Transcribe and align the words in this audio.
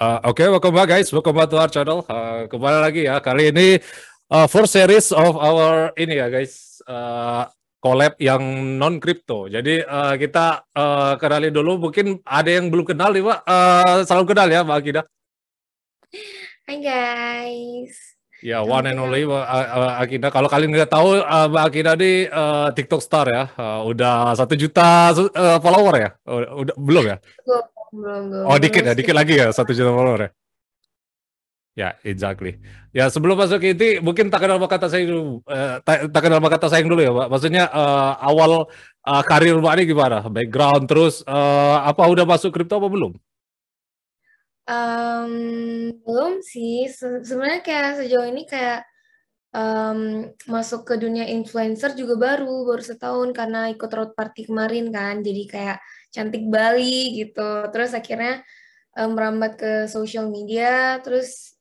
Uh, 0.00 0.16
Oke, 0.24 0.40
okay, 0.40 0.46
welcome 0.48 0.72
back 0.72 0.88
guys, 0.88 1.12
welcome 1.12 1.36
back 1.36 1.52
to 1.52 1.60
our 1.60 1.68
channel. 1.68 2.00
Uh, 2.08 2.48
kembali 2.48 2.78
lagi 2.80 3.04
ya, 3.04 3.20
kali 3.20 3.52
ini 3.52 3.76
uh, 4.32 4.48
first 4.48 4.72
series 4.72 5.12
of 5.12 5.36
our 5.36 5.92
ini 5.92 6.16
ya 6.16 6.32
guys, 6.32 6.80
uh, 6.88 7.44
collab 7.84 8.16
yang 8.16 8.40
non 8.80 8.96
crypto. 8.96 9.44
Jadi 9.52 9.84
uh, 9.84 10.16
kita 10.16 10.64
uh, 10.72 11.20
kenali 11.20 11.52
dulu, 11.52 11.76
mungkin 11.76 12.16
ada 12.24 12.48
yang 12.48 12.72
belum 12.72 12.88
kenal 12.88 13.12
nih 13.12 13.28
Pak. 13.28 13.38
Uh, 13.44 13.98
salam 14.08 14.24
kenal 14.24 14.48
ya 14.48 14.64
Mbak 14.64 14.78
Akida. 14.80 15.02
Hai 16.64 16.76
guys. 16.80 18.19
Ya, 18.40 18.64
one 18.64 18.88
and 18.88 18.96
only 18.96 19.28
Mbak 19.28 19.44
Akida. 20.00 20.28
Kalau 20.32 20.48
kalian 20.48 20.72
nggak 20.72 20.88
tahu, 20.88 21.20
uh, 21.20 21.46
Mbak 21.52 21.64
Akida 21.68 21.92
di 21.92 22.24
uh, 22.24 22.72
TikTok 22.72 23.04
star 23.04 23.28
ya, 23.28 23.52
uh, 23.52 23.84
udah 23.84 24.32
satu 24.32 24.56
juta 24.56 25.12
uh, 25.12 25.60
follower 25.60 25.94
ya, 26.00 26.10
udah 26.32 26.74
belum 26.80 27.04
ya? 27.04 27.16
belum, 27.92 28.22
belum. 28.32 28.44
Oh 28.48 28.56
dikit 28.56 28.82
ya, 28.86 28.96
dikit 28.96 29.12
lagi 29.12 29.36
ya 29.36 29.52
satu 29.52 29.76
juta 29.76 29.92
follower 29.92 30.20
ya. 30.24 30.30
Ya, 31.78 31.88
exactly. 32.02 32.58
Ya 32.90 33.06
sebelum 33.12 33.38
masuk 33.38 33.62
ke 33.62 33.72
itu, 33.72 34.02
mungkin 34.02 34.32
tak 34.32 34.42
kenal 34.44 34.58
kata 34.58 34.88
saya 34.88 35.04
dulu, 35.04 35.44
uh, 35.44 35.78
tak, 35.84 36.08
kenal 36.08 36.40
kata 36.40 36.66
sayang 36.72 36.88
dulu 36.88 37.00
ya, 37.04 37.12
Pak. 37.12 37.28
Maksudnya 37.28 37.64
uh, 37.68 38.18
awal 38.24 38.66
uh, 39.04 39.22
karir 39.24 39.56
Mbak 39.60 39.74
ini 39.78 39.84
gimana? 39.84 40.24
Background 40.26 40.88
terus 40.88 41.20
uh, 41.28 41.84
apa 41.84 42.08
udah 42.08 42.24
masuk 42.24 42.56
kripto 42.56 42.80
apa 42.80 42.88
belum? 42.88 43.14
Um, 44.70 45.34
belum 46.06 46.46
sih. 46.46 46.86
Se 46.86 47.26
sebenarnya 47.26 47.60
kayak 47.66 47.88
sejauh 47.98 48.26
ini 48.30 48.46
kayak 48.46 48.86
um, 49.50 50.30
masuk 50.46 50.86
ke 50.86 50.94
dunia 50.94 51.26
influencer 51.26 51.98
juga 51.98 52.14
baru, 52.14 52.70
baru 52.70 52.78
setahun 52.78 53.34
karena 53.34 53.66
ikut 53.74 53.90
road 53.90 54.12
party 54.14 54.46
kemarin 54.46 54.94
kan. 54.94 55.26
Jadi 55.26 55.42
kayak 55.50 55.82
cantik 56.14 56.46
Bali 56.46 57.18
gitu. 57.18 57.66
Terus 57.74 57.90
akhirnya 57.98 58.46
merambat 58.94 59.54
ke 59.54 59.72
social 59.86 60.26
media, 60.30 60.98
terus 61.02 61.54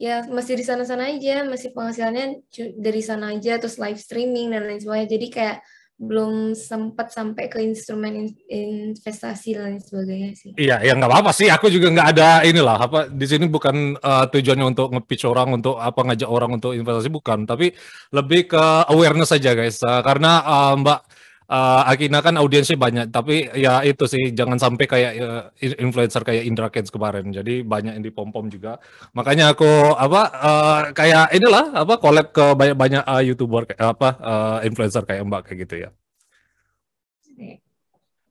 ya 0.00 0.24
masih 0.26 0.56
di 0.58 0.64
sana-sana 0.64 1.12
aja, 1.12 1.44
masih 1.44 1.76
penghasilannya 1.76 2.40
dari 2.80 3.02
sana 3.04 3.36
aja, 3.36 3.60
terus 3.60 3.76
live 3.76 4.00
streaming 4.00 4.52
dan 4.52 4.64
lain 4.68 4.80
sebagainya. 4.80 5.10
Jadi 5.12 5.26
kayak 5.28 5.58
belum 5.94 6.58
sempat 6.58 7.14
sampai 7.14 7.46
ke 7.46 7.62
instrumen 7.62 8.26
investasi 8.50 9.54
dan 9.54 9.78
sebagainya 9.78 10.30
sih. 10.34 10.50
Iya, 10.58 10.82
ya 10.82 10.92
nggak 10.98 11.06
apa-apa 11.06 11.30
sih. 11.30 11.46
Aku 11.46 11.70
juga 11.70 11.86
nggak 11.94 12.08
ada 12.18 12.28
inilah 12.42 12.78
apa 12.78 12.98
di 13.06 13.26
sini 13.30 13.46
bukan 13.46 13.94
uh, 14.02 14.26
tujuannya 14.26 14.66
untuk 14.74 14.90
nge-pitch 14.90 15.24
orang 15.30 15.54
untuk 15.62 15.78
apa 15.78 16.00
ngajak 16.02 16.26
orang 16.26 16.58
untuk 16.58 16.74
investasi 16.74 17.08
bukan, 17.14 17.46
tapi 17.46 17.70
lebih 18.10 18.50
ke 18.50 18.64
awareness 18.90 19.30
saja 19.30 19.54
guys. 19.54 19.78
Uh, 19.86 20.02
karena 20.02 20.42
uh, 20.42 20.74
Mbak 20.74 21.00
uh, 21.48 21.90
Akina 21.90 22.20
kan 22.24 22.36
audiensnya 22.36 22.76
banyak, 22.76 23.06
tapi 23.12 23.48
ya 23.56 23.80
itu 23.84 24.04
sih 24.08 24.32
jangan 24.32 24.56
sampai 24.60 24.84
kayak 24.88 25.12
uh, 25.20 25.42
influencer 25.60 26.22
kayak 26.24 26.44
Indra 26.48 26.68
Kens 26.68 26.92
kemarin. 26.92 27.28
Jadi 27.32 27.64
banyak 27.64 28.00
yang 28.00 28.04
dipom-pom 28.04 28.48
juga. 28.48 28.80
Makanya 29.16 29.52
aku 29.52 29.68
apa 29.96 30.22
uh, 30.34 30.80
kayak 30.92 31.34
inilah 31.36 31.74
apa 31.74 31.94
collab 32.00 32.32
ke 32.32 32.44
banyak-banyak 32.54 33.02
uh, 33.04 33.22
YouTuber 33.24 33.76
apa 33.80 34.08
uh, 34.20 34.58
influencer 34.64 35.04
kayak 35.04 35.24
Mbak 35.24 35.42
kayak 35.48 35.58
gitu 35.68 35.76
ya. 35.88 35.90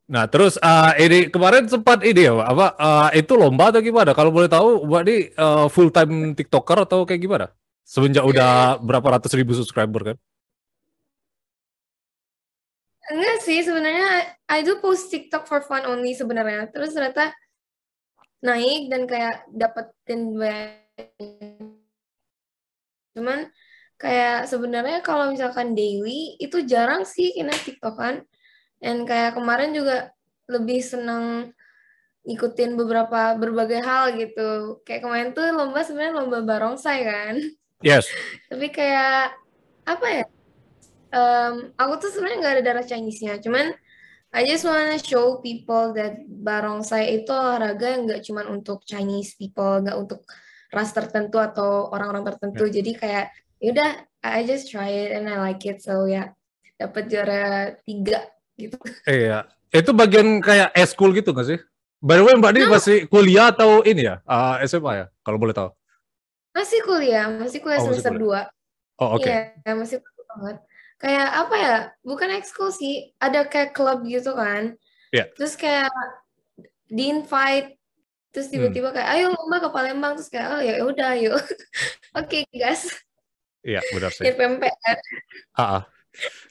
Nah, 0.03 0.27
terus 0.27 0.59
uh, 0.59 0.91
ini 0.99 1.31
kemarin 1.31 1.65
sempat 1.65 2.03
ini 2.03 2.27
ya, 2.27 2.35
apa 2.35 2.75
uh, 2.75 3.09
itu 3.15 3.33
lomba 3.39 3.71
atau 3.71 3.79
gimana? 3.79 4.11
Kalau 4.11 4.29
boleh 4.29 4.51
tahu, 4.51 4.83
Mbak 4.85 5.01
ini 5.07 5.15
uh, 5.39 5.65
full 5.71 5.89
time 5.89 6.35
TikToker 6.35 6.85
atau 6.85 7.07
kayak 7.07 7.21
gimana? 7.23 7.47
Semenjak 7.87 8.21
udah 8.27 8.77
berapa 8.83 9.17
ratus 9.17 9.31
ribu 9.33 9.55
subscriber 9.55 10.13
kan? 10.13 10.17
Enggak 13.11 13.37
sih, 13.43 13.59
sebenarnya 13.59 14.39
I 14.47 14.63
do 14.63 14.79
post 14.79 15.11
TikTok 15.11 15.43
for 15.43 15.59
fun 15.67 15.83
only 15.83 16.15
sebenarnya. 16.15 16.71
Terus 16.71 16.95
ternyata 16.95 17.35
naik 18.43 18.91
dan 18.91 19.07
kayak 19.07 19.47
dapetin 19.51 20.35
cuman 23.13 23.47
kayak 23.95 24.51
sebenarnya 24.51 24.99
kalau 24.99 25.31
misalkan 25.31 25.77
daily 25.77 26.35
itu 26.41 26.65
jarang 26.67 27.07
sih 27.07 27.35
kena 27.35 27.51
TikTok 27.51 27.95
kan. 27.95 28.15
Dan 28.83 29.07
kayak 29.07 29.39
kemarin 29.39 29.71
juga 29.71 30.11
lebih 30.51 30.83
senang 30.83 31.55
ikutin 32.23 32.75
beberapa 32.79 33.35
berbagai 33.35 33.79
hal 33.83 34.15
gitu. 34.15 34.79
Kayak 34.87 35.01
kemarin 35.07 35.29
tuh 35.31 35.47
lomba 35.55 35.83
sebenarnya 35.83 36.19
lomba 36.19 36.39
barongsai 36.43 36.99
kan. 37.03 37.35
Yes. 37.83 38.07
Tapi 38.47 38.71
kayak 38.71 39.35
apa 39.87 40.07
ya? 40.07 40.25
Um, 41.13 41.53
aku 41.77 41.93
tuh 42.01 42.09
sebenarnya 42.11 42.37
nggak 42.41 42.53
ada 42.59 42.63
darah 42.65 42.85
Chinese-nya, 42.85 43.39
cuman 43.39 43.71
I 44.33 44.49
just 44.49 44.65
wanna 44.65 44.97
show 44.97 45.37
people 45.45 45.93
that 45.93 46.17
barongsai 46.25 47.21
itu 47.21 47.29
olahraga 47.29 47.93
yang 47.93 48.09
nggak 48.09 48.25
cuma 48.25 48.41
untuk 48.49 48.81
Chinese 48.81 49.37
people, 49.37 49.85
nggak 49.85 49.93
untuk 49.93 50.25
ras 50.73 50.89
tertentu 50.89 51.37
atau 51.37 51.93
orang-orang 51.93 52.33
tertentu. 52.33 52.65
Yeah. 52.65 52.73
Jadi 52.81 52.91
kayak 52.97 53.25
yaudah, 53.61 53.91
I 54.25 54.41
just 54.49 54.73
try 54.73 54.89
it 54.89 55.13
and 55.13 55.29
I 55.29 55.37
like 55.37 55.61
it, 55.69 55.85
so 55.85 56.09
ya 56.09 56.09
yeah, 56.09 56.27
dapat 56.81 57.13
juara 57.13 57.77
tiga 57.85 58.25
gitu. 58.57 58.81
Iya, 59.05 59.45
itu 59.69 59.93
bagian 59.93 60.41
kayak 60.41 60.73
school 60.89 61.13
gitu 61.13 61.29
nggak 61.29 61.47
sih? 61.53 61.59
By 62.03 62.19
the 62.19 62.25
way, 62.25 62.35
Mbak 62.35 62.51
Di 62.51 62.61
no. 62.67 62.73
masih 62.73 62.97
kuliah 63.07 63.53
atau 63.53 63.79
ini 63.85 64.09
ya, 64.09 64.19
uh, 64.27 64.59
SMA 64.67 64.91
ya, 64.91 65.05
kalau 65.23 65.39
boleh 65.39 65.55
tahu? 65.55 65.71
Masih 66.51 66.83
kuliah, 66.83 67.31
masih 67.31 67.63
kuliah 67.63 67.79
oh, 67.79 67.85
semester 67.87 68.13
dua. 68.17 68.49
Oh 68.97 69.15
oke. 69.15 69.23
Okay. 69.23 69.55
Iya, 69.61 69.73
masih 69.77 69.97
banget 70.01 70.57
kayak 71.03 71.29
apa 71.35 71.55
ya 71.59 71.75
bukan 72.07 72.31
ekskul 72.39 72.71
sih 72.71 73.11
ada 73.19 73.43
kayak 73.43 73.75
klub 73.75 74.07
gitu 74.07 74.31
kan 74.31 74.79
yeah. 75.11 75.27
terus 75.35 75.59
kayak 75.59 75.91
di 76.87 77.11
invite 77.11 77.75
terus 78.31 78.47
hmm. 78.47 78.55
tiba-tiba 78.55 78.95
kayak 78.95 79.09
ayo 79.19 79.35
lomba 79.35 79.59
ke 79.59 79.69
Palembang 79.75 80.15
terus 80.15 80.31
kayak 80.31 80.47
oh 80.55 80.61
ya 80.63 80.79
udah 80.79 81.07
ayo 81.19 81.35
oke 81.35 82.23
okay, 82.23 82.47
guys 82.55 82.87
iya 83.67 83.83
benar 83.91 84.15
sih 84.15 84.31
PMPR 84.31 84.97
ah. 85.59 85.83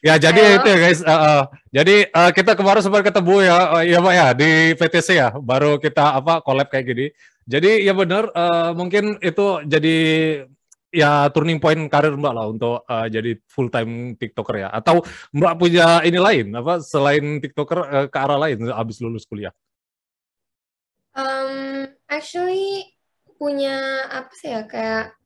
Ya 0.02 0.18
jadi 0.18 0.42
Halo. 0.42 0.54
itu 0.58 0.68
ya 0.74 0.78
guys. 0.82 1.00
Uh, 1.06 1.14
uh, 1.14 1.42
jadi 1.70 2.10
uh, 2.10 2.30
kita 2.34 2.58
kemarin 2.58 2.82
sempat 2.82 3.06
ketemu 3.06 3.46
ya, 3.46 3.58
uh, 3.70 3.82
ya 3.86 3.98
pak 4.02 4.14
ya 4.18 4.26
di 4.34 4.50
PTC 4.74 5.08
ya. 5.14 5.28
Baru 5.38 5.78
kita 5.78 6.18
apa 6.18 6.42
collab 6.42 6.66
kayak 6.66 6.91
gini. 6.91 7.06
Jadi 7.46 7.86
ya 7.86 7.94
benar, 7.94 8.26
uh, 8.34 8.74
mungkin 8.74 9.22
itu 9.22 9.62
jadi 9.62 9.98
ya 10.92 11.26
turning 11.32 11.56
point 11.56 11.80
karir 11.88 12.12
Mbak 12.12 12.34
lah 12.36 12.47
untuk 12.53 12.84
uh, 12.84 13.08
jadi 13.08 13.41
full 13.48 13.72
time 13.72 14.14
TikToker 14.20 14.56
ya? 14.62 14.69
Atau 14.69 15.00
Mbak 15.32 15.54
punya 15.56 16.04
ini 16.04 16.20
lain 16.20 16.47
apa 16.53 16.84
selain 16.84 17.41
TikToker 17.41 17.78
uh, 17.80 18.06
ke 18.12 18.19
arah 18.20 18.38
lain 18.38 18.69
abis 18.69 19.00
lulus 19.00 19.25
kuliah? 19.25 19.50
Um, 21.16 21.88
actually 22.06 22.92
punya 23.41 24.06
apa 24.12 24.32
sih 24.36 24.53
ya 24.53 24.62
kayak 24.69 25.16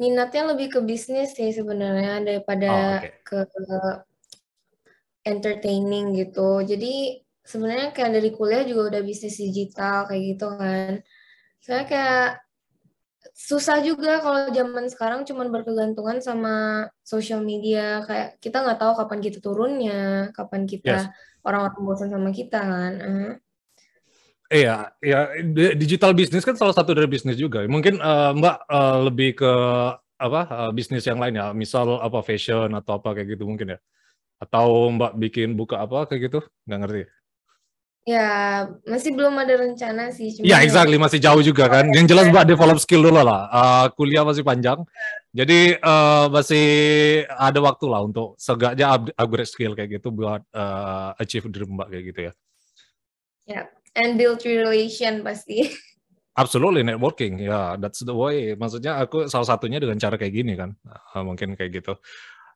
minatnya 0.00 0.56
lebih 0.56 0.74
ke 0.74 0.80
bisnis 0.82 1.36
sih 1.36 1.52
sebenarnya 1.52 2.22
daripada 2.24 2.70
oh, 2.70 2.96
okay. 3.02 3.12
ke, 3.22 3.38
ke 3.44 3.78
entertaining 5.28 6.16
gitu. 6.16 6.64
Jadi 6.64 7.20
sebenarnya 7.44 7.92
kayak 7.92 8.12
dari 8.16 8.30
kuliah 8.32 8.64
juga 8.64 8.96
udah 8.96 9.02
bisnis 9.04 9.36
digital 9.36 10.08
kayak 10.08 10.22
gitu 10.34 10.46
kan. 10.56 10.92
Saya 11.58 11.82
kayak 11.84 12.47
susah 13.38 13.78
juga 13.86 14.18
kalau 14.18 14.50
zaman 14.50 14.90
sekarang 14.90 15.22
cuma 15.22 15.46
berkegantungan 15.46 16.18
sama 16.18 16.86
sosial 17.06 17.38
media 17.38 18.02
kayak 18.02 18.42
kita 18.42 18.66
nggak 18.66 18.82
tahu 18.82 18.92
kapan 18.98 19.18
kita 19.22 19.38
turunnya 19.38 20.34
kapan 20.34 20.66
kita 20.66 21.14
orang-orang 21.46 21.82
bosan 21.86 22.10
sama 22.10 22.34
kita 22.34 22.58
kan 22.58 22.94
uh. 22.98 23.32
Iya, 24.48 24.96
ya 25.04 25.28
digital 25.76 26.16
bisnis 26.16 26.40
kan 26.40 26.56
salah 26.56 26.72
satu 26.72 26.96
dari 26.96 27.04
bisnis 27.04 27.36
juga. 27.36 27.60
Mungkin 27.68 28.00
uh, 28.00 28.32
Mbak 28.32 28.56
uh, 28.64 28.98
lebih 29.04 29.36
ke 29.36 29.52
apa 30.16 30.40
uh, 30.48 30.70
bisnis 30.72 31.04
yang 31.04 31.20
lain 31.20 31.36
ya, 31.36 31.52
misal 31.52 32.00
apa 32.00 32.24
fashion 32.24 32.72
atau 32.72 32.96
apa 32.96 33.12
kayak 33.12 33.36
gitu 33.36 33.44
mungkin 33.44 33.76
ya. 33.76 33.78
Atau 34.40 34.88
Mbak 34.96 35.20
bikin 35.20 35.52
buka 35.52 35.84
apa 35.84 36.08
kayak 36.08 36.32
gitu? 36.32 36.40
Nggak 36.64 36.78
ngerti. 36.80 37.02
Ya, 38.08 38.64
masih 38.88 39.12
belum 39.12 39.36
ada 39.36 39.52
rencana 39.60 40.08
sih. 40.08 40.40
Iya, 40.40 40.56
yeah, 40.56 40.60
exactly. 40.64 40.96
Masih 40.96 41.20
jauh 41.20 41.44
juga 41.44 41.68
kan. 41.68 41.92
Yang 41.92 42.16
jelas 42.16 42.32
Mbak 42.32 42.48
develop 42.48 42.80
skill 42.80 43.04
dulu 43.04 43.20
lah. 43.20 43.52
Uh, 43.52 43.86
kuliah 43.92 44.24
masih 44.24 44.40
panjang. 44.40 44.80
Jadi 45.36 45.76
uh, 45.76 46.32
masih 46.32 46.66
ada 47.28 47.60
waktu 47.60 47.84
lah 47.84 48.00
untuk 48.00 48.32
segaknya 48.40 48.96
upgrade 49.12 49.52
skill 49.52 49.76
kayak 49.76 50.00
gitu 50.00 50.08
buat 50.08 50.40
uh, 50.56 51.12
achieve 51.20 51.52
dream 51.52 51.76
Mbak 51.76 51.88
kayak 51.92 52.04
gitu 52.08 52.20
ya. 52.24 52.32
Ya, 53.44 53.52
yeah. 53.52 53.64
and 54.00 54.16
build 54.16 54.40
relation 54.40 55.20
pasti. 55.20 55.68
Absolutely 56.32 56.88
networking, 56.88 57.44
ya 57.44 57.52
yeah, 57.52 57.68
that's 57.76 58.00
the 58.00 58.14
way. 58.16 58.56
Maksudnya 58.56 59.04
aku 59.04 59.28
salah 59.28 59.52
satunya 59.52 59.84
dengan 59.84 60.00
cara 60.00 60.16
kayak 60.16 60.32
gini 60.32 60.56
kan, 60.56 60.72
uh, 60.88 61.20
mungkin 61.26 61.60
kayak 61.60 61.84
gitu. 61.84 62.00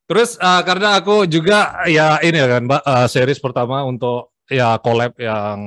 Terus 0.08 0.40
uh, 0.40 0.64
karena 0.64 0.96
aku 0.96 1.28
juga 1.28 1.84
ya 1.84 2.16
ini 2.25 2.40
ya 2.40 2.48
kan, 2.56 2.62
Mbak, 2.64 2.82
uh, 2.88 3.08
series 3.10 3.37
pertama 3.37 3.84
untuk 3.84 4.31
ya 4.52 4.76
collab 4.84 5.16
yang 5.16 5.58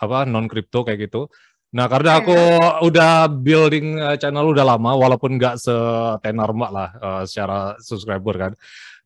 apa 0.00 0.24
non 0.24 0.48
crypto 0.48 0.82
kayak 0.82 1.06
gitu. 1.06 1.28
Nah, 1.70 1.86
karena 1.86 2.18
aku 2.18 2.34
udah 2.82 3.30
building 3.30 3.94
eh, 4.02 4.16
channel 4.18 4.50
udah 4.50 4.74
lama, 4.74 4.90
walaupun 4.98 5.38
nggak 5.38 5.54
setenar 5.54 6.50
Mbak 6.50 6.70
lah 6.74 6.88
uh, 6.98 7.22
secara 7.22 7.78
subscriber 7.78 8.34
kan. 8.34 8.52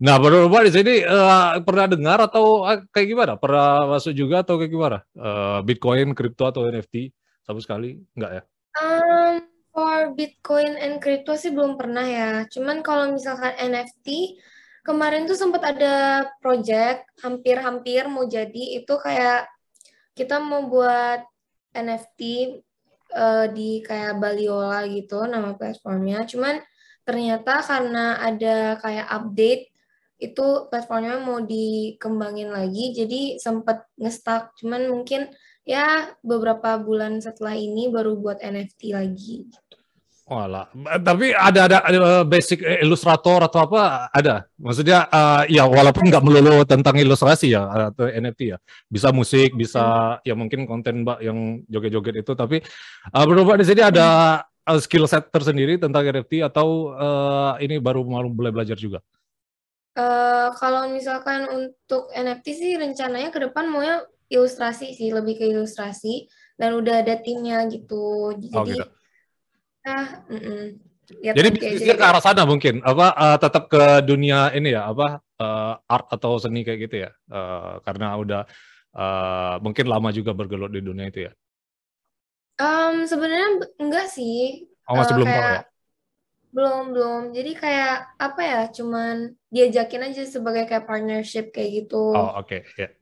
Nah, 0.01 0.17
menurut 0.17 0.49
Mbak 0.49 0.63
di 0.69 0.73
sini 0.73 0.95
uh, 1.05 1.61
pernah 1.61 1.87
dengar 1.93 2.25
atau 2.25 2.65
uh, 2.65 2.81
kayak 2.89 3.09
gimana? 3.13 3.33
Pernah 3.37 3.93
masuk 3.93 4.17
juga 4.17 4.41
atau 4.41 4.57
kayak 4.57 4.73
gimana? 4.73 4.99
Uh, 5.13 5.61
Bitcoin, 5.61 6.17
kripto 6.17 6.49
atau 6.49 6.65
NFT 6.65 7.13
sama 7.45 7.61
sekali? 7.61 8.01
Enggak 8.17 8.33
ya? 8.33 8.43
Um, 8.81 9.45
for 9.69 10.17
Bitcoin 10.17 10.81
and 10.81 11.05
crypto 11.05 11.37
sih 11.37 11.53
belum 11.53 11.77
pernah 11.77 12.09
ya. 12.09 12.31
Cuman 12.49 12.81
kalau 12.81 13.13
misalkan 13.13 13.53
NFT, 13.61 14.41
kemarin 14.85 15.25
tuh 15.25 15.35
sempat 15.35 15.65
ada 15.65 16.29
project 16.39 17.09
hampir-hampir 17.25 18.05
mau 18.07 18.29
jadi 18.29 18.79
itu 18.79 18.95
kayak 19.01 19.49
kita 20.15 20.39
mau 20.39 20.69
buat 20.69 21.25
NFT 21.75 22.21
uh, 23.17 23.51
di 23.51 23.83
kayak 23.83 24.21
Baliola 24.21 24.87
gitu 24.87 25.25
nama 25.27 25.57
platformnya. 25.59 26.23
Cuman 26.29 26.63
ternyata 27.03 27.65
karena 27.65 28.21
ada 28.21 28.79
kayak 28.79 29.09
update 29.11 29.75
itu 30.23 30.47
platformnya 30.71 31.21
mau 31.21 31.43
dikembangin 31.43 32.49
lagi 32.49 32.95
jadi 32.97 33.37
sempat 33.37 33.85
ngestak 33.99 34.57
cuman 34.57 34.89
mungkin 34.89 35.29
ya 35.67 36.17
beberapa 36.25 36.81
bulan 36.81 37.21
setelah 37.21 37.53
ini 37.59 37.93
baru 37.93 38.17
buat 38.17 38.41
NFT 38.41 38.95
lagi 38.95 39.51
Walah, 40.25 40.73
tapi 41.05 41.37
ada 41.37 41.69
ada, 41.69 41.79
ada 41.85 42.25
basic 42.25 42.65
ilustrator 42.81 43.45
atau 43.45 43.69
apa 43.69 44.09
ada? 44.09 44.49
Maksudnya 44.57 45.05
uh, 45.13 45.45
ya 45.45 45.69
walaupun 45.69 46.09
nggak 46.09 46.25
melulu 46.25 46.65
tentang 46.65 46.97
ilustrasi 46.97 47.53
ya 47.53 47.93
atau 47.93 48.09
NFT 48.09 48.57
ya, 48.57 48.59
bisa 48.89 49.13
musik, 49.13 49.53
bisa 49.53 49.85
hmm. 49.85 50.25
ya 50.25 50.33
mungkin 50.33 50.65
konten 50.65 51.05
mbak 51.05 51.21
yang 51.21 51.61
joget-joget 51.69 52.25
itu. 52.25 52.33
Tapi 52.33 52.57
uh, 53.13 53.25
menurut 53.29 53.61
di 53.61 53.69
sini 53.69 53.85
ada 53.85 54.41
uh, 54.65 54.81
skill 54.81 55.05
set 55.05 55.29
tersendiri 55.29 55.77
tentang 55.77 56.01
NFT 56.01 56.41
atau 56.41 56.97
uh, 56.97 57.61
ini 57.61 57.77
baru 57.77 58.01
mau 58.09 58.25
mulai 58.25 58.49
belajar 58.49 58.81
juga? 58.81 59.05
Uh, 59.93 60.57
kalau 60.57 60.89
misalkan 60.89 61.53
untuk 61.53 62.09
NFT 62.17 62.47
sih 62.57 62.73
rencananya 62.81 63.29
ke 63.29 63.45
depan 63.45 63.69
mau 63.69 63.85
ya 63.85 64.01
ilustrasi 64.33 64.97
sih, 64.97 65.13
lebih 65.13 65.37
ke 65.37 65.53
ilustrasi 65.53 66.33
dan 66.57 66.81
udah 66.81 67.05
ada 67.05 67.21
timnya 67.21 67.61
gitu. 67.69 68.33
Jadi 68.41 68.57
oh, 68.57 68.65
gitu 68.65 69.04
Ah, 69.85 70.25
Ya, 71.21 71.37
Jadi 71.37 71.61
bisnisnya 71.61 72.01
ke 72.01 72.05
arah 72.05 72.23
sana 72.25 72.49
mungkin 72.49 72.81
apa 72.81 73.13
uh, 73.13 73.37
tetap 73.37 73.69
ke 73.69 74.01
dunia 74.09 74.49
ini 74.57 74.73
ya 74.73 74.89
apa 74.89 75.21
uh, 75.37 75.77
art 75.85 76.09
atau 76.09 76.41
seni 76.41 76.65
kayak 76.65 76.89
gitu 76.89 76.97
ya 77.05 77.11
uh, 77.29 77.77
karena 77.85 78.17
udah 78.17 78.43
uh, 78.97 79.61
mungkin 79.61 79.85
lama 79.85 80.09
juga 80.17 80.33
bergelut 80.33 80.73
di 80.73 80.81
dunia 80.81 81.13
itu 81.13 81.29
ya. 81.29 81.33
Um, 82.57 83.05
sebenarnya 83.05 83.69
enggak 83.77 84.09
sih. 84.09 84.65
Oh 84.89 84.97
masih 84.97 85.13
uh, 85.13 85.17
belum 85.21 85.29
tahu 85.29 85.45
ya? 85.45 85.61
Belum 86.55 86.85
belum. 86.97 87.23
Jadi 87.37 87.53
kayak 87.53 87.97
apa 88.17 88.41
ya? 88.41 88.61
Cuman 88.73 89.37
diajakin 89.53 90.09
aja 90.09 90.25
sebagai 90.25 90.65
kayak 90.65 90.89
partnership 90.89 91.53
kayak 91.53 91.85
gitu. 91.85 92.17
Oh 92.17 92.41
oke 92.41 92.49
okay. 92.49 92.61
ya. 92.81 92.89
Yeah. 92.89 92.93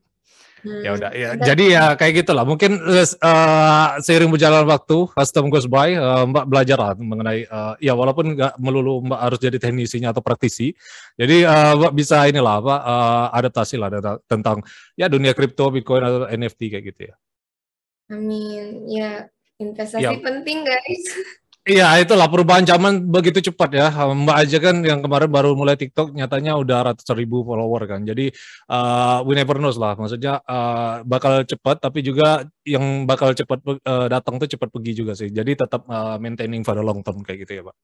Hmm. 0.62 0.78
Ya 0.78 0.90
udah 0.94 1.10
ya. 1.10 1.30
Jadi 1.34 1.74
ya 1.74 1.98
kayak 1.98 2.22
gitulah. 2.22 2.46
Mungkin 2.46 2.78
uh, 2.78 3.86
seiring 3.98 4.30
berjalan 4.30 4.62
waktu, 4.62 5.10
custom 5.10 5.50
goes 5.50 5.66
by, 5.66 5.98
uh, 5.98 6.22
Mbak 6.22 6.46
belajar 6.46 6.78
lah 6.78 6.92
mengenai 6.94 7.50
uh, 7.50 7.74
ya 7.82 7.98
walaupun 7.98 8.38
nggak 8.38 8.62
melulu 8.62 9.02
Mbak 9.02 9.20
harus 9.20 9.38
jadi 9.42 9.58
teknisinya 9.58 10.14
atau 10.14 10.22
praktisi. 10.22 10.70
Jadi 11.18 11.42
uh, 11.42 11.74
Mbak 11.82 11.92
bisa 11.98 12.30
inilah 12.30 12.62
apa 12.62 12.76
uh, 12.78 13.26
adaptasi 13.34 13.74
lah 13.74 13.90
tentang 14.30 14.62
ya 14.94 15.10
dunia 15.10 15.34
kripto, 15.34 15.66
Bitcoin 15.74 16.06
atau 16.06 16.30
NFT 16.30 16.60
kayak 16.70 16.84
gitu 16.94 17.00
ya. 17.10 17.14
Amin. 18.14 18.86
Ya 18.86 19.26
investasi 19.58 20.06
ya. 20.06 20.14
penting 20.22 20.62
guys. 20.62 21.04
Iya, 21.62 21.86
itulah 22.02 22.26
perubahan 22.26 22.66
zaman 22.66 23.06
begitu 23.06 23.38
cepat 23.38 23.70
ya. 23.78 23.86
Mbak 23.94 24.36
aja 24.42 24.58
kan 24.58 24.76
yang 24.82 24.98
kemarin 24.98 25.30
baru 25.30 25.54
mulai 25.54 25.78
TikTok 25.78 26.10
nyatanya 26.10 26.58
udah 26.58 26.90
ratusan 26.90 27.14
ribu 27.14 27.46
follower 27.46 27.86
kan. 27.86 28.02
Jadi 28.02 28.34
uh, 28.66 29.22
we 29.22 29.38
never 29.38 29.54
knows 29.62 29.78
lah. 29.78 29.94
Maksudnya 29.94 30.42
uh, 30.42 31.06
bakal 31.06 31.46
cepat 31.46 31.78
tapi 31.78 32.02
juga 32.02 32.50
yang 32.66 33.06
bakal 33.06 33.30
cepat 33.38 33.62
uh, 33.62 34.10
datang 34.10 34.42
tuh 34.42 34.50
cepat 34.50 34.74
pergi 34.74 34.92
juga 35.06 35.14
sih. 35.14 35.30
Jadi 35.30 35.54
tetap 35.54 35.86
uh, 35.86 36.18
maintaining 36.18 36.66
for 36.66 36.74
the 36.74 36.82
long 36.82 36.98
term 37.06 37.22
kayak 37.22 37.46
gitu 37.46 37.52
ya, 37.54 37.62
Pak. 37.70 37.76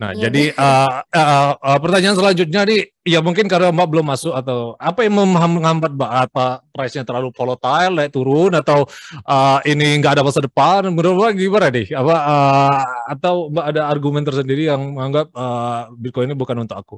Nah, 0.00 0.16
iya. 0.16 0.28
jadi 0.28 0.44
uh, 0.56 1.04
uh, 1.04 1.52
uh, 1.60 1.78
pertanyaan 1.78 2.16
selanjutnya 2.16 2.64
nih, 2.64 2.88
ya 3.04 3.20
mungkin 3.20 3.44
karena 3.44 3.68
Mbak 3.68 3.88
belum 3.92 4.06
masuk 4.08 4.32
atau 4.32 4.78
apa 4.80 5.04
yang 5.04 5.14
menghambat 5.18 5.92
Mbak? 5.92 6.12
Apa 6.30 6.46
price-nya 6.72 7.04
terlalu 7.04 7.28
volatile, 7.36 7.92
naik 7.92 8.16
turun 8.16 8.56
atau 8.56 8.88
uh, 9.28 9.58
ini 9.68 10.00
nggak 10.00 10.18
ada 10.18 10.24
masa 10.24 10.40
depan? 10.40 10.88
Menurut 10.88 11.20
Mbak 11.20 11.32
gimana 11.36 11.68
nih? 11.68 11.86
Apa 11.92 12.14
uh, 12.16 12.80
atau 13.12 13.52
Mbak 13.52 13.66
ada 13.76 13.82
argumen 13.92 14.24
tersendiri 14.24 14.72
yang 14.72 14.96
menganggap 14.96 15.28
uh, 15.36 15.92
Bitcoin 15.94 16.32
ini 16.32 16.36
bukan 16.38 16.64
untuk 16.64 16.76
aku? 16.78 16.96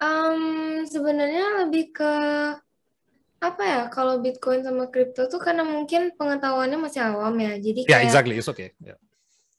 Um, 0.00 0.84
sebenarnya 0.88 1.68
lebih 1.68 1.92
ke 1.92 2.12
apa 3.44 3.62
ya? 3.62 3.82
Kalau 3.92 4.24
Bitcoin 4.24 4.64
sama 4.64 4.88
kripto 4.88 5.28
tuh 5.28 5.38
karena 5.38 5.68
mungkin 5.68 6.16
pengetahuannya 6.16 6.80
masih 6.80 7.12
awam 7.12 7.36
ya. 7.36 7.60
Jadi 7.60 7.84
ya, 7.84 7.86
kayak, 7.86 7.92
yeah, 7.92 8.06
exactly, 8.08 8.34
it's 8.40 8.48
okay. 8.48 8.72
Yeah 8.80 8.96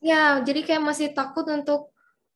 Ya, 0.06 0.38
jadi 0.46 0.62
kayak 0.62 0.84
masih 0.86 1.08
takut 1.18 1.50
untuk 1.50 1.90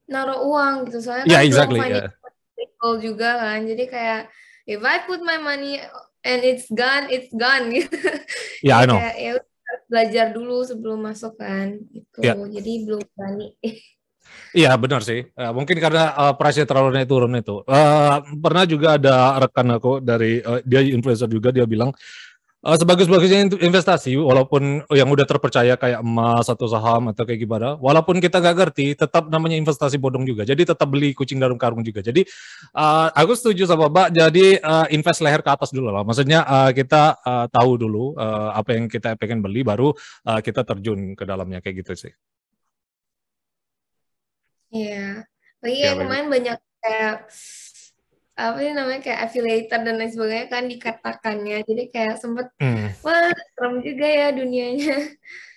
naruh 0.09 0.41
uang 0.41 0.89
gitu. 0.89 1.05
Soalnya 1.05 1.29
yeah, 1.29 1.45
kan 1.45 1.49
exactly, 1.49 1.77
yeah. 1.77 2.97
juga 2.97 3.29
kan. 3.37 3.61
Jadi 3.69 3.83
kayak 3.85 4.21
if 4.65 4.81
I 4.81 5.05
put 5.05 5.21
my 5.21 5.37
money 5.37 5.77
and 6.25 6.41
it's 6.41 6.65
gone, 6.73 7.13
it's 7.13 7.29
gone 7.29 7.69
gitu. 7.77 7.93
Yeah, 8.65 8.81
I 8.81 8.89
know. 8.89 8.97
Kayak, 8.97 9.15
ya 9.21 9.31
belajar 9.89 10.25
dulu 10.33 10.65
sebelum 10.65 11.05
masuk 11.05 11.37
kan 11.37 11.77
gitu. 11.93 12.25
Yeah. 12.25 12.37
Jadi 12.37 12.71
belum 12.89 13.01
berani. 13.13 13.53
Iya 14.49 14.73
benar 14.81 15.05
sih. 15.05 15.29
Uh, 15.37 15.53
mungkin 15.53 15.77
karena 15.77 16.13
uh, 16.13 16.33
price-nya 16.33 16.65
terlalu 16.65 16.97
naik 16.97 17.09
turun 17.09 17.33
itu. 17.37 17.61
Uh, 17.69 18.17
pernah 18.41 18.65
juga 18.65 18.97
ada 18.97 19.37
rekan 19.45 19.77
aku 19.77 20.01
dari 20.01 20.41
uh, 20.41 20.61
dia 20.65 20.81
influencer 20.81 21.29
juga 21.29 21.53
dia 21.53 21.69
bilang 21.69 21.93
uh, 22.65 22.77
sebagus-bagusnya 22.77 23.55
investasi 23.59 24.15
walaupun 24.19 24.83
yang 24.91 25.07
udah 25.07 25.23
terpercaya 25.23 25.75
kayak 25.79 26.03
emas 26.03 26.47
atau 26.47 26.67
saham 26.67 27.11
atau 27.11 27.23
kayak 27.23 27.39
gimana 27.43 27.79
walaupun 27.79 28.19
kita 28.19 28.43
nggak 28.43 28.55
ngerti 28.55 28.87
tetap 28.99 29.31
namanya 29.31 29.55
investasi 29.55 29.95
bodong 30.01 30.27
juga. 30.27 30.43
Jadi 30.43 30.67
tetap 30.67 30.87
beli 30.89 31.15
kucing 31.15 31.39
dalam 31.39 31.55
karung 31.55 31.83
juga. 31.83 32.03
Jadi 32.03 32.25
uh, 32.75 33.07
aku 33.15 33.35
setuju 33.35 33.69
sama 33.69 33.87
Mbak. 33.87 34.07
Jadi 34.15 34.45
uh, 34.59 34.87
invest 34.91 35.19
leher 35.23 35.41
ke 35.43 35.49
atas 35.51 35.71
dulu 35.71 35.91
lah. 35.91 36.03
Maksudnya 36.03 36.43
uh, 36.43 36.71
kita 36.75 37.19
uh, 37.23 37.45
tahu 37.47 37.71
dulu 37.79 38.15
uh, 38.19 38.55
apa 38.55 38.75
yang 38.75 38.85
kita 38.91 39.15
pengen 39.15 39.39
beli 39.39 39.63
baru 39.63 39.91
uh, 40.27 40.39
kita 40.43 40.67
terjun 40.67 41.15
ke 41.15 41.23
dalamnya. 41.23 41.63
Kayak 41.63 41.85
gitu 41.85 42.07
sih. 42.07 42.13
Iya, 44.69 45.25
lagi 45.65 45.81
ya, 45.81 45.97
kemarin 45.97 46.29
banyak 46.29 46.57
kayak 46.77 47.25
apa 48.39 48.57
sih 48.63 48.71
namanya 48.71 49.03
kayak 49.03 49.19
affiliator 49.27 49.79
dan 49.83 49.99
lain 49.99 50.11
sebagainya 50.15 50.47
kan 50.47 50.63
dikatakannya. 50.71 51.57
Jadi 51.67 51.83
kayak 51.91 52.15
sempet 52.23 52.47
hmm. 52.63 53.03
wah 53.03 53.35
serem 53.35 53.83
juga 53.83 54.07
ya 54.07 54.27
dunianya. 54.31 54.95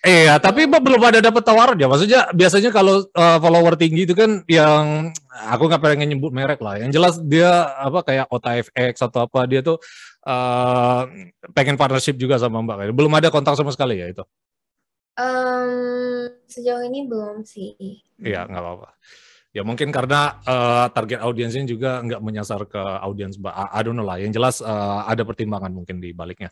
Iya 0.03 0.35
tapi 0.35 0.67
belum 0.67 0.99
ada 0.99 1.23
dapat 1.23 1.47
tawaran 1.47 1.79
ya? 1.79 1.87
Maksudnya 1.87 2.27
biasanya 2.35 2.75
kalau 2.75 3.07
uh, 3.15 3.39
follower 3.39 3.79
tinggi 3.79 4.03
itu 4.03 4.11
kan 4.11 4.43
yang 4.51 5.15
aku 5.31 5.71
nggak 5.71 5.79
pengen 5.79 6.11
nyebut 6.11 6.35
merek 6.35 6.59
lah. 6.59 6.75
Yang 6.75 6.91
jelas 6.99 7.15
dia 7.23 7.71
apa 7.79 8.03
kayak 8.03 8.27
OTFX 8.27 8.99
atau 8.99 9.31
apa 9.31 9.47
dia 9.47 9.63
tuh 9.63 9.79
uh, 10.27 11.07
pengen 11.55 11.79
partnership 11.79 12.19
juga 12.19 12.35
sama 12.35 12.59
mbak. 12.59 12.91
Belum 12.91 13.15
ada 13.15 13.31
kontak 13.31 13.55
sama 13.55 13.71
sekali 13.71 14.03
ya 14.03 14.11
itu? 14.11 14.27
Um, 15.15 16.27
sejauh 16.51 16.83
ini 16.83 17.07
belum 17.07 17.47
sih. 17.47 18.03
Iya 18.19 18.43
nggak 18.43 18.59
apa-apa 18.59 18.91
Ya 19.53 19.61
mungkin 19.61 19.93
karena 19.93 20.41
uh, 20.49 20.89
target 20.89 21.21
audiensnya 21.21 21.61
juga 21.69 22.01
nggak 22.01 22.21
menyasar 22.25 22.65
ke 22.65 22.81
audiens 23.05 23.37
I 23.37 23.81
don't 23.85 23.93
know 23.93 24.01
lah. 24.01 24.17
Yang 24.17 24.41
jelas 24.41 24.55
uh, 24.65 25.05
ada 25.05 25.21
pertimbangan 25.21 25.69
mungkin 25.69 26.01
di 26.01 26.09
baliknya. 26.09 26.49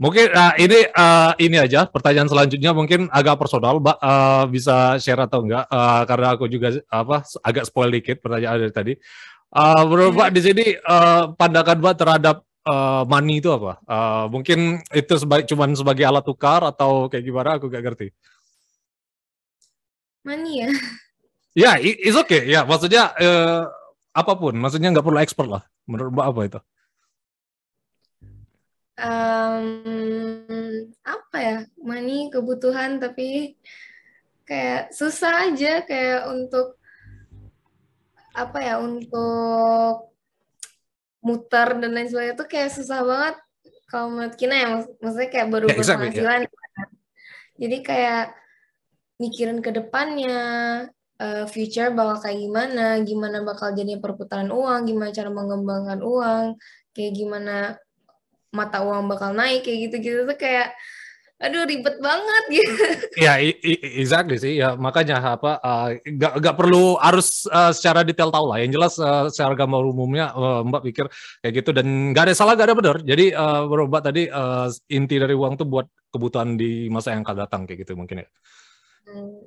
Mungkin 0.00 0.32
uh, 0.32 0.56
ini 0.56 0.88
uh, 0.96 1.36
ini 1.36 1.60
aja 1.60 1.84
pertanyaan 1.84 2.32
selanjutnya 2.32 2.72
mungkin 2.72 3.12
agak 3.12 3.36
personal, 3.36 3.78
Mbak 3.84 3.98
uh, 4.00 4.44
bisa 4.48 4.96
share 4.96 5.20
atau 5.28 5.44
enggak? 5.44 5.68
Uh, 5.68 6.02
karena 6.08 6.32
aku 6.32 6.48
juga 6.48 6.72
apa 6.88 7.20
agak 7.44 7.68
spoil 7.68 7.92
dikit 7.92 8.24
pertanyaan 8.24 8.64
dari 8.64 8.72
tadi. 8.72 8.92
Uh, 9.52 9.84
menurut 9.84 10.16
Mbak 10.16 10.30
di 10.32 10.40
sini 10.40 10.66
uh, 10.88 11.36
pandangan 11.36 11.76
Mbak 11.84 11.94
terhadap 12.00 12.36
uh, 12.64 13.04
money 13.04 13.44
itu 13.44 13.52
apa? 13.52 13.76
Uh, 13.84 14.24
mungkin 14.32 14.80
itu 14.96 15.14
sebagai 15.20 15.44
cuman 15.52 15.76
sebagai 15.76 16.08
alat 16.08 16.24
tukar 16.24 16.64
atau 16.64 17.12
kayak 17.12 17.28
gimana? 17.28 17.60
Aku 17.60 17.68
gak 17.68 17.84
ngerti. 17.84 18.08
Money 20.24 20.64
ya. 20.64 20.72
Ya, 21.52 21.76
it's 21.76 22.16
okay. 22.16 22.48
Ya, 22.48 22.64
maksudnya 22.64 23.12
uh, 23.12 23.68
apa 24.16 24.32
pun, 24.36 24.56
maksudnya 24.56 24.88
nggak 24.88 25.04
perlu 25.04 25.20
expert 25.20 25.48
lah. 25.48 25.62
Menurut 25.84 26.12
Mbak 26.16 26.26
apa 26.32 26.40
itu? 26.48 26.60
Um, 29.02 29.64
apa 31.04 31.36
ya, 31.40 31.58
money 31.80 32.32
kebutuhan 32.32 32.96
tapi 33.00 33.56
kayak 34.48 34.92
susah 34.96 35.48
aja 35.48 35.84
kayak 35.84 36.28
untuk 36.28 36.76
apa 38.32 38.58
ya 38.64 38.74
untuk 38.80 40.12
muter 41.22 41.68
dan 41.78 41.92
lain 41.92 42.08
sebagainya 42.08 42.36
itu 42.36 42.46
kayak 42.48 42.70
susah 42.72 43.00
banget 43.04 43.36
kalau 43.86 44.08
menurut 44.08 44.34
Kina 44.40 44.56
ya 44.56 44.68
mak- 44.80 44.96
maksudnya 44.98 45.30
kayak 45.30 45.48
baru 45.52 45.66
Ya, 45.68 45.74
exactly, 45.76 46.08
berpenghasilan 46.16 46.42
kan. 46.48 46.88
Jadi 47.60 47.76
kayak 47.84 48.24
mikirin 49.20 49.60
ke 49.60 49.70
depannya 49.70 50.40
eh, 51.20 51.44
future 51.50 51.90
bakal 51.92 52.16
kayak 52.22 52.38
gimana, 52.40 52.84
gimana 53.04 53.44
bakal 53.44 53.74
jadinya 53.76 54.00
perputaran 54.00 54.48
uang, 54.48 54.88
gimana 54.88 55.10
cara 55.12 55.30
mengembangkan 55.32 56.00
uang, 56.00 56.44
kayak 56.96 57.12
gimana 57.12 57.76
mata 58.52 58.84
uang 58.84 59.08
bakal 59.08 59.32
naik 59.32 59.64
kayak 59.64 59.88
gitu-gitu 59.88 60.28
tuh 60.28 60.36
kayak 60.36 60.76
aduh 61.42 61.66
ribet 61.66 61.98
banget 61.98 62.44
gitu. 62.54 62.84
Ya, 63.18 63.42
i- 63.42 63.58
exactly 63.98 64.38
sih. 64.38 64.62
Ya, 64.62 64.78
makanya 64.78 65.18
apa 65.18 65.58
uh, 65.58 65.90
nggak 65.98 66.38
nggak 66.38 66.54
perlu 66.54 66.94
harus 67.02 67.50
uh, 67.50 67.74
secara 67.74 68.06
detail 68.06 68.30
tahu 68.30 68.46
lah. 68.46 68.62
Yang 68.62 68.78
jelas 68.78 68.94
uh, 69.02 69.26
secara 69.26 69.58
gambar 69.58 69.82
umumnya 69.90 70.30
uh, 70.38 70.62
Mbak 70.62 70.82
pikir 70.86 71.10
kayak 71.42 71.54
gitu 71.58 71.74
dan 71.74 72.14
nggak 72.14 72.30
ada 72.30 72.34
salah 72.38 72.54
nggak 72.54 72.68
ada 72.70 72.76
benar. 72.78 72.96
Jadi 73.02 73.34
uh, 73.34 73.66
bro, 73.66 73.90
Mbak 73.90 74.02
tadi 74.06 74.22
uh, 74.30 74.70
inti 74.86 75.18
dari 75.18 75.34
uang 75.34 75.58
tuh 75.58 75.66
buat 75.66 75.90
kebutuhan 76.14 76.54
di 76.54 76.86
masa 76.86 77.10
yang 77.10 77.26
akan 77.26 77.34
datang 77.34 77.60
kayak 77.66 77.90
gitu 77.90 77.98
mungkin 77.98 78.22
ya. 78.22 78.28
Hmm. 79.10 79.42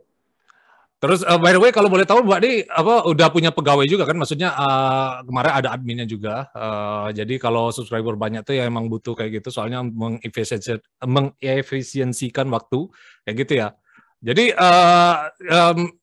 Terus 1.06 1.22
uh, 1.22 1.38
by 1.38 1.54
the 1.54 1.62
way 1.62 1.70
kalau 1.70 1.86
boleh 1.86 2.02
tahu 2.02 2.26
Mbak 2.26 2.40
di 2.42 2.66
apa 2.66 3.06
udah 3.06 3.30
punya 3.30 3.54
pegawai 3.54 3.86
juga 3.86 4.10
kan? 4.10 4.18
Maksudnya 4.18 4.58
uh, 4.58 5.22
kemarin 5.22 5.54
ada 5.54 5.70
adminnya 5.70 6.10
juga. 6.10 6.50
Uh, 6.50 7.14
jadi 7.14 7.38
kalau 7.38 7.70
subscriber 7.70 8.18
banyak 8.18 8.42
tuh 8.42 8.58
ya 8.58 8.66
emang 8.66 8.90
butuh 8.90 9.14
kayak 9.14 9.38
gitu 9.38 9.54
soalnya 9.54 9.86
mengefisiensi 9.86 10.82
mengefisiensikan 11.06 12.50
waktu 12.50 12.90
kayak 13.22 13.38
gitu 13.46 13.54
ya. 13.62 13.78
Jadi 14.26 14.50
uh, 14.58 15.30
um, 15.46 15.94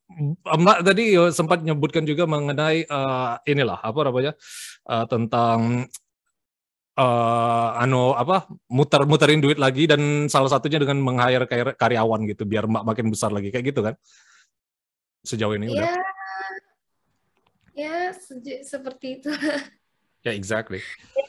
Mbak 0.47 0.78
tadi 0.87 1.18
sempat 1.35 1.66
menyebutkan 1.66 2.06
juga 2.06 2.23
mengenai 2.30 2.87
uh, 2.87 3.42
inilah 3.42 3.82
apa 3.82 4.00
namanya 4.06 4.32
uh, 4.87 5.02
tentang 5.11 5.90
uh, 6.94 7.68
anu 7.82 8.14
apa 8.14 8.47
muter-muterin 8.71 9.42
duit 9.42 9.59
lagi 9.59 9.90
dan 9.90 10.30
salah 10.30 10.47
satunya 10.47 10.78
dengan 10.78 11.02
meng-hire 11.02 11.50
kar- 11.50 11.75
karyawan 11.75 12.23
gitu 12.30 12.47
biar 12.47 12.71
Mbak 12.71 12.85
makin 12.87 13.06
besar 13.11 13.35
lagi 13.35 13.50
kayak 13.50 13.75
gitu 13.75 13.82
kan? 13.82 13.99
Sejauh 15.23 15.55
ini 15.55 15.71
udah. 15.71 15.87
Ya, 17.73 18.11
ya 18.12 18.12
seperti 18.62 19.23
itu. 19.23 19.31
Ya 20.23 20.31
exactly. 20.38 20.79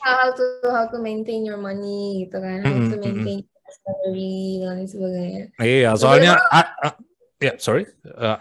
how 0.05 0.29
to 0.29 0.45
how 0.69 0.85
to 0.85 1.01
maintain 1.01 1.41
your 1.41 1.57
money 1.57 2.29
gitu 2.29 2.37
kan, 2.37 2.61
how 2.61 2.77
Mm, 2.77 2.89
to 2.93 2.97
mm, 2.97 3.01
maintain 3.01 3.39
your 3.41 3.73
salary 3.81 4.61
dan 4.61 4.69
lain 4.77 4.85
sebagainya. 4.85 5.43
Iya, 5.57 5.89
soalnya 5.97 6.37
ah, 6.53 6.67
ah, 6.77 6.93
ya 7.41 7.57
sorry. 7.57 7.89
Uh, 8.05 8.37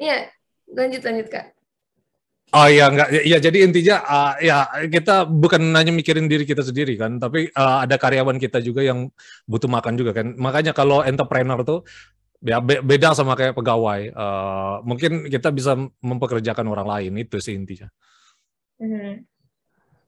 Iya, 0.00 0.32
lanjut 0.72 1.04
lanjut 1.04 1.28
kak. 1.28 1.52
oh 2.50 2.66
iya 2.66 2.88
enggak 2.88 3.08
ya, 3.12 3.22
ya, 3.36 3.38
jadi 3.38 3.58
intinya 3.62 3.96
ah, 4.08 4.32
ya 4.40 4.64
kita 4.88 5.28
bukan 5.28 5.60
hanya 5.76 5.92
mikirin 5.92 6.24
diri 6.24 6.48
kita 6.48 6.64
sendiri 6.64 6.96
kan, 6.96 7.20
tapi 7.20 7.52
ah, 7.52 7.84
ada 7.84 8.00
karyawan 8.00 8.40
kita 8.40 8.64
juga 8.64 8.80
yang 8.80 9.12
butuh 9.44 9.68
makan 9.68 10.00
juga 10.00 10.16
kan. 10.16 10.32
Makanya 10.40 10.72
kalau 10.72 11.04
entrepreneur 11.04 11.60
tuh 11.60 11.84
ya 12.40 12.58
be- 12.60 12.82
beda 12.82 13.12
sama 13.12 13.36
kayak 13.36 13.56
pegawai. 13.56 14.00
Eh, 14.12 14.74
mungkin 14.84 15.28
kita 15.28 15.52
bisa 15.52 15.76
mempekerjakan 15.78 16.66
orang 16.68 16.88
lain 16.88 17.12
itu 17.20 17.36
sih 17.40 17.56
intinya. 17.56 17.88
Mhm. 18.80 19.28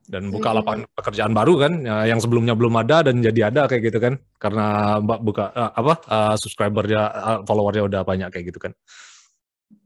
Dan 0.02 0.34
buka 0.34 0.50
lapangan 0.50 0.90
pekerjaan 0.98 1.30
baru 1.30 1.54
kan, 1.62 1.72
ya, 1.86 2.10
yang 2.10 2.18
sebelumnya 2.18 2.58
belum 2.58 2.74
ada 2.74 3.06
dan 3.06 3.22
jadi 3.22 3.54
ada 3.54 3.70
kayak 3.70 3.82
gitu 3.86 3.98
kan, 4.02 4.18
karena 4.34 4.98
mbak 4.98 5.20
buka 5.22 5.44
eh, 5.54 5.72
apa 5.78 5.94
eh, 6.10 6.34
subscribernya, 6.36 7.02
eh, 7.06 7.38
followernya 7.46 7.82
udah 7.86 8.00
banyak 8.02 8.28
kayak 8.34 8.50
gitu 8.50 8.58
kan. 8.58 8.72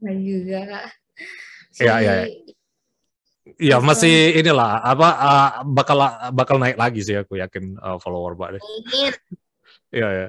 Nah 0.01 0.15
juga. 0.17 0.61
Iya, 1.77 1.95
iya, 2.01 2.13
Iya 3.55 3.79
Betul. 3.79 3.87
masih 3.87 4.15
inilah 4.43 4.83
apa 4.83 5.09
uh, 5.15 5.49
bakal 5.71 5.97
bakal 6.35 6.59
naik 6.59 6.75
lagi 6.75 6.99
sih 6.99 7.15
aku 7.15 7.39
yakin 7.39 7.79
uh, 7.79 7.95
follower 7.95 8.35
Mbak 8.35 8.49
deh. 8.59 8.61
ingin. 8.61 9.13
Iya 9.87 10.07
ya. 10.11 10.27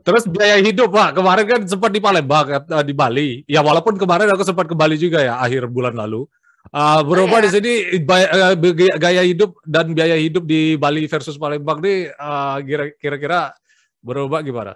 Terus 0.00 0.24
biaya 0.32 0.56
hidup 0.64 0.88
Pak 0.88 1.20
kemarin 1.20 1.44
kan 1.44 1.60
sempat 1.68 1.92
di 1.92 2.00
Palembang 2.00 2.48
uh, 2.48 2.84
di 2.84 2.96
Bali. 2.96 3.44
Ya 3.44 3.60
walaupun 3.60 4.00
kemarin 4.00 4.32
aku 4.32 4.44
sempat 4.48 4.64
ke 4.64 4.72
Bali 4.72 4.96
juga 4.96 5.20
ya 5.20 5.36
akhir 5.36 5.68
bulan 5.68 5.92
lalu. 5.92 6.24
Uh, 6.72 7.04
berubah 7.04 7.38
Oh, 7.38 7.44
di 7.44 7.50
sini 7.52 7.72
uh, 8.00 8.56
gaya- 8.56 8.96
gaya 8.96 9.22
hidup 9.28 9.60
dan 9.68 9.92
biaya 9.92 10.16
hidup 10.16 10.48
di 10.48 10.80
Bali 10.80 11.04
versus 11.04 11.36
Palembang 11.36 11.84
nih 11.84 12.08
uh, 12.16 12.56
kira- 12.64 12.96
kira-kira 12.96 13.52
berubah 14.00 14.40
gimana? 14.40 14.72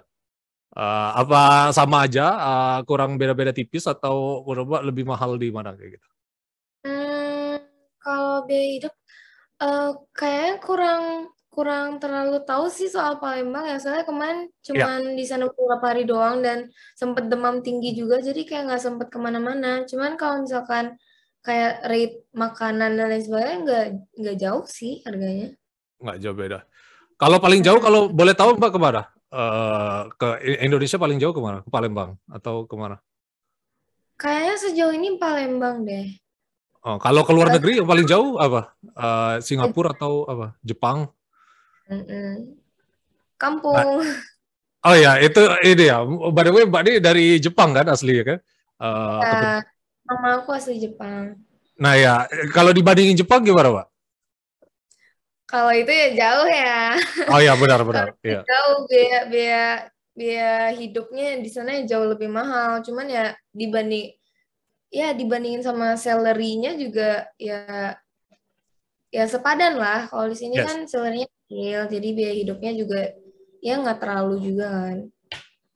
Uh, 0.69 1.25
apa 1.25 1.73
sama 1.73 2.05
aja 2.05 2.29
uh, 2.37 2.79
kurang 2.85 3.17
beda-beda 3.17 3.49
tipis 3.49 3.89
atau 3.89 4.45
berubah 4.45 4.85
lebih 4.85 5.09
mahal 5.09 5.41
di 5.41 5.49
mana 5.49 5.73
kayak 5.73 5.97
gitu? 5.97 6.07
Hmm, 6.85 7.57
kalau 7.97 8.45
biaya 8.45 8.67
hidup, 8.77 8.93
eh 9.57 9.89
kayaknya 10.13 10.53
kurang 10.61 11.01
kurang 11.49 11.97
terlalu 11.97 12.39
tahu 12.45 12.69
sih 12.69 12.87
soal 12.87 13.17
Palembang 13.17 13.65
ya. 13.65 13.77
Soalnya 13.81 14.05
kemarin 14.05 14.47
cuman 14.63 15.17
di 15.17 15.25
sana 15.25 15.49
beberapa 15.49 15.85
hari 15.91 16.05
doang 16.05 16.45
dan 16.45 16.69
sempet 16.95 17.27
demam 17.27 17.59
tinggi 17.65 17.97
juga, 17.97 18.21
jadi 18.21 18.41
kayak 18.45 18.63
nggak 18.69 18.81
sempet 18.81 19.07
ke 19.09 19.17
mana-mana. 19.17 19.83
Cuman 19.89 20.15
kalau 20.15 20.45
misalkan 20.45 20.95
kayak 21.43 21.83
rate 21.87 22.23
makanan 22.35 22.99
dan 22.99 23.07
lain 23.09 23.23
sebagainya 23.23 23.57
nggak 23.65 23.85
nggak 24.19 24.37
jauh 24.37 24.65
sih 24.69 25.01
harganya. 25.03 25.55
nggak 25.99 26.17
jauh 26.23 26.35
beda. 26.37 26.59
Kalau 27.19 27.37
paling 27.43 27.59
jauh 27.59 27.83
kalau 27.83 28.07
boleh 28.07 28.31
tahu 28.31 28.55
Mbak 28.55 28.71
ke 28.71 28.79
mana? 28.79 29.01
Eh, 29.29 30.01
ke 30.15 30.27
Indonesia 30.63 30.95
paling 30.95 31.19
jauh 31.19 31.35
ke 31.35 31.41
mana? 31.43 31.59
Ke 31.59 31.69
Palembang 31.69 32.15
atau 32.31 32.63
ke 32.63 32.75
mana? 32.79 33.03
Kayaknya 34.15 34.55
sejauh 34.55 34.93
ini 34.95 35.19
Palembang 35.19 35.83
deh. 35.83 36.07
Oh, 36.79 36.95
kalau 36.95 37.27
ke 37.27 37.35
luar 37.35 37.51
negeri 37.51 37.83
yang 37.83 37.87
paling 37.91 38.07
jauh 38.07 38.39
apa? 38.39 38.71
Eh, 38.79 39.35
Singapura 39.43 39.91
atau 39.91 40.23
apa? 40.31 40.55
Jepang? 40.63 41.11
Mm-mm. 41.89 42.55
Kampung. 43.35 43.75
Oh 44.79 44.95
ya 44.95 45.19
itu 45.19 45.43
ini 45.67 45.91
ya. 45.91 45.99
By 46.07 46.47
the 46.47 46.55
way 46.55 46.63
Mbak 46.63 46.81
ini 46.87 46.93
dari 47.03 47.35
Jepang 47.35 47.75
kan 47.75 47.83
asli 47.91 48.15
ya 48.15 48.23
kan? 48.23 48.39
Atau- 48.79 49.27
Ya, 49.27 49.59
mama 50.07 50.29
aku 50.39 50.55
asli 50.55 50.79
Jepang. 50.79 51.35
nah 51.75 51.99
ya 51.99 52.23
kalau 52.55 52.71
dibandingin 52.71 53.19
Jepang 53.19 53.43
gimana 53.43 53.75
Mbak? 53.75 53.87
Kalau 55.43 55.75
itu 55.75 55.91
ya 55.91 56.07
jauh 56.15 56.47
ya. 56.47 56.95
Oh 57.27 57.43
ya 57.43 57.59
benar-benar. 57.59 58.15
Iya. 58.23 58.47
Jauh 58.47 58.87
biaya 58.87 59.19
biaya 59.27 59.65
biaya 60.15 60.53
hidupnya 60.79 61.43
di 61.43 61.49
sana 61.51 61.83
jauh 61.83 62.07
lebih 62.15 62.31
mahal. 62.31 62.79
Cuman 62.79 63.11
ya 63.11 63.35
dibanding 63.51 64.15
ya 64.95 65.11
dibandingin 65.11 65.59
sama 65.59 65.99
salary-nya 65.99 66.79
juga 66.79 67.27
ya 67.35 67.99
ya 69.09 69.25
sepadan 69.25 69.77
lah. 69.77 70.09
Kalau 70.09 70.25
di 70.29 70.37
sini 70.37 70.55
Yes. 70.57 70.65
kan 70.69 70.77
salary-nya 70.85 71.27
kecil, 71.27 71.79
jadi 71.89 72.07
biaya 72.13 72.35
hidupnya 72.37 72.71
juga 72.77 72.99
ya 73.59 73.73
nggak 73.81 73.97
terlalu 73.99 74.35
juga 74.41 74.67
kan. 74.69 74.97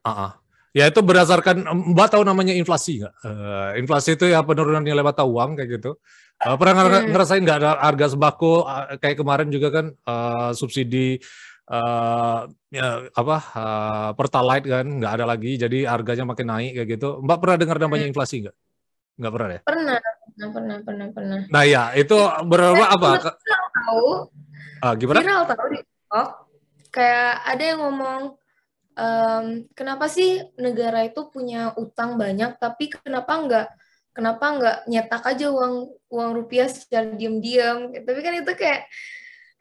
Ah, 0.04 0.10
ah. 0.10 0.32
Ya 0.74 0.90
itu 0.90 1.06
berdasarkan 1.06 1.62
Mbak 1.94 2.18
tahu 2.18 2.26
namanya 2.26 2.50
inflasi 2.58 2.98
nggak? 3.06 3.14
Eh, 3.22 3.70
inflasi 3.86 4.18
itu 4.18 4.26
ya 4.26 4.42
penurunan 4.42 4.82
nilai 4.82 5.06
mata 5.06 5.22
uang 5.22 5.54
kayak 5.54 5.70
gitu. 5.78 6.02
Eh, 6.42 6.56
pernah 6.58 6.74
Hmm. 6.82 7.14
ngerasain 7.14 7.46
nggak 7.46 7.60
ada 7.62 7.78
harga 7.78 8.18
sembako 8.18 8.66
eh, 8.66 8.98
kayak 8.98 9.22
kemarin 9.22 9.54
juga 9.54 9.70
kan 9.70 9.86
eh, 9.94 10.52
subsidi 10.58 11.22
eh, 11.70 12.40
ya, 12.74 12.88
apa 13.14 13.38
eh, 13.54 14.10
pertalite 14.18 14.66
kan 14.66 14.86
nggak 14.98 15.14
ada 15.14 15.26
lagi 15.30 15.62
jadi 15.62 15.86
harganya 15.86 16.26
makin 16.26 16.48
naik 16.50 16.72
kayak 16.74 16.90
gitu. 16.98 17.22
Mbak 17.22 17.38
pernah 17.38 17.58
dengar 17.62 17.78
namanya 17.78 18.10
inflasi 18.10 18.36
nggak? 18.50 18.56
Nggak 19.22 19.34
pernah 19.38 19.50
ya? 19.54 19.62
Pernah, 19.62 19.98
pernah, 20.34 20.50
pernah, 20.52 20.78
pernah, 20.82 21.08
pernah. 21.14 21.40
Nah 21.50 21.64
ya 21.64 21.94
itu 21.94 22.18
berapa 22.50 22.84
apa? 22.90 23.10
Tahu, 23.74 24.08
ah, 24.82 24.94
gimana? 24.98 25.20
viral 25.22 25.44
tahu 25.46 25.66
di 25.72 25.80
TikTok. 25.82 26.28
Kayak 26.94 27.34
ada 27.50 27.64
yang 27.64 27.80
ngomong 27.82 28.22
em, 28.94 29.46
kenapa 29.74 30.06
sih 30.10 30.42
negara 30.58 31.06
itu 31.06 31.30
punya 31.30 31.74
utang 31.78 32.18
banyak, 32.18 32.58
tapi 32.58 32.94
kenapa 32.94 33.32
nggak 33.34 33.68
kenapa 34.14 34.46
nggak 34.54 34.78
nyetak 34.90 35.24
aja 35.26 35.50
uang 35.50 35.74
uang 36.10 36.30
rupiah 36.38 36.70
secara 36.70 37.14
diam-diam? 37.14 37.90
Tapi 37.94 38.20
kan 38.22 38.34
itu 38.38 38.54
kayak 38.54 38.86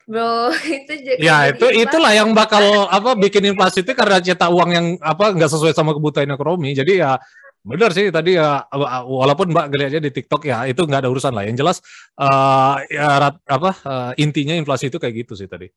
bro 0.03 0.51
itu 0.83 0.93
jadi 0.99 1.19
Ya 1.23 1.37
itu 1.49 1.63
inflasi. 1.63 1.83
itulah 1.87 2.13
yang 2.13 2.35
bakal 2.35 2.91
apa 2.91 3.15
bikin 3.15 3.55
inflasi 3.55 3.87
itu 3.87 3.95
karena 3.95 4.19
cetak 4.19 4.51
uang 4.51 4.71
yang 4.75 4.87
apa 5.01 5.31
nggak 5.33 5.51
sesuai 5.51 5.73
sama 5.73 5.95
kebutuhan 5.97 6.29
ekonomi. 6.29 6.75
Jadi 6.77 7.01
ya 7.01 7.17
benar 7.63 7.91
sih 7.95 8.11
tadi 8.11 8.35
ya 8.35 8.67
walaupun 9.07 9.55
Mbak 9.55 9.67
ngeliatnya 9.71 10.01
di 10.03 10.11
TikTok 10.11 10.43
ya 10.51 10.67
itu 10.67 10.83
nggak 10.83 11.07
ada 11.07 11.11
urusan 11.13 11.33
lah. 11.35 11.45
Yang 11.47 11.57
jelas 11.63 11.77
eh, 12.19 12.77
ya 12.99 13.09
rat- 13.23 13.45
apa 13.47 13.71
eh, 13.87 14.11
intinya 14.25 14.55
inflasi 14.59 14.91
itu 14.91 14.99
kayak 14.99 15.15
gitu 15.27 15.35
sih 15.39 15.47
tadi. 15.47 15.71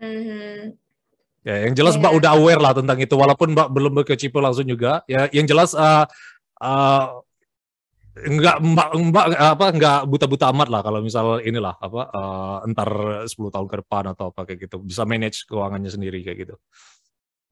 Mhm. 0.00 0.76
Ya 1.46 1.56
yang 1.66 1.74
jelas 1.78 1.96
Iya. 1.96 2.02
Mbak 2.04 2.12
udah 2.20 2.30
aware 2.36 2.60
lah 2.60 2.72
tentang 2.76 2.98
itu 3.00 3.14
walaupun 3.16 3.54
Mbak 3.56 3.68
belum 3.72 3.92
berkecimpung 4.04 4.44
langsung 4.44 4.66
juga. 4.68 5.02
Ya 5.08 5.30
yang 5.32 5.46
jelas 5.48 5.72
eh, 5.74 6.04
eh, 6.62 7.04
nggak 8.18 8.56
mbak 8.74 8.88
mbak 9.14 9.24
apa 9.38 9.66
nggak 9.78 9.98
buta-buta 10.10 10.50
amat 10.50 10.68
lah 10.74 10.80
kalau 10.82 10.98
misal 11.06 11.38
inilah 11.38 11.78
apa 11.78 12.02
eh, 12.10 12.56
entar 12.66 12.88
10 13.30 13.50
tahun 13.54 13.68
ke 13.70 13.76
depan 13.86 14.04
atau 14.12 14.34
apa 14.34 14.42
kayak 14.42 14.66
gitu 14.66 14.76
bisa 14.82 15.06
manage 15.06 15.46
keuangannya 15.46 15.90
sendiri 15.90 16.18
kayak 16.26 16.38
gitu. 16.48 16.54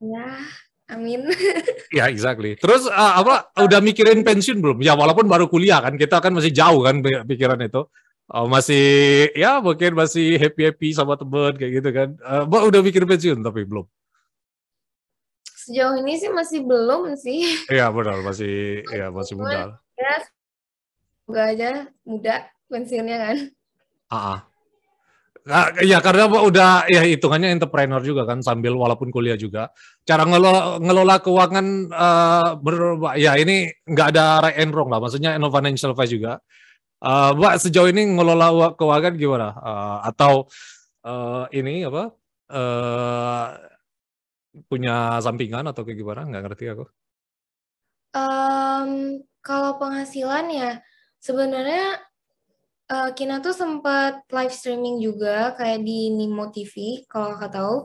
Ya, 0.03 0.27
amin. 0.91 1.27
Ya, 1.91 2.11
exactly. 2.11 2.59
Terus 2.59 2.83
uh, 2.87 3.13
apa 3.23 3.51
udah 3.63 3.79
mikirin 3.79 4.23
pensiun 4.23 4.59
belum? 4.59 4.83
Ya 4.83 4.91
walaupun 4.95 5.27
baru 5.27 5.47
kuliah 5.47 5.79
kan, 5.79 5.95
kita 5.95 6.19
kan 6.19 6.35
masih 6.35 6.51
jauh 6.51 6.83
kan 6.83 6.99
pi- 6.99 7.23
pikiran 7.23 7.59
itu. 7.63 7.87
Oh, 8.27 8.43
masih 8.43 9.31
ya 9.31 9.63
mungkin 9.63 9.95
masih 9.95 10.35
happy 10.35 10.67
happy 10.67 10.89
sama 10.91 11.15
teman 11.15 11.55
kayak 11.55 11.79
gitu 11.79 11.89
kan. 11.95 12.09
Uh, 12.19 12.43
udah 12.67 12.83
mikir 12.83 13.07
pensiun 13.07 13.39
tapi 13.39 13.63
belum. 13.63 13.87
Sejauh 15.67 15.95
ini 16.03 16.19
sih 16.19 16.27
masih 16.31 16.63
belum 16.67 17.15
sih. 17.15 17.55
Iya 17.71 17.87
benar 17.91 18.19
masih 18.23 18.83
ya 18.87 19.07
masih 19.11 19.39
muda. 19.39 19.79
Ya, 19.95 20.15
semoga 21.23 21.43
aja 21.55 21.69
muda 22.03 22.35
pensiunnya 22.67 23.17
kan. 23.19 23.37
Ah, 24.07 24.15
uh 24.15 24.19
Nah, 24.19 24.56
ya 25.79 26.03
karena 26.03 26.27
udah 26.27 26.91
ya 26.91 27.01
hitungannya 27.07 27.55
entrepreneur 27.55 28.03
juga 28.03 28.27
kan 28.27 28.43
sambil 28.43 28.75
walaupun 28.75 29.07
kuliah 29.09 29.39
juga. 29.39 29.71
Cara 30.03 30.27
ngelola, 30.27 30.79
ngelola 30.83 31.15
keuangan 31.23 31.65
uh, 31.91 32.49
ber, 32.59 32.99
ya 33.15 33.39
ini 33.39 33.71
nggak 33.87 34.07
ada 34.11 34.25
right 34.43 34.59
and 34.59 34.75
wrong 34.75 34.91
lah. 34.91 34.99
Maksudnya 34.99 35.39
no 35.39 35.47
financial 35.47 35.95
advice 35.95 36.11
juga. 36.11 36.43
Uh, 36.97 37.31
Mbak 37.37 37.55
sejauh 37.63 37.87
ini 37.87 38.03
ngelola 38.11 38.73
keuangan 38.75 39.13
gimana? 39.15 39.49
Uh, 39.55 39.97
atau 40.11 40.33
uh, 41.07 41.45
ini 41.55 41.87
apa? 41.87 42.11
Uh, 42.47 43.45
punya 44.67 45.21
sampingan 45.23 45.69
atau 45.69 45.85
kayak 45.87 45.99
gimana? 46.01 46.27
Nggak 46.27 46.43
ngerti 46.51 46.65
aku. 46.73 46.85
Um, 48.17 49.21
kalau 49.45 49.77
penghasilan 49.77 50.49
ya 50.49 50.81
sebenarnya 51.21 52.01
uh, 52.91 53.09
Kina 53.13 53.43
tuh 53.43 53.53
sempat 53.53 54.23
live 54.31 54.53
streaming 54.55 55.03
juga 55.03 55.53
kayak 55.55 55.83
di 55.83 56.11
Nimo 56.11 56.49
TV 56.49 57.03
kalau 57.05 57.35
kakak 57.35 57.51
tahu. 57.53 57.75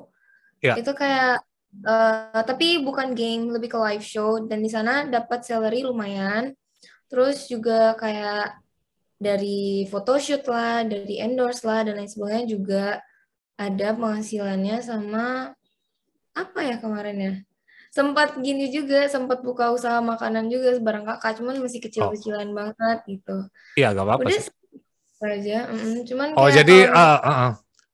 Ya. 0.62 0.78
Itu 0.78 0.94
kayak 0.94 1.42
uh, 1.82 2.42
tapi 2.46 2.80
bukan 2.82 3.14
game, 3.18 3.50
lebih 3.50 3.74
ke 3.74 3.78
live 3.78 4.06
show 4.06 4.38
dan 4.46 4.62
di 4.62 4.70
sana 4.70 5.06
dapat 5.06 5.42
salary 5.42 5.82
lumayan. 5.82 6.54
Terus 7.10 7.44
juga 7.50 7.92
kayak 7.98 8.62
dari 9.22 9.86
photoshoot 9.86 10.46
lah, 10.48 10.82
dari 10.86 11.20
endorse 11.20 11.62
lah 11.62 11.86
dan 11.86 11.98
lain 11.98 12.10
sebagainya 12.10 12.46
juga 12.48 12.84
ada 13.60 13.94
penghasilannya 13.94 14.82
sama 14.82 15.52
apa 16.32 16.60
ya 16.64 16.80
kemarin 16.80 17.18
ya? 17.20 17.34
Sempat 17.92 18.40
gini 18.40 18.72
juga, 18.72 19.04
sempat 19.04 19.44
buka 19.44 19.68
usaha 19.68 20.00
makanan 20.00 20.48
juga 20.48 20.72
sebarang 20.72 21.04
kakak, 21.04 21.44
cuman 21.44 21.60
masih 21.60 21.84
kecil-kecilan 21.84 22.48
oh. 22.48 22.54
banget 22.56 22.98
gitu. 23.04 23.36
Iya, 23.76 23.92
gak 23.92 24.08
apa-apa 24.08 24.32
sih 24.32 24.48
aja. 25.26 25.70
Mm-hmm. 25.70 25.96
Cuman 26.08 26.28
oh 26.34 26.48
jadi 26.50 26.76
kalau... 26.90 27.18
uh, 27.18 27.28
uh, 27.28 27.50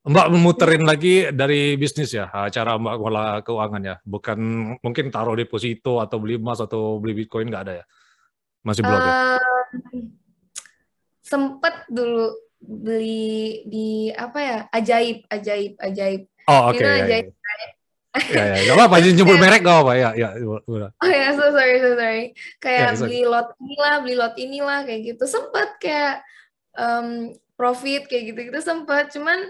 Mbak 0.09 0.27
memuterin 0.33 0.85
lagi 0.89 1.29
dari 1.29 1.77
bisnis 1.77 2.17
ya 2.17 2.33
cara 2.49 2.81
Mbak 2.81 2.95
ngolah 2.97 3.29
keuangan 3.45 3.83
ya, 3.85 3.97
bukan 4.07 4.39
mungkin 4.81 5.13
taruh 5.13 5.37
deposito 5.37 6.01
atau 6.01 6.17
beli 6.17 6.41
emas 6.41 6.65
atau 6.65 6.97
beli 6.97 7.25
bitcoin 7.25 7.53
nggak 7.53 7.65
ada 7.69 7.75
ya? 7.83 7.85
Masih 8.65 8.83
belum 8.87 8.97
uh, 8.97 9.05
ya? 9.05 9.15
Sempet 11.21 11.75
dulu 11.93 12.33
beli 12.59 13.63
di 13.69 13.89
apa 14.11 14.39
ya 14.41 14.59
ajaib 14.73 15.29
ajaib 15.29 15.77
ajaib. 15.77 16.23
Oh 16.49 16.73
oke. 16.73 16.81
Okay, 16.81 16.89
ya, 16.89 17.05
ajaib. 17.05 17.27
Ya, 18.19 18.45
ya, 18.57 18.73
gak 18.73 18.77
apa-apa, 18.81 18.97
nyebut 19.15 19.37
merek 19.39 19.63
gak 19.63 19.79
apa 19.85 19.93
ya, 19.95 20.11
ya, 20.17 20.29
udah. 20.67 20.91
Oh 20.99 21.11
ya, 21.13 21.31
so 21.37 21.55
sorry, 21.55 21.77
so 21.79 21.95
sorry. 21.95 22.35
Kayak 22.59 22.99
ya, 22.99 23.05
beli 23.05 23.23
lot 23.23 23.49
inilah, 23.63 23.95
beli 24.03 24.15
lot 24.19 24.35
inilah, 24.35 24.79
kayak 24.83 25.01
gitu. 25.15 25.25
Sempet 25.29 25.79
kayak 25.79 26.25
um, 26.77 27.33
profit 27.55 28.07
kayak 28.07 28.35
gitu-gitu 28.35 28.61
sempat 28.61 29.11
cuman 29.15 29.49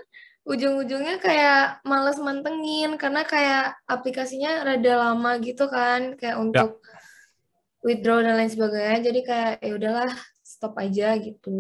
ujung-ujungnya 0.49 1.21
kayak 1.21 1.85
males 1.85 2.17
mantengin 2.17 2.97
karena 2.97 3.21
kayak 3.29 3.77
aplikasinya 3.85 4.65
rada 4.65 4.95
lama 4.97 5.37
gitu 5.45 5.69
kan 5.69 6.17
kayak 6.17 6.37
ya. 6.37 6.41
untuk 6.41 6.81
ya. 6.81 6.97
withdraw 7.85 8.25
dan 8.25 8.41
lain 8.41 8.49
sebagainya 8.49 8.99
jadi 9.05 9.21
kayak 9.29 9.53
ya 9.61 9.73
udahlah 9.77 10.13
stop 10.59 10.75
aja 10.75 11.15
gitu. 11.23 11.55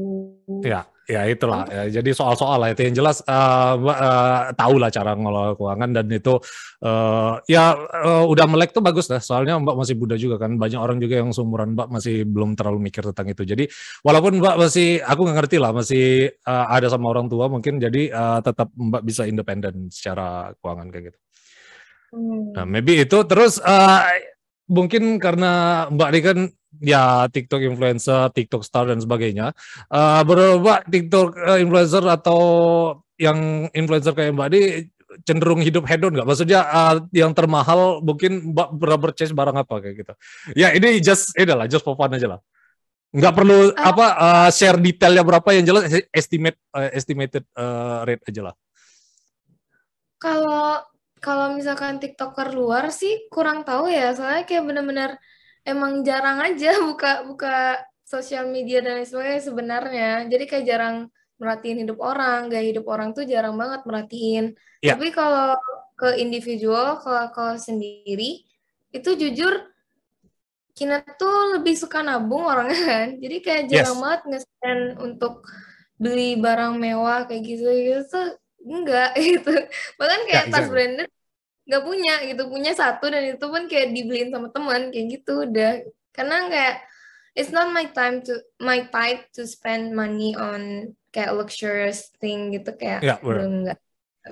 Ya, 0.66 0.90
ya 1.06 1.22
itulah. 1.30 1.70
Ya, 1.70 2.02
jadi 2.02 2.10
soal-soal 2.10 2.58
lah 2.58 2.74
itu 2.74 2.82
yang 2.82 2.98
jelas 2.98 3.22
uh, 3.30 3.78
uh, 3.78 4.50
tahu 4.58 4.82
lah 4.82 4.90
cara 4.90 5.14
ngelola 5.14 5.54
keuangan 5.54 5.94
dan 5.94 6.10
itu 6.10 6.34
uh, 6.82 7.38
ya 7.46 7.78
uh, 7.78 8.26
udah 8.26 8.46
melek 8.50 8.74
tuh 8.74 8.82
bagus 8.82 9.06
lah. 9.06 9.22
Soalnya 9.22 9.54
Mbak 9.62 9.76
masih 9.78 9.94
muda 9.94 10.18
juga 10.18 10.42
kan. 10.42 10.58
Banyak 10.58 10.82
orang 10.82 10.98
juga 10.98 11.22
yang 11.22 11.30
seumuran 11.30 11.78
Mbak 11.78 11.88
masih 11.94 12.26
belum 12.26 12.58
terlalu 12.58 12.90
mikir 12.90 13.06
tentang 13.14 13.30
itu. 13.30 13.46
Jadi 13.46 13.64
walaupun 14.02 14.42
Mbak 14.42 14.56
masih 14.66 14.98
aku 15.06 15.20
nggak 15.22 15.36
ngerti 15.46 15.56
lah 15.62 15.70
masih 15.70 16.34
uh, 16.42 16.66
ada 16.66 16.90
sama 16.90 17.06
orang 17.14 17.30
tua 17.30 17.46
mungkin 17.46 17.78
jadi 17.78 18.10
uh, 18.10 18.42
tetap 18.42 18.74
Mbak 18.74 19.02
bisa 19.06 19.30
independen 19.30 19.94
secara 19.94 20.50
keuangan 20.58 20.90
kayak 20.90 21.14
gitu. 21.14 21.18
Hmm. 22.08 22.56
Nah, 22.56 22.64
maybe 22.66 23.04
itu 23.04 23.18
terus 23.28 23.62
uh, 23.62 24.00
mungkin 24.68 25.16
karena 25.18 25.84
Mbak 25.90 26.08
ini 26.12 26.20
kan 26.22 26.38
ya 26.78 27.26
TikTok 27.26 27.64
influencer, 27.64 28.30
TikTok 28.30 28.62
star 28.62 28.92
dan 28.92 29.00
sebagainya. 29.00 29.56
Uh, 29.88 30.22
berapa 30.22 30.84
TikTok 30.86 31.28
uh, 31.34 31.58
influencer 31.58 32.04
atau 32.04 32.40
yang 33.18 33.66
influencer 33.74 34.14
kayak 34.14 34.36
Mbak 34.36 34.48
di 34.52 34.62
cenderung 35.24 35.64
hidup 35.64 35.88
hedon 35.88 36.14
nggak? 36.14 36.28
Maksudnya 36.28 36.60
uh, 36.68 36.96
yang 37.10 37.32
termahal 37.32 38.04
mungkin 38.04 38.54
Mbak 38.54 38.68
pernah 38.78 38.98
purchase 39.00 39.32
barang 39.34 39.56
apa 39.56 39.74
kayak 39.82 39.94
gitu? 40.04 40.12
Ya 40.54 40.70
ini 40.76 41.00
just 41.00 41.34
ini 41.34 41.50
lah, 41.50 41.66
just 41.66 41.82
for 41.82 41.96
fun 41.98 42.14
aja 42.14 42.38
lah. 42.38 42.40
Nggak 43.08 43.34
perlu 43.34 43.72
uh, 43.72 43.74
apa 43.74 44.06
uh, 44.20 44.48
share 44.52 44.76
detailnya 44.76 45.24
berapa 45.24 45.48
yang 45.56 45.64
jelas 45.64 45.88
estimate 46.12 46.60
uh, 46.76 46.92
estimated 46.92 47.42
uh, 47.56 48.04
rate 48.04 48.22
aja 48.28 48.52
lah. 48.52 48.54
Kalau 50.18 50.82
kalau 51.18 51.54
misalkan 51.54 51.98
TikToker 52.02 52.54
luar 52.54 52.90
sih 52.94 53.28
kurang 53.30 53.62
tahu 53.62 53.90
ya, 53.90 54.14
soalnya 54.14 54.44
kayak 54.48 54.64
bener-bener 54.64 55.10
emang 55.66 56.02
jarang 56.06 56.40
aja 56.40 56.78
buka 56.88 57.26
buka 57.28 57.82
sosial 58.08 58.48
media 58.48 58.80
dan 58.80 59.02
lain 59.02 59.08
sebagainya 59.08 59.42
sebenarnya. 59.44 60.10
Jadi 60.32 60.44
kayak 60.48 60.64
jarang 60.64 60.96
merhatiin 61.38 61.86
hidup 61.86 61.98
orang, 62.02 62.50
gaya 62.50 62.64
hidup 62.66 62.86
orang 62.88 63.14
tuh 63.14 63.22
jarang 63.28 63.54
banget 63.54 63.84
merhatiin. 63.84 64.44
Yeah. 64.82 64.96
Tapi 64.96 65.12
kalau 65.12 65.54
ke 65.98 66.18
individual, 66.18 66.98
kalau 67.04 67.30
kalau 67.30 67.54
sendiri 67.60 68.42
itu 68.94 69.10
jujur 69.14 69.70
Kina 70.78 71.02
tuh 71.02 71.58
lebih 71.58 71.74
suka 71.74 72.06
nabung 72.06 72.46
orangnya 72.46 72.78
kan. 72.90 73.06
Jadi 73.18 73.36
kayak 73.42 73.64
jarang 73.66 73.98
yes. 73.98 74.02
banget 74.02 74.22
nge-spend 74.30 74.82
untuk 75.02 75.42
beli 75.98 76.38
barang 76.38 76.78
mewah 76.78 77.26
kayak 77.26 77.42
gitu 77.42 77.66
gitu 77.66 78.38
enggak 78.62 79.12
gitu. 79.36 79.54
Bahkan 79.98 80.20
kayak 80.26 80.44
yeah, 80.48 80.52
tas 80.52 80.68
branded 80.68 81.08
nggak 81.68 81.84
punya 81.84 82.14
gitu 82.24 82.42
punya 82.48 82.72
satu 82.72 83.12
dan 83.12 83.36
itu 83.36 83.44
pun 83.44 83.68
kayak 83.68 83.92
dibeliin 83.92 84.32
sama 84.32 84.48
teman 84.48 84.88
kayak 84.88 85.20
gitu 85.20 85.44
udah 85.44 85.84
karena 86.16 86.48
kayak 86.48 86.74
it's 87.36 87.52
not 87.52 87.68
my 87.76 87.84
time 87.92 88.24
to 88.24 88.40
my 88.56 88.88
type 88.88 89.28
to 89.36 89.44
spend 89.44 89.92
money 89.92 90.32
on 90.32 90.96
kayak 91.12 91.36
luxurious 91.36 92.08
thing 92.16 92.56
gitu 92.56 92.72
kayak 92.72 93.04
ya, 93.04 93.20
belum 93.20 93.68
nggak 93.68 93.78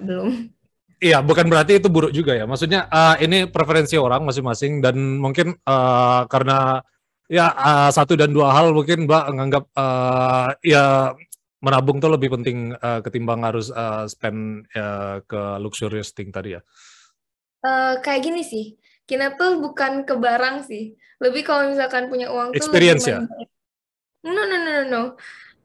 belum 0.01 0.49
Iya, 0.97 1.21
bukan 1.21 1.53
berarti 1.53 1.77
itu 1.77 1.93
buruk 1.93 2.09
juga 2.09 2.33
ya. 2.33 2.49
Maksudnya 2.49 2.89
uh, 2.89 3.21
ini 3.21 3.45
preferensi 3.45 4.01
orang 4.01 4.25
masing-masing 4.25 4.81
dan 4.81 4.97
mungkin 5.21 5.53
uh, 5.69 6.25
karena 6.25 6.81
ya 7.29 7.53
uh, 7.53 7.91
satu 7.93 8.17
dan 8.17 8.33
dua 8.33 8.49
hal 8.57 8.73
mungkin 8.73 9.05
Mbak 9.05 9.25
menganggap 9.29 9.65
uh, 9.77 10.57
ya 10.65 11.13
menabung 11.67 11.99
tuh 11.99 12.15
lebih 12.15 12.31
penting 12.39 12.79
uh, 12.79 13.03
ketimbang 13.03 13.43
harus 13.43 13.75
uh, 13.75 14.07
spend 14.07 14.71
uh, 14.79 15.19
ke 15.27 15.43
luxurious 15.59 16.15
thing 16.15 16.31
tadi 16.31 16.55
ya. 16.55 16.63
Uh, 17.67 17.99
kayak 17.99 18.23
gini 18.23 18.47
sih, 18.47 18.79
Kina 19.03 19.35
tuh 19.35 19.59
bukan 19.59 20.07
ke 20.07 20.15
barang 20.15 20.63
sih. 20.71 20.95
Lebih 21.19 21.43
kalau 21.43 21.67
misalkan 21.75 22.07
punya 22.07 22.31
uang 22.31 22.55
tuh 22.55 22.63
Experience 22.63 23.11
ya? 23.11 23.27
No, 24.23 24.31
no, 24.31 24.45
no, 24.47 24.59
no, 24.63 24.83
no. 24.87 25.03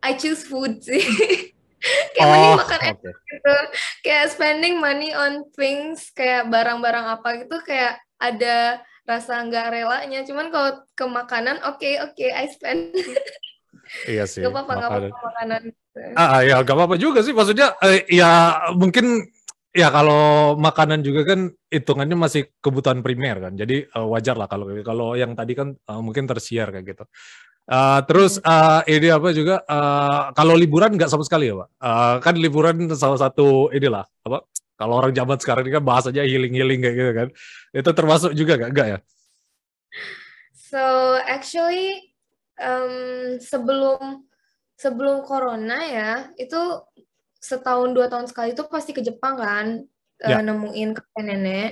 I 0.01 0.17
choose 0.17 0.41
food 0.41 0.81
sih. 0.81 1.01
kayak 2.13 2.25
oh, 2.25 2.29
mending 2.29 2.57
makan 2.61 2.79
okay. 2.79 2.89
enak 2.93 3.15
gitu. 3.17 3.55
Kayak 4.05 4.25
spending 4.33 4.75
money 4.77 5.11
on 5.13 5.45
things, 5.53 6.09
kayak 6.13 6.49
barang-barang 6.49 7.05
apa 7.21 7.29
gitu, 7.45 7.57
kayak 7.65 8.01
ada 8.21 8.81
rasa 9.05 9.41
nggak 9.41 9.73
relanya. 9.73 10.21
Cuman 10.25 10.53
kalau 10.53 10.81
ke 10.93 11.05
makanan, 11.05 11.57
oke, 11.65 11.81
okay, 11.81 11.97
oke, 12.01 12.13
okay, 12.13 12.29
I 12.33 12.45
spend. 12.49 12.93
iya 14.07 14.23
sih. 14.29 14.41
Gak 14.43 14.51
apa-apa, 14.51 14.73
gak 14.77 14.89
apa-apa 14.89 15.17
makanan. 15.31 15.61
Ah, 16.15 16.41
ya 16.43 16.59
gak 16.63 16.75
apa-apa 16.75 16.95
juga 16.95 17.19
sih. 17.25 17.35
Maksudnya, 17.35 17.75
eh, 17.83 18.07
ya 18.07 18.59
mungkin 18.75 19.27
Ya 19.71 19.87
kalau 19.87 20.59
makanan 20.59 20.99
juga 20.99 21.23
kan 21.23 21.47
hitungannya 21.71 22.19
masih 22.19 22.51
kebutuhan 22.59 22.99
primer 22.99 23.39
kan, 23.39 23.53
jadi 23.55 23.87
uh, 23.95 24.03
wajar 24.11 24.35
lah 24.35 24.51
kalau 24.51 24.67
kalau 24.83 25.15
yang 25.15 25.31
tadi 25.31 25.55
kan 25.55 25.71
uh, 25.87 26.03
mungkin 26.03 26.27
tersiar 26.27 26.75
kayak 26.75 26.91
gitu. 26.91 27.03
Uh, 27.71 28.03
terus 28.03 28.35
uh, 28.43 28.83
ini 28.83 29.07
apa 29.07 29.31
juga 29.31 29.63
uh, 29.63 30.35
kalau 30.35 30.59
liburan 30.59 30.91
nggak 30.99 31.07
sama 31.07 31.23
sekali 31.23 31.47
ya 31.47 31.63
pak? 31.63 31.69
Uh, 31.79 32.15
kan 32.19 32.35
liburan 32.35 32.91
salah 32.99 33.15
satu 33.15 33.71
inilah 33.71 34.03
apa? 34.27 34.43
Kalau 34.75 34.99
orang 34.99 35.15
zaman 35.15 35.39
sekarang 35.39 35.63
ini 35.63 35.71
kan 35.79 35.83
bahasanya 35.87 36.27
healing 36.27 36.51
healing 36.51 36.83
kayak 36.83 36.95
gitu 36.99 37.11
kan, 37.15 37.27
itu 37.71 37.89
termasuk 37.95 38.31
juga 38.35 38.59
nggak 38.59 38.87
ya? 38.91 38.99
So 40.51 41.15
actually 41.23 42.10
um, 42.61 42.93
sebelum 43.41 44.25
sebelum 44.77 45.25
corona 45.25 45.77
ya 45.81 46.11
itu 46.37 46.57
setahun 47.41 47.91
dua 47.97 48.07
tahun 48.07 48.29
sekali 48.29 48.53
itu 48.53 48.63
pasti 48.69 48.93
ke 48.93 49.01
Jepang 49.01 49.37
kan 49.37 49.67
ya. 50.21 50.37
uh, 50.37 50.43
nemuin 50.45 50.93
kakek 50.93 51.23
nenek 51.25 51.71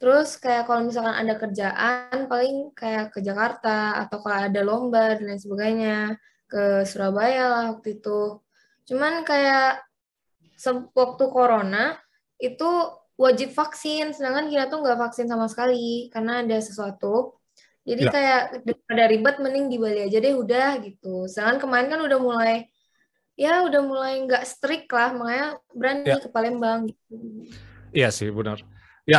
terus 0.00 0.34
kayak 0.40 0.66
kalau 0.66 0.88
misalkan 0.88 1.14
ada 1.14 1.38
kerjaan 1.38 2.26
paling 2.26 2.74
kayak 2.74 3.14
ke 3.14 3.22
Jakarta 3.22 4.02
atau 4.02 4.18
kalau 4.24 4.50
ada 4.50 4.60
lomba 4.64 5.14
dan 5.14 5.30
lain 5.30 5.38
sebagainya 5.38 6.18
ke 6.50 6.82
Surabaya 6.88 7.46
lah 7.48 7.64
waktu 7.76 8.02
itu 8.02 8.42
Cuman 8.86 9.22
kayak 9.22 9.82
waktu 10.94 11.24
corona 11.30 11.98
itu 12.38 12.66
wajib 13.18 13.54
vaksin, 13.54 14.10
sedangkan 14.14 14.50
kita 14.50 14.66
tuh 14.66 14.82
nggak 14.82 14.98
vaksin 14.98 15.26
sama 15.30 15.46
sekali 15.46 16.10
karena 16.10 16.42
ada 16.42 16.58
sesuatu. 16.58 17.38
Jadi 17.82 18.02
ya. 18.06 18.10
kayak 18.14 18.42
daripada 18.62 19.04
ribet 19.10 19.36
mending 19.42 19.66
di 19.66 19.76
Bali 19.78 20.00
aja 20.06 20.18
deh 20.22 20.34
udah 20.38 20.70
gitu. 20.86 21.26
Sedangkan 21.26 21.58
kemarin 21.58 21.88
kan 21.90 22.00
udah 22.02 22.18
mulai 22.22 22.70
ya 23.34 23.64
udah 23.66 23.80
mulai 23.82 24.22
nggak 24.22 24.44
strict 24.46 24.86
lah, 24.92 25.10
makanya 25.16 25.46
berani 25.74 26.06
ya. 26.06 26.20
ke 26.22 26.28
Palembang 26.30 26.92
gitu. 26.92 27.14
Iya 27.90 28.08
sih 28.14 28.30
benar. 28.30 28.62
Ya 29.02 29.18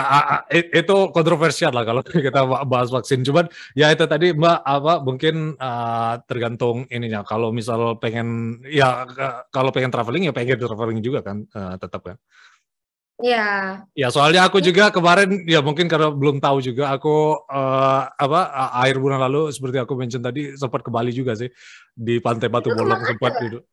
itu 0.56 1.12
kontroversial 1.12 1.76
lah 1.76 1.84
kalau 1.84 2.00
kita 2.08 2.48
bahas 2.64 2.88
vaksin. 2.88 3.20
Cuman 3.28 3.52
ya 3.76 3.92
itu 3.92 4.08
tadi 4.08 4.32
Mbak 4.32 4.60
apa 4.64 4.94
mungkin 5.04 5.60
uh, 5.60 6.24
tergantung 6.24 6.88
ininya. 6.88 7.28
Kalau 7.28 7.52
misal 7.52 8.00
pengen 8.00 8.60
ya 8.64 9.04
kalau 9.52 9.76
pengen 9.76 9.92
traveling 9.92 10.32
ya 10.32 10.34
pengen 10.34 10.56
traveling 10.56 11.04
juga 11.04 11.20
kan 11.20 11.44
uh, 11.52 11.76
tetap 11.76 12.00
kan. 12.00 12.18
Iya. 13.22 13.46
Ya 13.94 14.08
soalnya 14.10 14.42
aku 14.50 14.58
juga 14.58 14.90
kemarin 14.90 15.46
ya 15.46 15.62
mungkin 15.62 15.86
karena 15.86 16.10
belum 16.10 16.42
tahu 16.42 16.66
juga 16.66 16.90
aku 16.90 17.46
uh, 17.46 18.10
apa 18.10 18.40
air 18.82 18.98
bulan 18.98 19.22
lalu 19.30 19.54
seperti 19.54 19.78
aku 19.78 19.94
mention 19.94 20.26
tadi 20.26 20.58
sempat 20.58 20.82
ke 20.82 20.90
Bali 20.90 21.14
juga 21.14 21.38
sih 21.38 21.52
di 21.94 22.18
Pantai 22.18 22.50
Batu 22.50 22.74
Bolong 22.74 23.06
sempat 23.06 23.38
duduk. 23.38 23.64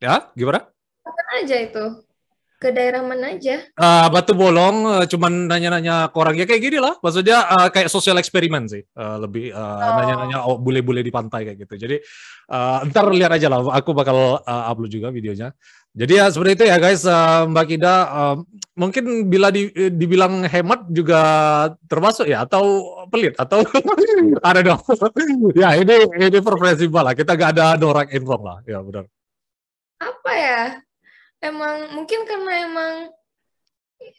Ya 0.00 0.32
gimana? 0.32 0.64
Kapan 1.04 1.26
aja 1.44 1.56
itu? 1.60 1.84
Ke 2.58 2.74
daerah 2.74 3.06
mana 3.06 3.38
aja? 3.38 3.62
Uh, 3.78 4.10
Batu 4.10 4.34
Bolong, 4.34 4.82
uh, 4.82 5.06
cuman 5.06 5.46
nanya-nanya 5.46 6.10
ke 6.10 6.16
orang 6.18 6.34
ya 6.34 6.42
kayak 6.42 6.58
gini 6.58 6.82
lah. 6.82 6.98
Maksudnya 6.98 7.46
uh, 7.46 7.68
kayak 7.70 7.86
sosial 7.86 8.18
eksperimen 8.18 8.66
sih, 8.66 8.82
uh, 8.98 9.14
lebih 9.22 9.54
uh, 9.54 9.78
oh. 9.78 9.94
nanya-nanya 9.94 10.38
oh, 10.42 10.58
bule-bule 10.58 11.06
di 11.06 11.14
pantai 11.14 11.46
kayak 11.46 11.58
gitu. 11.62 11.86
Jadi 11.86 11.96
uh, 12.50 12.82
ntar 12.90 13.14
lihat 13.14 13.30
aja 13.30 13.46
lah, 13.46 13.62
aku 13.62 13.94
bakal 13.94 14.42
uh, 14.42 14.64
upload 14.74 14.90
juga 14.90 15.14
videonya. 15.14 15.54
Jadi 15.96 16.12
ya 16.20 16.28
seperti 16.28 16.52
itu 16.60 16.64
ya 16.68 16.76
guys, 16.76 17.02
uh, 17.08 17.48
Mbak 17.48 17.66
Kida. 17.68 17.94
Uh, 18.12 18.36
mungkin 18.78 19.26
bila 19.26 19.48
di, 19.48 19.72
dibilang 19.72 20.44
hemat 20.44 20.86
juga 20.92 21.20
termasuk 21.88 22.28
ya, 22.28 22.44
atau 22.44 22.84
pelit 23.08 23.34
atau 23.40 23.64
ada 24.48 24.60
dong. 24.60 24.80
ya 25.62 25.74
ini 25.74 26.06
ini 26.20 26.38
preferensi 26.44 26.86
lah. 26.86 27.16
Kita 27.16 27.34
gak 27.34 27.52
ada 27.56 27.74
norak 27.80 28.12
in 28.12 28.22
wrong 28.22 28.44
lah. 28.44 28.58
Ya 28.68 28.78
benar. 28.84 29.08
Apa 29.98 30.32
ya? 30.36 30.64
Emang 31.42 31.94
mungkin 31.94 32.26
karena 32.28 32.52
emang 32.68 32.94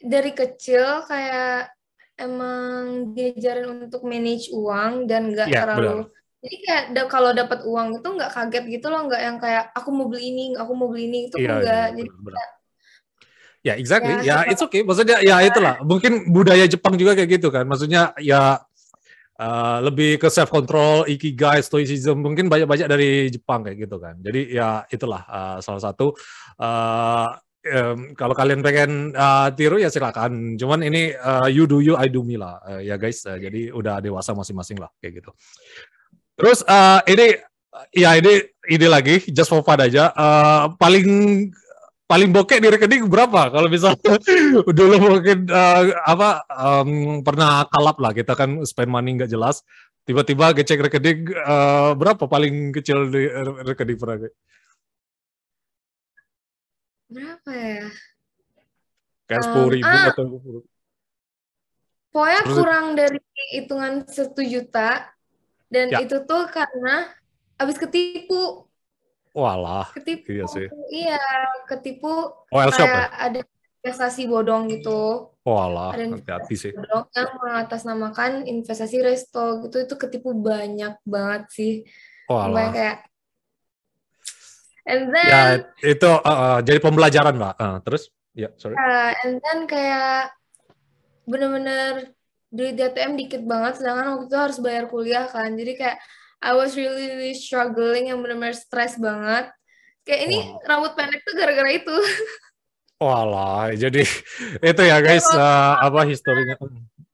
dari 0.04 0.32
kecil 0.36 1.06
kayak 1.08 1.72
emang 2.20 3.16
diajarin 3.16 3.88
untuk 3.88 4.04
manage 4.04 4.52
uang 4.52 5.08
dan 5.08 5.32
gak 5.32 5.48
ya, 5.48 5.64
terlalu 5.64 6.04
benar 6.04 6.19
jadi 6.40 6.56
kayak 6.64 6.84
da 6.96 7.02
kalau 7.04 7.30
dapat 7.36 7.60
uang 7.68 8.00
itu 8.00 8.08
nggak 8.08 8.32
kaget 8.32 8.64
gitu 8.80 8.86
loh, 8.88 9.04
nggak 9.04 9.20
yang 9.20 9.36
kayak 9.36 9.68
aku 9.76 9.88
mau 9.92 10.08
beli 10.08 10.32
ini, 10.32 10.44
aku 10.56 10.72
mau 10.72 10.88
beli 10.88 11.04
ini 11.06 11.18
itu 11.28 11.36
iya, 11.36 11.52
enggak. 11.52 11.86
Iya, 11.92 11.96
Jadi 12.00 12.10
bener, 12.16 12.48
Ya, 13.60 13.76
exactly. 13.76 14.24
Ya, 14.24 14.48
ya 14.48 14.56
it's 14.56 14.64
okay. 14.64 14.80
Maksudnya 14.80 15.20
ya 15.20 15.36
itulah. 15.44 15.84
Mungkin 15.84 16.32
budaya 16.32 16.64
Jepang 16.64 16.96
juga 16.96 17.12
kayak 17.12 17.40
gitu 17.40 17.52
kan. 17.52 17.68
Maksudnya 17.68 18.16
ya 18.16 18.56
uh, 19.36 19.78
lebih 19.84 20.16
ke 20.16 20.32
self 20.32 20.48
control, 20.48 21.04
ikigai, 21.04 21.60
stoicism 21.60 22.24
mungkin 22.24 22.48
banyak-banyak 22.48 22.88
dari 22.88 23.28
Jepang 23.28 23.60
kayak 23.60 23.84
gitu 23.84 24.00
kan. 24.00 24.16
Jadi 24.16 24.56
ya 24.56 24.88
itulah 24.88 25.28
uh, 25.28 25.58
salah 25.60 25.92
satu 25.92 26.16
uh, 26.56 27.36
um, 27.68 28.16
kalau 28.16 28.32
kalian 28.32 28.64
pengen 28.64 29.12
uh, 29.12 29.52
tiru 29.52 29.76
ya 29.76 29.92
silakan. 29.92 30.56
Cuman 30.56 30.80
ini 30.80 31.12
uh, 31.12 31.44
you 31.52 31.68
do 31.68 31.84
you, 31.84 32.00
I 32.00 32.08
do 32.08 32.24
me 32.24 32.40
lah. 32.40 32.64
Uh, 32.64 32.80
ya 32.80 32.96
guys, 32.96 33.28
uh, 33.28 33.36
jadi 33.36 33.76
udah 33.76 34.00
dewasa 34.00 34.32
masing-masing 34.32 34.80
lah 34.80 34.88
kayak 35.04 35.20
gitu. 35.20 35.36
Terus 36.40 36.64
uh, 36.64 37.04
ini 37.04 37.36
ya 37.92 38.16
ini 38.16 38.40
ini 38.72 38.86
lagi 38.88 39.20
just 39.28 39.52
for 39.52 39.60
fun 39.60 39.76
aja. 39.76 40.08
Uh, 40.16 40.72
paling 40.80 41.06
paling 42.08 42.32
bokeh 42.32 42.58
di 42.58 42.72
rekening 42.72 43.06
berapa? 43.06 43.52
Kalau 43.52 43.68
misalnya 43.68 44.16
dulu 44.78 44.96
mungkin 44.98 45.46
uh, 45.52 45.94
apa 46.08 46.48
um, 46.48 47.20
pernah 47.20 47.68
kalap 47.68 48.00
lah 48.00 48.16
kita 48.16 48.32
kan 48.32 48.64
spend 48.64 48.88
money 48.88 49.20
nggak 49.20 49.30
jelas. 49.30 49.60
Tiba-tiba 50.08 50.56
ngecek 50.56 50.80
rekening 50.80 51.28
uh, 51.44 51.92
berapa 51.92 52.24
paling 52.24 52.72
kecil 52.72 53.12
di 53.12 53.28
rekening 53.68 54.00
pernah? 54.00 54.32
Berapa 57.10 57.50
ya? 57.52 57.86
Kayak 59.28 59.42
sepuluh 59.46 59.70
ribu 59.76 59.86
um, 59.86 60.08
atau 60.10 60.24
Pokoknya 62.10 62.42
kurang 62.42 62.86
dari 62.98 63.22
hitungan 63.54 64.02
satu 64.02 64.42
juta 64.42 65.14
dan 65.70 65.86
ya. 65.94 66.02
itu 66.02 66.18
tuh 66.26 66.50
karena 66.50 67.08
habis 67.54 67.78
ketipu. 67.78 68.66
Walah. 69.30 69.86
Ketipu. 69.94 70.26
Iya 70.34 70.44
sih. 70.50 70.66
Iya, 70.90 71.22
ketipu 71.70 72.34
oh, 72.34 72.58
kayak 72.58 72.74
ya? 72.82 73.06
ada 73.14 73.40
investasi 73.80 74.26
bodong 74.26 74.66
gitu. 74.68 75.30
Walah, 75.46 75.96
hati-hati 75.96 76.54
sih. 76.58 76.72
Bodong 76.74 77.06
yang 77.14 77.30
mengatasnamakan 77.38 78.44
investasi 78.44 79.00
resto 79.00 79.64
gitu 79.64 79.86
itu 79.86 79.94
ketipu 79.96 80.34
banyak 80.34 80.98
banget 81.06 81.42
sih. 81.54 81.72
Walah. 82.26 82.74
kayak 82.74 82.96
And 84.90 85.12
then 85.14 85.28
Ya, 85.30 85.42
itu 85.86 86.10
uh, 86.10 86.26
uh, 86.26 86.58
jadi 86.66 86.82
pembelajaran, 86.82 87.38
Mbak. 87.38 87.54
Uh, 87.62 87.78
terus? 87.86 88.10
Ya, 88.34 88.48
yeah, 88.48 88.52
sorry. 88.58 88.74
Uh, 88.74 89.12
and 89.22 89.38
then 89.38 89.58
kayak 89.70 90.34
bener-bener 91.30 92.10
duit 92.50 92.74
di 92.74 92.82
ATM 92.82 93.14
dikit 93.14 93.42
banget 93.46 93.78
sedangkan 93.78 94.18
waktu 94.18 94.26
itu 94.26 94.36
harus 94.38 94.58
bayar 94.58 94.84
kuliah 94.90 95.26
kan 95.30 95.54
jadi 95.54 95.72
kayak 95.78 95.98
I 96.40 96.56
was 96.56 96.72
really, 96.72 97.04
really 97.12 97.36
struggling 97.36 98.08
yang 98.10 98.24
benar-benar 98.24 98.56
stres 98.58 98.98
banget 98.98 99.48
kayak 100.02 100.20
ini 100.26 100.38
wow. 100.42 100.66
rambut 100.66 100.92
pendek 100.98 101.22
tuh 101.22 101.34
gara-gara 101.38 101.70
itu 101.72 101.96
Walah, 103.00 103.72
jadi 103.72 104.04
itu 104.76 104.82
ya 104.84 105.00
guys 105.00 105.24
uh, 105.32 105.80
apa 105.80 106.04
historinya? 106.04 106.60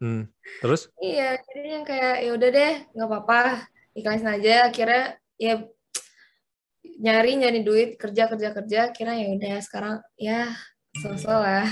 Hmm. 0.03 0.27
Terus? 0.59 0.90
Iya, 0.99 1.38
jadi 1.38 1.68
yang 1.79 1.87
kayak 1.87 2.27
ya 2.27 2.31
udah 2.35 2.49
deh, 2.51 2.75
nggak 2.90 3.07
apa-apa, 3.07 3.70
ikhlasin 3.94 4.35
aja. 4.35 4.66
Akhirnya 4.66 5.14
ya 5.38 5.62
nyari 6.99 7.38
nyari 7.38 7.62
duit, 7.62 7.94
kerja 8.03 8.27
kerja 8.27 8.51
kerja. 8.51 8.81
Kira 8.90 9.14
ya 9.14 9.31
udah 9.31 9.62
sekarang 9.62 10.03
ya 10.18 10.51
sosok 10.99 11.38
lah. 11.38 11.70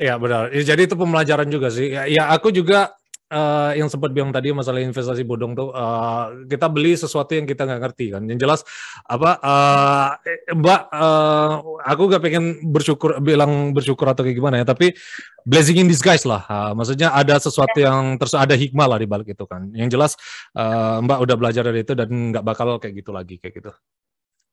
Iya 0.00 0.16
benar. 0.16 0.48
Ya, 0.48 0.62
jadi 0.72 0.88
itu 0.88 0.96
pembelajaran 0.96 1.52
juga 1.52 1.68
sih. 1.68 1.92
Ya, 1.92 2.08
ya 2.08 2.32
aku 2.32 2.48
juga 2.48 2.96
uh, 3.28 3.76
yang 3.76 3.92
sempat 3.92 4.16
bilang 4.16 4.32
tadi 4.32 4.48
masalah 4.48 4.80
investasi 4.80 5.28
bodong 5.28 5.52
tuh 5.52 5.68
uh, 5.76 6.48
kita 6.48 6.72
beli 6.72 6.96
sesuatu 6.96 7.36
yang 7.36 7.44
kita 7.44 7.68
nggak 7.68 7.80
ngerti 7.84 8.16
kan. 8.16 8.24
Yang 8.24 8.38
jelas 8.48 8.60
apa 9.04 9.36
uh, 9.44 10.08
Mbak 10.56 10.82
uh, 10.88 11.52
aku 11.84 12.02
gak 12.16 12.22
pengen 12.24 12.64
bersyukur 12.72 13.20
bilang 13.20 13.76
bersyukur 13.76 14.08
atau 14.08 14.24
kayak 14.24 14.40
gimana 14.40 14.64
ya, 14.64 14.66
tapi 14.66 14.96
blessing 15.44 15.84
in 15.84 15.88
disguise 15.92 16.24
lah. 16.24 16.48
Uh, 16.48 16.72
maksudnya 16.72 17.12
ada 17.12 17.36
sesuatu 17.36 17.76
yang 17.76 18.16
terus 18.16 18.32
ada 18.32 18.56
hikmah 18.56 18.96
lah 18.96 18.98
di 18.98 19.04
balik 19.04 19.36
itu 19.36 19.44
kan. 19.44 19.68
Yang 19.76 20.00
jelas 20.00 20.12
uh, 20.56 21.04
Mbak 21.04 21.18
udah 21.28 21.36
belajar 21.36 21.62
dari 21.68 21.84
itu 21.84 21.92
dan 21.92 22.08
nggak 22.08 22.44
bakal 22.44 22.80
kayak 22.80 23.04
gitu 23.04 23.12
lagi 23.12 23.36
kayak 23.36 23.52
gitu. 23.52 23.72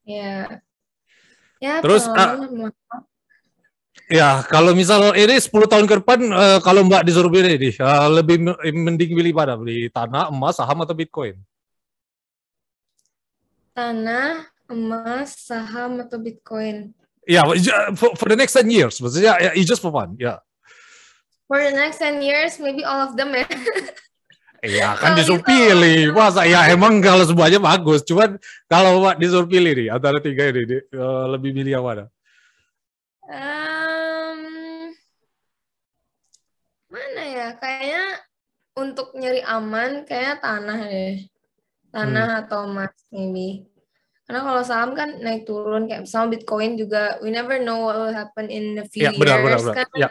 Iya. 0.04 0.60
Ya, 1.58 1.82
terus 1.82 2.06
uh, 2.06 2.36
Ya, 4.08 4.46
kalau 4.48 4.72
misal 4.72 5.12
ini 5.18 5.36
10 5.36 5.52
tahun 5.68 5.84
ke 5.90 6.00
depan, 6.00 6.20
uh, 6.32 6.60
kalau 6.64 6.86
Mbak 6.86 7.04
disuruh 7.04 7.28
pilih 7.28 7.60
nih, 7.60 7.76
uh, 7.82 8.08
lebih 8.22 8.40
mending 8.72 9.12
pilih 9.12 9.34
pada 9.36 9.60
Beli 9.60 9.92
tanah, 9.92 10.32
emas, 10.32 10.56
saham, 10.56 10.80
atau 10.86 10.96
Bitcoin? 10.96 11.36
Tanah, 13.76 14.48
emas, 14.72 15.36
saham, 15.36 16.00
atau 16.00 16.16
Bitcoin? 16.22 16.96
Ya, 17.28 17.44
yeah, 17.44 17.92
for, 17.92 18.16
for 18.16 18.32
the 18.32 18.40
next 18.40 18.56
10 18.56 18.72
years. 18.72 18.96
Maksudnya, 19.04 19.36
yeah, 19.44 19.54
just 19.68 19.84
for 19.84 19.92
fun, 19.92 20.16
ya. 20.16 20.24
Yeah. 20.24 20.40
For 21.52 21.60
the 21.60 21.76
next 21.76 22.00
10 22.00 22.24
years, 22.24 22.60
maybe 22.64 22.88
all 22.88 23.12
of 23.12 23.20
them 23.20 23.36
ya. 23.36 23.48
Iya, 24.58 24.98
kan 24.98 25.14
disuruh 25.14 25.38
gitu. 25.46 25.54
pilih. 25.54 26.18
Masa 26.18 26.42
ya 26.50 26.66
emang 26.74 26.98
kalau 26.98 27.22
semuanya 27.30 27.62
bagus. 27.62 28.02
Cuman 28.02 28.42
kalau 28.66 29.06
Mbak 29.06 29.16
disuruh 29.22 29.46
pilih 29.46 29.70
nih, 29.70 29.88
antara 29.94 30.18
tiga 30.18 30.50
ini, 30.50 30.82
uh, 30.98 31.30
lebih 31.30 31.54
milih 31.54 31.78
yang 31.78 31.86
mana? 31.86 32.10
Um, 33.28 33.87
mana 36.88 37.22
ya? 37.24 37.48
Kayaknya 37.60 38.04
untuk 38.78 39.08
nyari 39.18 39.42
aman, 39.44 40.06
kayaknya 40.06 40.36
tanah 40.40 40.80
deh. 40.86 41.16
Tanah 41.90 42.28
hmm. 42.30 42.40
atau 42.46 42.60
emas, 42.68 42.94
maybe. 43.10 43.66
Karena 44.28 44.44
kalau 44.44 44.62
saham 44.68 44.92
kan 44.92 45.24
naik 45.24 45.48
turun, 45.48 45.88
kayak 45.88 46.04
sama 46.04 46.36
Bitcoin 46.36 46.76
juga, 46.76 47.16
we 47.24 47.32
never 47.32 47.58
know 47.64 47.88
what 47.88 47.96
will 47.96 48.12
happen 48.12 48.52
in 48.52 48.76
a 48.76 48.86
few 48.86 49.08
ya, 49.08 49.16
benar, 49.16 49.40
years. 49.40 49.44
Benar, 49.44 49.60
benar. 49.64 49.76
Kan? 49.80 49.88
Ya. 49.96 50.10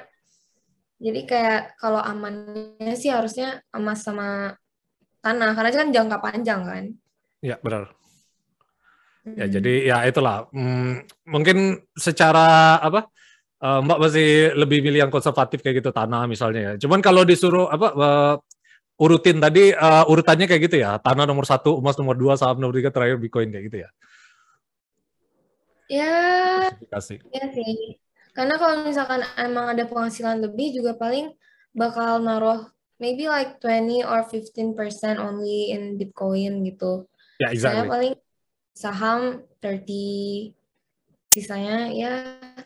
Jadi 0.97 1.21
kayak 1.29 1.61
kalau 1.77 2.01
amannya 2.01 2.95
sih 2.97 3.13
harusnya 3.13 3.61
emas 3.77 4.01
sama 4.01 4.57
tanah, 5.21 5.53
karena 5.53 5.71
kan 5.71 5.89
jangka 5.93 6.19
panjang 6.25 6.61
kan. 6.65 6.85
Ya, 7.45 7.61
benar. 7.61 7.93
Ya, 9.27 9.45
jadi 9.51 9.73
ya 9.91 9.97
itulah. 10.09 10.49
Hmm, 10.55 11.05
mungkin 11.29 11.85
secara 11.99 12.79
apa? 12.81 13.11
Uh, 13.57 13.81
Mbak 13.81 13.99
masih 14.05 14.53
lebih 14.53 14.85
milih 14.85 15.09
yang 15.09 15.13
konservatif 15.13 15.65
kayak 15.65 15.81
gitu 15.81 15.89
tanah 15.89 16.29
misalnya 16.29 16.61
ya. 16.61 16.73
Cuman 16.77 17.01
kalau 17.01 17.25
disuruh 17.25 17.73
apa 17.73 17.89
uh, 17.97 18.35
urutin 19.01 19.41
tadi 19.41 19.73
uh, 19.73 20.05
urutannya 20.09 20.45
kayak 20.45 20.63
gitu 20.69 20.77
ya. 20.85 21.01
Tanah 21.01 21.25
nomor 21.25 21.49
satu, 21.49 21.81
emas 21.81 21.97
nomor 21.97 22.17
dua, 22.17 22.37
saham 22.37 22.61
nomor 22.61 22.77
tiga, 22.77 22.93
terakhir 22.93 23.17
Bitcoin 23.17 23.49
kayak 23.49 23.65
gitu 23.73 23.79
ya. 23.85 23.91
Ya, 25.87 26.15
Diversifikasi. 26.75 27.15
ya 27.31 27.47
sih. 27.55 27.97
Karena 28.37 28.61
kalau 28.61 28.85
misalkan 28.85 29.25
emang 29.41 29.73
ada 29.73 29.89
penghasilan 29.89 30.45
lebih 30.45 30.77
juga 30.77 30.93
paling 30.99 31.33
bakal 31.73 32.21
naruh 32.21 32.69
maybe 33.01 33.29
like 33.29 33.61
20 33.61 34.05
or 34.05 34.25
15% 34.25 34.77
only 35.17 35.73
in 35.73 35.97
Bitcoin 35.97 36.65
gitu. 36.65 37.09
Ya, 37.41 37.53
Saya 37.53 37.85
exactly. 37.85 37.89
paling 37.89 38.15
saham 38.77 39.21
30, 39.61 40.53
sisanya 41.33 41.93
ya 41.93 42.13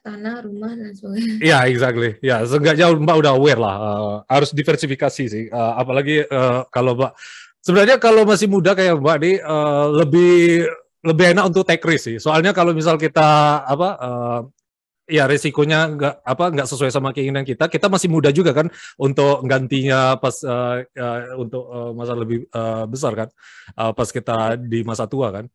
tanah, 0.00 0.40
rumah, 0.42 0.72
dan 0.72 0.92
sebagainya. 0.96 1.34
Ya, 1.44 1.58
exactly. 1.68 2.16
Ya, 2.24 2.40
seenggaknya 2.48 2.88
Mbak 2.96 3.16
udah 3.20 3.32
aware 3.36 3.60
lah. 3.60 3.76
eh, 3.76 4.16
harus 4.32 4.50
diversifikasi 4.56 5.24
sih. 5.28 5.44
Eh, 5.48 5.72
apalagi 5.76 6.24
eh, 6.24 6.60
kalau 6.72 6.96
Mbak 6.96 7.12
sebenarnya 7.60 7.96
kalau 8.00 8.22
masih 8.24 8.48
muda 8.48 8.72
kayak 8.72 8.96
Mbak 8.96 9.16
nih 9.20 9.36
eh, 9.40 9.84
lebih 10.00 10.32
lebih 11.00 11.24
enak 11.36 11.44
untuk 11.52 11.64
take 11.68 11.84
risk 11.84 12.04
sih. 12.12 12.16
Soalnya 12.20 12.52
kalau 12.56 12.72
misal 12.76 12.96
kita 13.00 13.60
apa 13.64 13.88
eh, 14.00 14.40
ya 15.10 15.26
resikonya 15.26 15.90
nggak 15.90 16.14
apa 16.22 16.44
nggak 16.54 16.68
sesuai 16.70 16.90
sama 16.94 17.10
keinginan 17.10 17.42
kita, 17.42 17.66
kita 17.66 17.90
masih 17.90 18.06
muda 18.06 18.30
juga 18.30 18.54
kan 18.54 18.70
untuk 18.94 19.42
gantinya 19.42 20.14
pas 20.22 20.36
eh, 20.46 20.86
eh, 20.94 21.20
untuk 21.34 21.64
eh, 21.66 21.90
masa 21.98 22.12
lebih 22.14 22.46
eh, 22.46 22.84
besar 22.86 23.12
kan, 23.18 23.28
Eh, 23.74 23.92
pas 23.94 24.08
kita 24.10 24.54
di 24.58 24.80
masa 24.86 25.04
tua 25.10 25.28
kan. 25.34 25.46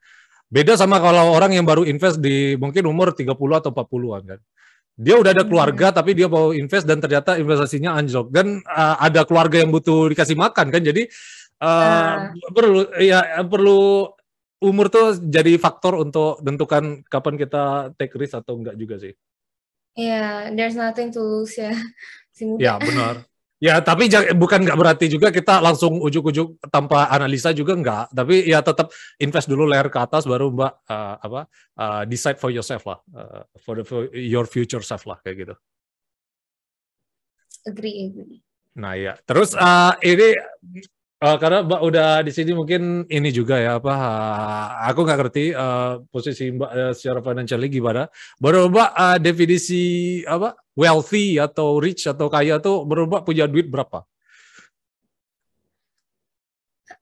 Beda 0.50 0.78
sama 0.78 1.02
kalau 1.02 1.34
orang 1.34 1.58
yang 1.58 1.66
baru 1.66 1.84
invest 1.84 2.22
di 2.22 2.54
mungkin 2.56 2.86
umur 2.86 3.12
30 3.12 3.34
atau 3.34 3.72
40-an 3.74 4.24
kan. 4.24 4.40
Dia 4.96 5.20
udah 5.20 5.36
ada 5.36 5.44
keluarga 5.44 5.92
tapi 5.92 6.16
dia 6.16 6.32
mau 6.32 6.56
invest 6.56 6.88
dan 6.88 7.04
ternyata 7.04 7.36
investasinya 7.36 8.00
anjlok 8.00 8.32
dan 8.32 8.64
uh, 8.64 8.96
ada 9.02 9.28
keluarga 9.28 9.60
yang 9.60 9.74
butuh 9.74 10.08
dikasih 10.08 10.40
makan 10.40 10.72
kan. 10.72 10.82
Jadi 10.86 11.10
uh, 11.60 12.32
perlu 12.56 12.88
ya 13.02 13.44
perlu 13.44 14.08
umur 14.64 14.88
tuh 14.88 15.20
jadi 15.20 15.60
faktor 15.60 16.00
untuk 16.00 16.40
tentukan 16.40 17.04
kapan 17.12 17.36
kita 17.36 17.64
take 18.00 18.16
risk 18.16 18.40
atau 18.40 18.56
enggak 18.56 18.80
juga 18.80 18.96
sih. 19.02 19.14
Ya, 19.96 20.52
there's 20.52 20.76
nothing 20.76 21.12
to 21.12 21.20
lose 21.24 21.56
ya. 21.56 21.72
Masih 22.32 22.46
muda. 22.52 22.60
Ya, 22.60 22.74
benar. 22.80 23.24
Ya, 23.56 23.80
tapi 23.80 24.12
bukan 24.36 24.68
nggak 24.68 24.76
berarti 24.76 25.06
juga 25.08 25.32
kita 25.32 25.64
langsung 25.64 26.04
ujuk-ujuk 26.04 26.60
tanpa 26.68 27.08
analisa 27.08 27.56
juga 27.56 27.72
nggak. 27.72 28.12
Tapi 28.12 28.52
ya 28.52 28.60
tetap 28.60 28.92
invest 29.16 29.48
dulu 29.48 29.64
layar 29.64 29.88
ke 29.88 29.96
atas 29.96 30.28
baru 30.28 30.52
Mbak 30.52 30.74
uh, 30.92 31.16
apa 31.24 31.42
uh, 31.80 32.04
decide 32.04 32.36
for 32.36 32.52
yourself 32.52 32.84
lah, 32.84 33.00
uh, 33.16 33.48
for 33.64 33.80
the 33.80 33.84
for 33.88 34.12
your 34.12 34.44
future 34.44 34.84
self 34.84 35.08
lah 35.08 35.24
kayak 35.24 35.48
gitu. 35.48 35.56
Agree, 37.64 38.12
agree. 38.12 38.44
Nah 38.76 39.00
ya, 39.00 39.16
terus 39.24 39.56
uh, 39.56 39.96
ini 40.04 40.36
uh, 41.24 41.38
karena 41.40 41.64
Mbak 41.64 41.82
udah 41.88 42.10
di 42.28 42.36
sini 42.36 42.52
mungkin 42.52 43.08
ini 43.08 43.32
juga 43.32 43.56
ya 43.56 43.80
apa? 43.80 43.94
uh, 43.96 44.68
aku 44.92 45.00
nggak 45.08 45.20
ngerti 45.24 45.56
uh, 45.56 46.04
posisi 46.12 46.52
Mbak 46.52 46.72
uh, 46.76 46.92
secara 46.92 47.24
financially 47.24 47.72
gimana. 47.72 48.12
Baru 48.36 48.68
Mbak 48.68 48.90
uh, 49.00 49.18
definisi 49.24 50.20
apa? 50.28 50.65
Wealthy 50.76 51.40
atau 51.40 51.80
rich 51.80 52.04
atau 52.04 52.28
kaya 52.28 52.60
tuh 52.60 52.84
baru 52.84 53.08
Mbak 53.08 53.24
punya 53.24 53.48
duit 53.48 53.72
berapa? 53.72 54.04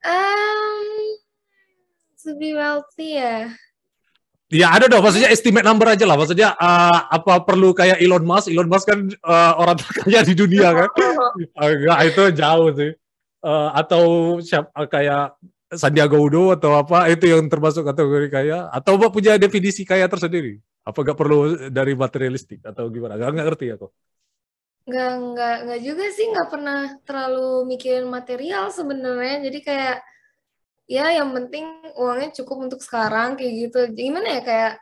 Um, 0.03 1.17
to 2.21 2.37
be 2.37 2.53
wealthy 2.53 3.17
ya. 3.17 3.49
Ya 4.53 4.69
ada 4.69 4.85
dong, 4.85 5.01
maksudnya 5.01 5.33
estimate 5.33 5.65
number 5.65 5.89
aja 5.89 6.05
lah. 6.05 6.13
Maksudnya 6.13 6.53
uh, 6.53 7.09
apa 7.09 7.41
perlu 7.41 7.73
kayak 7.73 7.97
Elon 7.97 8.21
Musk? 8.21 8.53
Elon 8.53 8.69
Musk 8.69 8.85
kan 8.85 9.09
uh, 9.25 9.57
orang 9.57 9.81
terkaya 9.81 10.21
di 10.21 10.37
dunia 10.37 10.69
kan? 10.69 10.89
Enggak, 11.57 11.99
itu 12.13 12.23
jauh 12.37 12.69
sih. 12.77 12.91
Uh, 13.41 13.73
atau 13.73 14.03
siap, 14.45 14.69
uh, 14.77 14.85
kayak 14.85 15.33
Sandiaga 15.73 16.21
Uno 16.21 16.53
atau 16.53 16.77
apa 16.77 17.09
itu 17.09 17.33
yang 17.33 17.49
termasuk 17.49 17.81
kategori 17.81 18.29
kaya? 18.29 18.69
Atau 18.69 19.01
punya 19.09 19.41
definisi 19.41 19.81
kaya 19.81 20.05
tersendiri? 20.05 20.61
Apa 20.83 20.99
nggak 20.99 21.19
perlu 21.19 21.39
dari 21.71 21.95
materialistik 21.95 22.59
atau 22.67 22.91
gimana? 22.91 23.15
Nggak, 23.15 23.29
nggak 23.31 23.47
ngerti 23.47 23.67
aku. 23.71 23.87
Nggak, 24.83 25.11
nggak, 25.15 25.55
nggak 25.63 25.81
juga 25.87 26.05
sih, 26.11 26.25
nggak 26.27 26.49
pernah 26.51 26.79
terlalu 27.07 27.63
mikirin 27.71 28.07
material 28.11 28.67
sebenarnya. 28.67 29.47
Jadi 29.47 29.59
kayak, 29.63 29.97
ya 30.91 31.05
yang 31.15 31.31
penting 31.31 31.63
uangnya 31.95 32.35
cukup 32.43 32.67
untuk 32.67 32.83
sekarang, 32.83 33.39
kayak 33.39 33.53
gitu. 33.71 33.79
Gimana 33.95 34.27
ya, 34.27 34.41
kayak, 34.43 34.73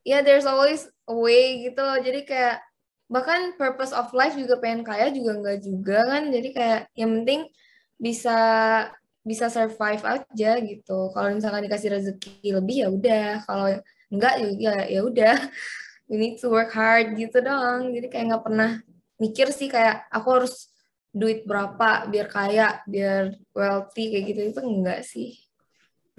ya 0.00 0.18
there's 0.24 0.48
always 0.48 0.88
a 1.04 1.12
way 1.12 1.68
gitu 1.68 1.76
loh. 1.84 2.00
Jadi 2.00 2.24
kayak, 2.24 2.64
bahkan 3.12 3.52
purpose 3.60 3.92
of 3.92 4.08
life 4.16 4.32
juga 4.32 4.56
pengen 4.64 4.80
kaya 4.80 5.12
juga 5.12 5.36
nggak 5.44 5.58
juga 5.60 6.08
kan. 6.08 6.32
Jadi 6.32 6.48
kayak, 6.56 6.80
yang 6.96 7.20
penting 7.20 7.52
bisa 8.00 8.38
bisa 9.28 9.52
survive 9.52 10.00
aja 10.08 10.50
gitu. 10.64 11.12
Kalau 11.12 11.28
misalkan 11.36 11.68
dikasih 11.68 12.00
rezeki 12.00 12.48
lebih 12.56 12.76
ya 12.80 12.88
udah. 12.88 13.44
Kalau 13.44 13.76
enggak 14.08 14.34
ya 14.58 14.74
ya 14.88 15.00
udah 15.04 15.36
we 16.08 16.16
need 16.16 16.36
to 16.40 16.48
work 16.48 16.72
hard 16.72 17.14
gitu 17.14 17.40
doang 17.40 17.92
jadi 17.92 18.06
kayak 18.08 18.24
nggak 18.34 18.44
pernah 18.44 18.70
mikir 19.20 19.52
sih 19.52 19.68
kayak 19.68 20.08
aku 20.08 20.28
harus 20.42 20.72
duit 21.12 21.44
berapa 21.48 22.06
biar 22.08 22.26
kaya 22.28 22.80
biar 22.84 23.36
wealthy 23.56 24.12
kayak 24.12 24.24
gitu 24.32 24.40
itu 24.54 24.60
enggak 24.60 25.00
sih 25.04 25.48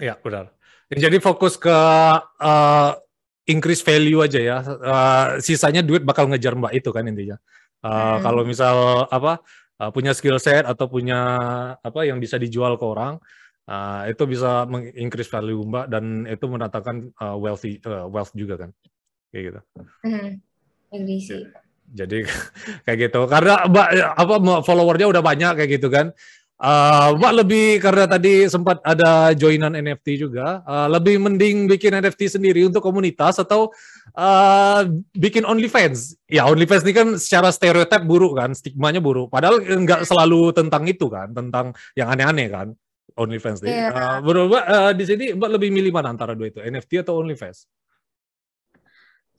Ya 0.00 0.16
benar. 0.16 0.48
Jadi 0.90 1.20
fokus 1.20 1.60
ke 1.60 1.70
uh, 2.40 2.90
increase 3.46 3.84
value 3.84 4.24
aja 4.24 4.40
ya. 4.40 4.58
Uh, 4.64 5.26
sisanya 5.38 5.84
duit 5.84 6.02
bakal 6.02 6.26
ngejar 6.26 6.56
mbak 6.56 6.72
itu 6.80 6.90
kan 6.90 7.04
intinya. 7.04 7.36
Uh, 7.84 8.16
Hmm. 8.16 8.20
Kalau 8.24 8.42
misal 8.44 8.76
apa 9.08 9.40
uh, 9.80 9.90
punya 9.92 10.16
skill 10.16 10.40
set 10.40 10.64
atau 10.66 10.88
punya 10.88 11.20
apa 11.80 12.00
yang 12.08 12.18
bisa 12.18 12.40
dijual 12.40 12.80
ke 12.80 12.84
orang, 12.84 13.20
uh, 13.70 14.02
itu 14.10 14.22
bisa 14.26 14.66
mengincrease 14.66 15.30
value 15.30 15.62
mbak 15.62 15.86
dan 15.86 16.26
itu 16.26 16.44
mendatangkan 16.50 17.14
uh, 17.22 17.38
wealthy 17.38 17.78
uh, 17.86 18.10
wealth 18.10 18.34
juga 18.34 18.66
kan, 18.66 18.70
kayak 19.30 19.42
gitu. 19.54 19.60
hmm. 20.04 20.30
agree 20.90 21.22
sih 21.22 21.46
Jadi 21.90 22.22
kayak 22.86 22.98
gitu. 23.10 23.20
Karena 23.30 23.66
mbak 23.66 23.88
apa 24.14 24.34
followernya 24.66 25.06
udah 25.10 25.22
banyak 25.22 25.52
kayak 25.58 25.70
gitu 25.78 25.90
kan. 25.90 26.10
Uh, 26.60 27.16
Mbak 27.16 27.32
lebih 27.40 27.80
karena 27.80 28.04
tadi 28.04 28.44
sempat 28.44 28.84
ada 28.84 29.32
joinan 29.32 29.72
NFT 29.72 30.20
juga, 30.28 30.60
uh, 30.68 30.92
lebih 30.92 31.16
mending 31.16 31.64
bikin 31.64 31.96
NFT 31.96 32.36
sendiri 32.36 32.68
untuk 32.68 32.84
komunitas 32.84 33.40
atau 33.40 33.72
uh, 34.12 34.84
bikin 35.16 35.48
OnlyFans. 35.48 36.20
Ya 36.28 36.44
OnlyFans 36.44 36.84
ini 36.84 36.92
kan 36.92 37.08
secara 37.16 37.48
stereotip 37.48 38.04
buruk 38.04 38.36
kan, 38.36 38.52
stigmanya 38.52 39.00
buruk. 39.00 39.32
Padahal 39.32 39.56
nggak 39.56 40.04
selalu 40.04 40.52
tentang 40.52 40.84
itu 40.84 41.08
kan, 41.08 41.32
tentang 41.32 41.72
yang 41.96 42.12
aneh-aneh 42.12 42.52
kan 42.52 42.76
OnlyFans. 43.16 43.58
nih. 43.60 43.70
Iya. 43.70 43.88
Uh, 43.90 44.18
menurut 44.22 44.46
Mbak 44.50 44.64
uh, 44.66 44.92
di 44.92 45.04
sini 45.04 45.24
Mbak 45.34 45.50
lebih 45.56 45.70
milih 45.70 45.90
mana 45.90 46.10
antara 46.10 46.32
dua 46.34 46.48
itu, 46.48 46.60
NFT 46.60 47.02
atau 47.02 47.18
OnlyFans? 47.18 47.66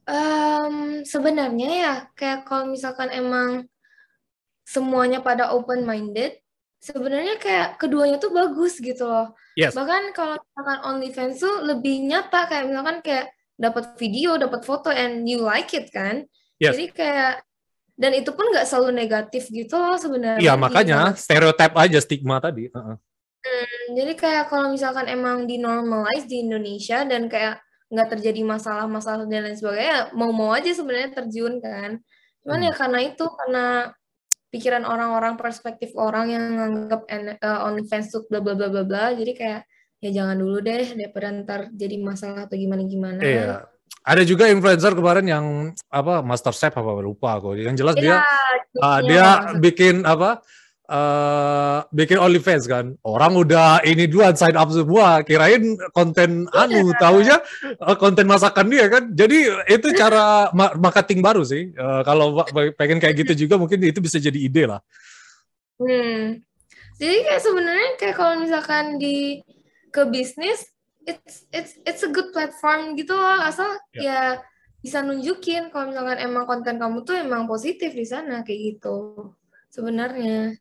Em, 0.01 1.05
sebenarnya 1.05 1.69
ya 1.69 1.93
kayak 2.12 2.43
kalau 2.43 2.67
misalkan 2.67 3.13
emang 3.13 3.69
semuanya 4.65 5.21
pada 5.21 5.53
open 5.53 5.86
minded 5.86 6.41
sebenarnya 6.81 7.38
kayak 7.38 7.77
keduanya 7.77 8.17
tuh 8.17 8.34
bagus 8.34 8.81
gitu 8.81 9.05
loh 9.05 9.38
Yes. 9.53 9.77
bahkan 9.77 10.10
kalau 10.12 10.41
misalkan 10.41 10.79
OnlyFans 10.81 11.38
tuh 11.38 11.55
lebih 11.62 12.01
nyata 12.01 12.49
kayak 12.49 12.65
misalkan 12.65 12.97
kayak 13.05 13.29
dapat 13.53 13.93
video 14.01 14.41
dapat 14.41 14.65
foto 14.65 14.89
and 14.89 15.29
you 15.29 15.45
like 15.45 15.69
it 15.71 15.93
kan 15.93 16.25
Yes. 16.57 16.73
jadi 16.73 16.86
kayak 16.89 17.34
dan 17.93 18.12
itu 18.17 18.34
pun 18.34 18.49
nggak 18.49 18.65
selalu 18.65 18.97
negatif 18.97 19.53
gitu 19.53 19.77
loh 19.77 20.01
sebenarnya 20.01 20.41
Iya 20.41 20.53
makanya 20.57 21.13
dalam- 21.13 21.19
stereotip 21.19 21.71
aja 21.77 21.99
stigma 22.01 22.41
tadi. 22.41 22.73
Uh-uh. 23.41 23.97
jadi 23.97 24.13
kayak 24.13 24.43
kalau 24.54 24.69
misalkan 24.69 25.10
emang 25.10 25.49
di 25.49 25.58
normalize 25.58 26.30
di 26.30 26.45
Indonesia 26.45 27.01
dan 27.06 27.25
kayak 27.25 27.58
nggak 27.91 28.08
terjadi 28.17 28.41
masalah-masalah 28.47 29.27
dan 29.27 29.43
lain 29.51 29.60
sebagainya, 29.60 30.15
mau-mau 30.15 30.56
aja 30.56 30.71
sebenarnya 30.71 31.12
terjun 31.12 31.60
kan. 31.60 31.99
Cuman 32.39 32.60
Hmm. 32.63 32.67
ya 32.69 32.73
karena 32.73 32.99
itu, 33.04 33.25
karena 33.27 33.65
pikiran 34.47 34.84
orang-orang, 34.88 35.36
perspektif 35.36 35.91
orang 35.99 36.32
yang 36.32 36.43
nganggap 36.56 37.04
N- 37.12 37.36
eh, 37.36 37.60
OnlyFans 37.67 38.08
tuh 38.15 38.23
bla 38.32 38.39
bla 38.39 38.56
bla 38.56 38.71
bla 38.71 38.88
bla, 38.88 39.06
jadi 39.12 39.32
kayak 39.36 39.62
ya 40.01 40.10
jangan 40.23 40.39
dulu 40.39 40.63
deh 40.63 40.88
daripada 40.97 41.27
ntar 41.43 41.62
jadi 41.75 41.95
masalah 41.99 42.47
atau 42.47 42.56
gimana-gimana. 42.56 43.19
Iya. 43.21 43.67
Ada 44.01 44.23
juga 44.25 44.49
influencer 44.49 44.97
kemarin 44.97 45.27
yang 45.30 45.45
apa 45.91 46.25
Master 46.25 46.56
Chef 46.56 46.73
apa 46.73 46.91
lupa 47.04 47.38
aku. 47.38 47.54
Yang 47.60 47.86
jelas 47.86 47.95
dia 47.99 48.17
Iya, 48.17 48.82
ah, 48.82 48.97
jadinya 49.04 49.06
dia 49.06 49.27
bikin 49.62 49.95
apa? 50.08 50.41
Eh 50.91 51.80
bikin 51.95 52.19
OnlyFans 52.19 52.67
kan. 52.67 52.86
Orang 53.08 53.39
udah 53.39 53.80
ini 53.88 54.12
duluan 54.12 54.36
sign 54.36 54.60
up 54.60 54.67
semua, 54.75 55.23
kirain 55.23 55.80
konten 55.95 56.51
anu, 56.51 56.91
taunya 57.01 57.39
eh, 57.63 57.95
konten 57.95 58.27
masakan 58.27 58.67
dia 58.67 58.91
kan. 58.91 59.08
Jadi 59.15 59.47
itu 59.71 59.88
cara 59.95 60.45
ma- 60.58 60.75
marketing 60.75 61.23
baru 61.23 61.47
sih. 61.47 61.71
Eh, 61.71 62.01
kalau 62.04 62.43
pengen 62.75 62.99
kayak 62.99 63.23
gitu 63.23 63.47
juga 63.47 63.56
mungkin 63.56 63.80
itu 63.88 64.04
bisa 64.04 64.19
jadi 64.19 64.36
ide 64.36 64.67
lah. 64.67 64.84
Hmm. 65.80 66.43
Jadi 66.99 67.17
kayak 67.23 67.41
sebenarnya 67.41 67.89
kayak 67.97 68.15
kalau 68.19 68.36
misalkan 68.43 68.99
di 68.99 69.39
ke 69.89 70.04
bisnis, 70.12 70.67
it's 71.08 71.47
it's 71.49 71.73
it's 71.88 72.04
a 72.04 72.12
good 72.12 72.30
platform 72.36 72.93
gitu 72.99 73.15
loh, 73.15 73.41
asal 73.41 73.80
ya 73.95 74.43
bisa 74.84 75.01
nunjukin 75.01 75.73
kalau 75.73 75.89
misalkan 75.89 76.19
emang 76.19 76.45
konten 76.45 76.75
kamu 76.77 77.01
tuh 77.01 77.15
emang 77.17 77.47
positif 77.47 77.95
di 77.95 78.06
sana 78.06 78.43
kayak 78.43 78.75
gitu. 78.75 79.32
Sebenarnya. 79.71 80.60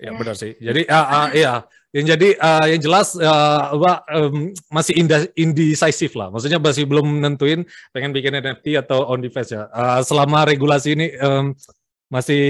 Ya, 0.00 0.16
benar 0.16 0.32
sih. 0.32 0.56
Jadi 0.56 0.88
uh, 0.88 0.96
uh, 0.96 1.28
iya, 1.36 1.54
yang 1.92 2.06
jadi 2.16 2.28
uh, 2.40 2.64
yang 2.72 2.80
jelas 2.80 3.12
uh, 3.20 3.76
apa 3.76 3.92
um, 4.16 4.48
masih 4.72 4.96
indecisive 5.36 6.16
lah. 6.16 6.32
Maksudnya 6.32 6.56
masih 6.56 6.88
belum 6.88 7.20
nentuin 7.20 7.68
pengen 7.92 8.16
bikin 8.16 8.32
NFT 8.40 8.80
atau 8.80 9.04
on 9.12 9.20
device 9.20 9.52
ya. 9.52 9.68
Uh, 9.68 10.00
selama 10.00 10.48
regulasi 10.48 10.96
ini 10.96 11.12
um, 11.20 11.52
masih 12.08 12.42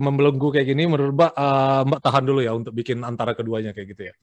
membelenggu 0.00 0.48
kayak 0.48 0.72
gini, 0.72 0.88
menurut 0.88 1.12
Mbak 1.12 1.32
uh, 1.36 1.82
Mbak 1.92 2.00
tahan 2.00 2.24
dulu 2.24 2.40
ya 2.40 2.56
untuk 2.56 2.72
bikin 2.72 3.04
antara 3.04 3.36
keduanya 3.36 3.76
kayak 3.76 3.88
gitu 3.92 4.02
ya. 4.08 4.14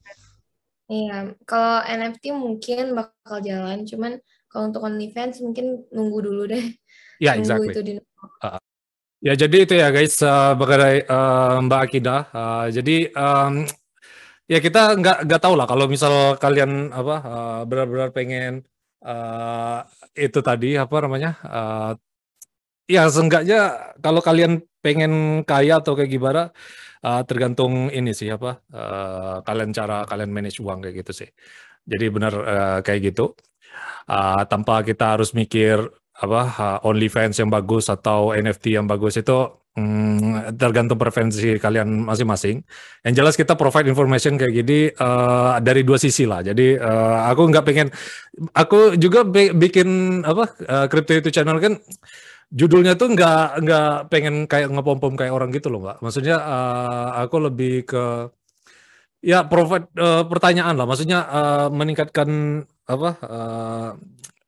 Iya, 0.86 1.18
kalau 1.46 1.82
NFT 1.86 2.24
mungkin 2.34 2.98
bakal 2.98 3.42
jalan, 3.46 3.86
cuman 3.86 4.18
kalau 4.50 4.74
untuk 4.74 4.82
OnlyFans 4.86 5.42
mungkin 5.46 5.86
nunggu 5.94 6.20
dulu 6.22 6.50
deh. 6.50 6.66
Ya, 7.22 7.32
yeah, 7.32 7.34
exactly. 7.40 7.72
Itu 7.72 7.82
di... 7.86 7.94
uh, 7.96 8.60
Ya 9.24 9.34
jadi 9.34 9.56
itu 9.64 9.74
ya 9.80 9.88
guys 9.96 10.20
uh, 10.22 10.54
mengenai 10.60 11.08
uh, 11.08 11.64
Mbak 11.64 11.82
Akidah. 11.88 12.20
Uh, 12.36 12.66
jadi 12.68 13.10
um, 13.16 13.64
ya 14.52 14.60
kita 14.62 14.80
nggak 15.00 15.18
nggak 15.26 15.42
tahu 15.42 15.56
lah 15.58 15.66
kalau 15.66 15.86
misal 15.90 16.36
kalian 16.38 16.92
apa 16.94 17.16
uh, 17.26 17.62
benar-benar 17.70 18.10
pengen 18.14 18.62
uh, 19.02 19.82
itu 20.14 20.40
tadi 20.46 20.78
apa 20.78 20.96
namanya 21.04 21.32
uh, 21.48 21.92
ya 22.86 23.10
seenggaknya 23.10 23.58
kalau 24.04 24.22
kalian 24.22 24.62
pengen 24.86 25.42
kaya 25.50 25.82
atau 25.82 25.98
kayak 25.98 26.12
gimana 26.14 26.42
uh, 27.06 27.22
tergantung 27.26 27.90
ini 27.90 28.14
sih 28.14 28.30
apa 28.30 28.62
uh, 28.76 29.42
kalian 29.48 29.72
cara 29.74 30.06
kalian 30.06 30.30
manage 30.36 30.60
uang 30.62 30.80
kayak 30.86 30.96
gitu 31.06 31.12
sih. 31.26 31.30
Jadi 31.86 32.06
benar 32.14 32.34
uh, 32.36 32.80
kayak 32.86 33.02
gitu 33.14 33.34
uh, 34.10 34.42
tanpa 34.52 34.82
kita 34.86 35.18
harus 35.18 35.32
mikir 35.38 35.82
apa 36.16 36.80
OnlyFans 36.88 37.44
yang 37.44 37.52
bagus 37.52 37.92
atau 37.92 38.32
NFT 38.32 38.80
yang 38.80 38.88
bagus 38.88 39.20
itu 39.20 39.52
hmm, 39.76 40.56
tergantung 40.56 40.96
preferensi 40.96 41.60
kalian 41.60 42.08
masing-masing. 42.08 42.64
Yang 43.04 43.14
jelas 43.20 43.36
kita 43.36 43.54
provide 43.60 43.92
information 43.92 44.40
kayak 44.40 44.54
gini 44.64 44.80
uh, 44.96 45.60
dari 45.60 45.84
dua 45.84 46.00
sisi 46.00 46.24
lah. 46.24 46.42
Jadi 46.42 46.80
uh, 46.80 47.28
aku 47.30 47.42
nggak 47.52 47.66
pengen, 47.68 47.88
aku 48.56 48.96
juga 48.96 49.28
bikin 49.28 50.22
apa 50.24 50.56
uh, 50.66 50.86
crypto 50.88 51.14
itu 51.20 51.30
channel 51.36 51.60
kan 51.60 51.76
judulnya 52.54 52.96
tuh 52.96 53.12
nggak 53.12 53.60
nggak 53.66 53.92
pengen 54.08 54.36
kayak 54.48 54.72
ngepom-pom 54.72 55.20
kayak 55.20 55.36
orang 55.36 55.52
gitu 55.52 55.68
loh 55.68 55.84
mbak. 55.84 56.00
Maksudnya 56.00 56.40
uh, 56.40 57.10
aku 57.28 57.36
lebih 57.44 57.84
ke 57.84 58.32
ya 59.20 59.44
provide 59.44 59.92
uh, 60.00 60.24
pertanyaan 60.24 60.80
lah. 60.80 60.88
Maksudnya 60.88 61.20
uh, 61.28 61.68
meningkatkan 61.74 62.64
apa 62.86 63.10
uh, 63.26 63.90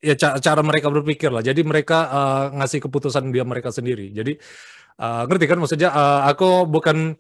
ya 0.02 0.14
cara 0.18 0.62
mereka 0.62 0.88
berpikir 0.94 1.30
lah. 1.34 1.42
Jadi 1.42 1.62
mereka 1.66 1.98
uh, 2.10 2.44
ngasih 2.58 2.80
keputusan 2.86 3.34
dia 3.34 3.44
mereka 3.46 3.74
sendiri. 3.74 4.14
Jadi 4.14 4.38
uh, 5.02 5.24
ngerti 5.26 5.46
kan 5.50 5.58
maksudnya 5.58 5.90
uh, 5.90 6.22
aku 6.30 6.70
bukan 6.70 7.18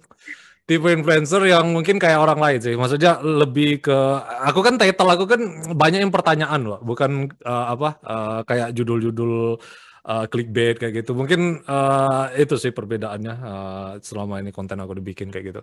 tipe 0.68 0.84
influencer 0.92 1.48
yang 1.48 1.72
mungkin 1.72 1.96
kayak 1.96 2.20
orang 2.20 2.40
lain 2.44 2.60
sih. 2.60 2.76
Maksudnya 2.76 3.24
lebih 3.24 3.80
ke 3.82 3.98
aku 4.44 4.60
kan 4.62 4.76
title 4.76 5.10
aku 5.10 5.26
kan 5.26 5.42
banyak 5.74 6.04
yang 6.04 6.14
pertanyaan 6.14 6.62
loh, 6.68 6.80
bukan 6.84 7.32
uh, 7.48 7.66
apa 7.74 7.90
uh, 8.04 8.40
kayak 8.44 8.76
judul-judul 8.76 9.58
uh, 10.06 10.26
clickbait 10.28 10.76
kayak 10.76 11.04
gitu. 11.04 11.16
Mungkin 11.16 11.64
uh, 11.64 12.36
itu 12.36 12.60
sih 12.60 12.76
perbedaannya 12.76 13.36
uh, 13.42 13.92
selama 14.04 14.44
ini 14.44 14.52
konten 14.52 14.78
aku 14.84 15.00
dibikin 15.00 15.32
kayak 15.32 15.46
gitu. 15.56 15.62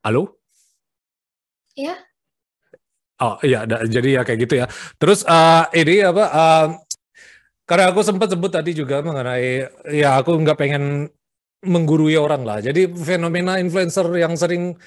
Halo? 0.00 0.40
Ya. 1.76 2.07
Oh 3.18 3.34
iya, 3.42 3.66
jadi 3.66 4.08
ya 4.16 4.22
kayak 4.22 4.40
gitu 4.46 4.54
ya. 4.62 4.66
Terus 5.00 5.26
uh, 5.26 5.66
ini 5.74 6.06
apa? 6.06 6.24
Uh, 6.30 6.66
karena 7.68 7.90
aku 7.90 8.00
sempat 8.06 8.30
sebut 8.32 8.48
tadi 8.48 8.70
juga 8.72 9.02
mengenai 9.02 9.66
ya 9.90 10.22
aku 10.22 10.38
nggak 10.38 10.58
pengen 10.58 11.10
menggurui 11.66 12.14
orang 12.14 12.42
lah. 12.46 12.58
Jadi 12.62 12.80
fenomena 12.94 13.58
influencer 13.58 14.06
yang 14.22 14.38
sering 14.38 14.78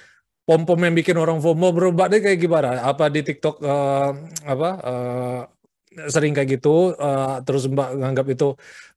pom-pom 0.48 0.80
yang 0.80 0.96
bikin 0.96 1.20
orang 1.20 1.38
FOMO 1.44 1.76
berubah 1.76 2.08
deh 2.12 2.24
kayak 2.24 2.39
gimana? 2.39 2.80
Apa 2.88 3.12
di 3.12 3.20
TikTok 3.28 3.56
uh, 3.62 4.10
apa 4.48 4.70
uh, 4.80 5.41
sering 6.08 6.32
kayak 6.32 6.50
gitu 6.56 6.96
uh, 6.96 7.44
terus 7.44 7.67
Mbak 7.67 7.89
nganggap 8.00 8.26
itu 8.32 8.46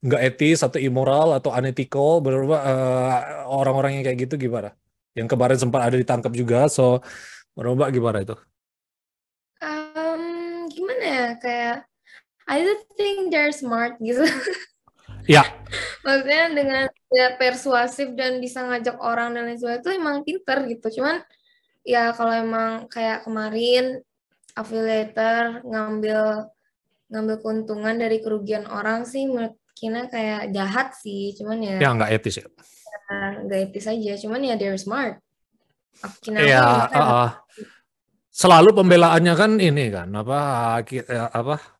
nggak 0.06 0.20
etis 0.30 0.62
atau 0.62 0.78
immoral 0.78 1.34
atau 1.38 1.50
unethical 1.50 2.22
berubah 2.22 2.60
uh, 2.62 3.18
orang-orang 3.50 3.98
yang 3.98 4.04
kayak 4.06 4.18
gitu 4.30 4.34
gimana? 4.46 4.70
Yang 5.18 5.28
kemarin 5.34 5.58
sempat 5.58 5.80
ada 5.90 5.96
ditangkap 5.98 6.32
juga, 6.34 6.66
so 6.70 7.02
berubah 7.58 7.90
gimana 7.90 8.22
itu? 8.22 8.34
Ya 11.34 11.42
kayak 11.42 11.76
I 12.46 12.62
don't 12.62 12.86
think 12.94 13.32
they're 13.34 13.50
smart 13.50 13.98
gitu. 13.98 14.22
Ya. 15.24 15.40
Maksudnya 16.04 16.52
dengan 16.52 16.84
ya 17.08 17.32
persuasif 17.40 18.12
dan 18.12 18.44
bisa 18.44 18.60
ngajak 18.60 19.00
orang 19.00 19.32
dan 19.32 19.48
lain 19.48 19.56
sebagainya 19.56 19.80
itu 19.80 19.90
emang 19.96 20.16
pinter 20.20 20.58
gitu. 20.68 21.00
Cuman 21.00 21.24
ya 21.80 22.12
kalau 22.12 22.32
emang 22.36 22.84
kayak 22.92 23.24
kemarin 23.24 24.04
affiliator 24.52 25.64
ngambil 25.64 26.52
ngambil 27.08 27.36
keuntungan 27.40 27.96
dari 27.96 28.20
kerugian 28.20 28.68
orang 28.68 29.08
sih 29.08 29.24
menurut 29.24 29.56
Kina 29.72 30.06
kayak 30.12 30.52
jahat 30.52 30.92
sih. 31.00 31.32
Cuman 31.40 31.58
ya. 31.64 31.76
Ya 31.80 31.90
nggak 31.96 32.10
etis 32.20 32.44
ya. 32.44 32.46
Nggak 33.48 33.60
etis 33.72 33.88
aja. 33.88 34.12
Cuman 34.20 34.44
ya 34.44 34.60
they're 34.60 34.76
smart. 34.76 35.24
Kina 36.20 36.44
ya, 36.44 36.90
uh, 36.90 37.30
selalu 38.34 38.74
pembelaannya 38.74 39.34
kan 39.38 39.50
ini 39.62 39.94
kan 39.94 40.10
apa 40.10 40.38
ya, 40.90 41.30
apa 41.30 41.74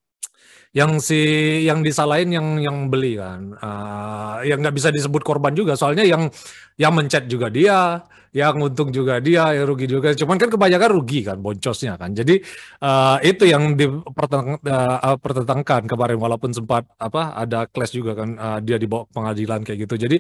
yang 0.75 0.99
si 0.99 1.19
yang 1.67 1.87
disalahin 1.87 2.35
yang 2.35 2.59
yang 2.59 2.91
beli 2.91 3.15
kan. 3.19 3.55
Uh, 3.63 4.43
yang 4.43 4.59
nggak 4.63 4.75
bisa 4.75 4.91
disebut 4.91 5.23
korban 5.23 5.55
juga 5.55 5.79
soalnya 5.79 6.03
yang 6.03 6.27
yang 6.75 6.91
mencet 6.95 7.31
juga 7.31 7.47
dia 7.51 8.03
yang 8.35 8.59
untung 8.59 8.91
juga 8.91 9.23
dia 9.23 9.55
yang 9.55 9.71
rugi 9.71 9.87
juga. 9.87 10.11
Cuman 10.19 10.35
kan 10.35 10.51
kebanyakan 10.51 10.91
rugi 10.91 11.23
kan 11.23 11.39
boncosnya 11.39 11.95
kan. 11.95 12.11
Jadi 12.11 12.43
uh, 12.83 13.23
itu 13.23 13.47
yang 13.47 13.79
dipertentangkan 13.79 15.83
uh, 15.87 15.89
kemarin 15.91 16.19
walaupun 16.19 16.51
sempat 16.51 16.83
apa 16.99 17.39
ada 17.39 17.71
clash 17.71 17.95
juga 17.95 18.19
kan 18.19 18.35
uh, 18.35 18.59
dia 18.59 18.75
dibawa 18.75 19.07
pengadilan 19.15 19.63
kayak 19.63 19.87
gitu. 19.87 19.95
Jadi 19.95 20.19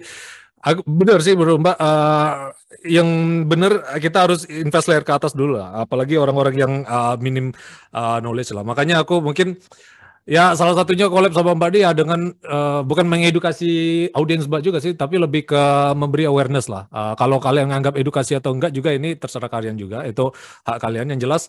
Aku 0.64 0.80
benar 0.88 1.20
sih 1.20 1.36
bro 1.36 1.60
Mbak. 1.60 1.76
Uh, 1.76 2.48
yang 2.88 3.08
benar 3.44 4.00
kita 4.00 4.24
harus 4.24 4.48
invest 4.48 4.88
layer 4.88 5.04
ke 5.04 5.12
atas 5.12 5.36
dulu 5.36 5.60
lah. 5.60 5.84
Apalagi 5.84 6.16
orang-orang 6.16 6.54
yang 6.56 6.72
uh, 6.88 7.20
minim 7.20 7.52
uh, 7.92 8.18
knowledge 8.24 8.56
lah. 8.56 8.64
Makanya 8.64 9.04
aku 9.04 9.20
mungkin 9.20 9.60
ya 10.24 10.56
salah 10.56 10.72
satunya 10.72 11.12
collab 11.12 11.36
sama 11.36 11.52
Mbak 11.52 11.70
Dia 11.76 11.92
dengan 11.92 12.32
uh, 12.48 12.80
bukan 12.80 13.04
mengedukasi 13.04 14.08
audiens 14.16 14.48
Mbak 14.48 14.62
juga 14.64 14.78
sih, 14.80 14.96
tapi 14.96 15.20
lebih 15.20 15.44
ke 15.52 15.62
memberi 15.92 16.24
awareness 16.24 16.72
lah. 16.72 16.88
Uh, 16.88 17.12
kalau 17.12 17.36
kalian 17.44 17.68
menganggap 17.68 18.00
edukasi 18.00 18.32
atau 18.32 18.56
enggak 18.56 18.72
juga 18.72 18.96
ini 18.96 19.20
terserah 19.20 19.52
kalian 19.52 19.76
juga. 19.76 20.00
Itu 20.08 20.32
hak 20.64 20.80
kalian. 20.80 21.12
Yang 21.12 21.20
jelas 21.28 21.42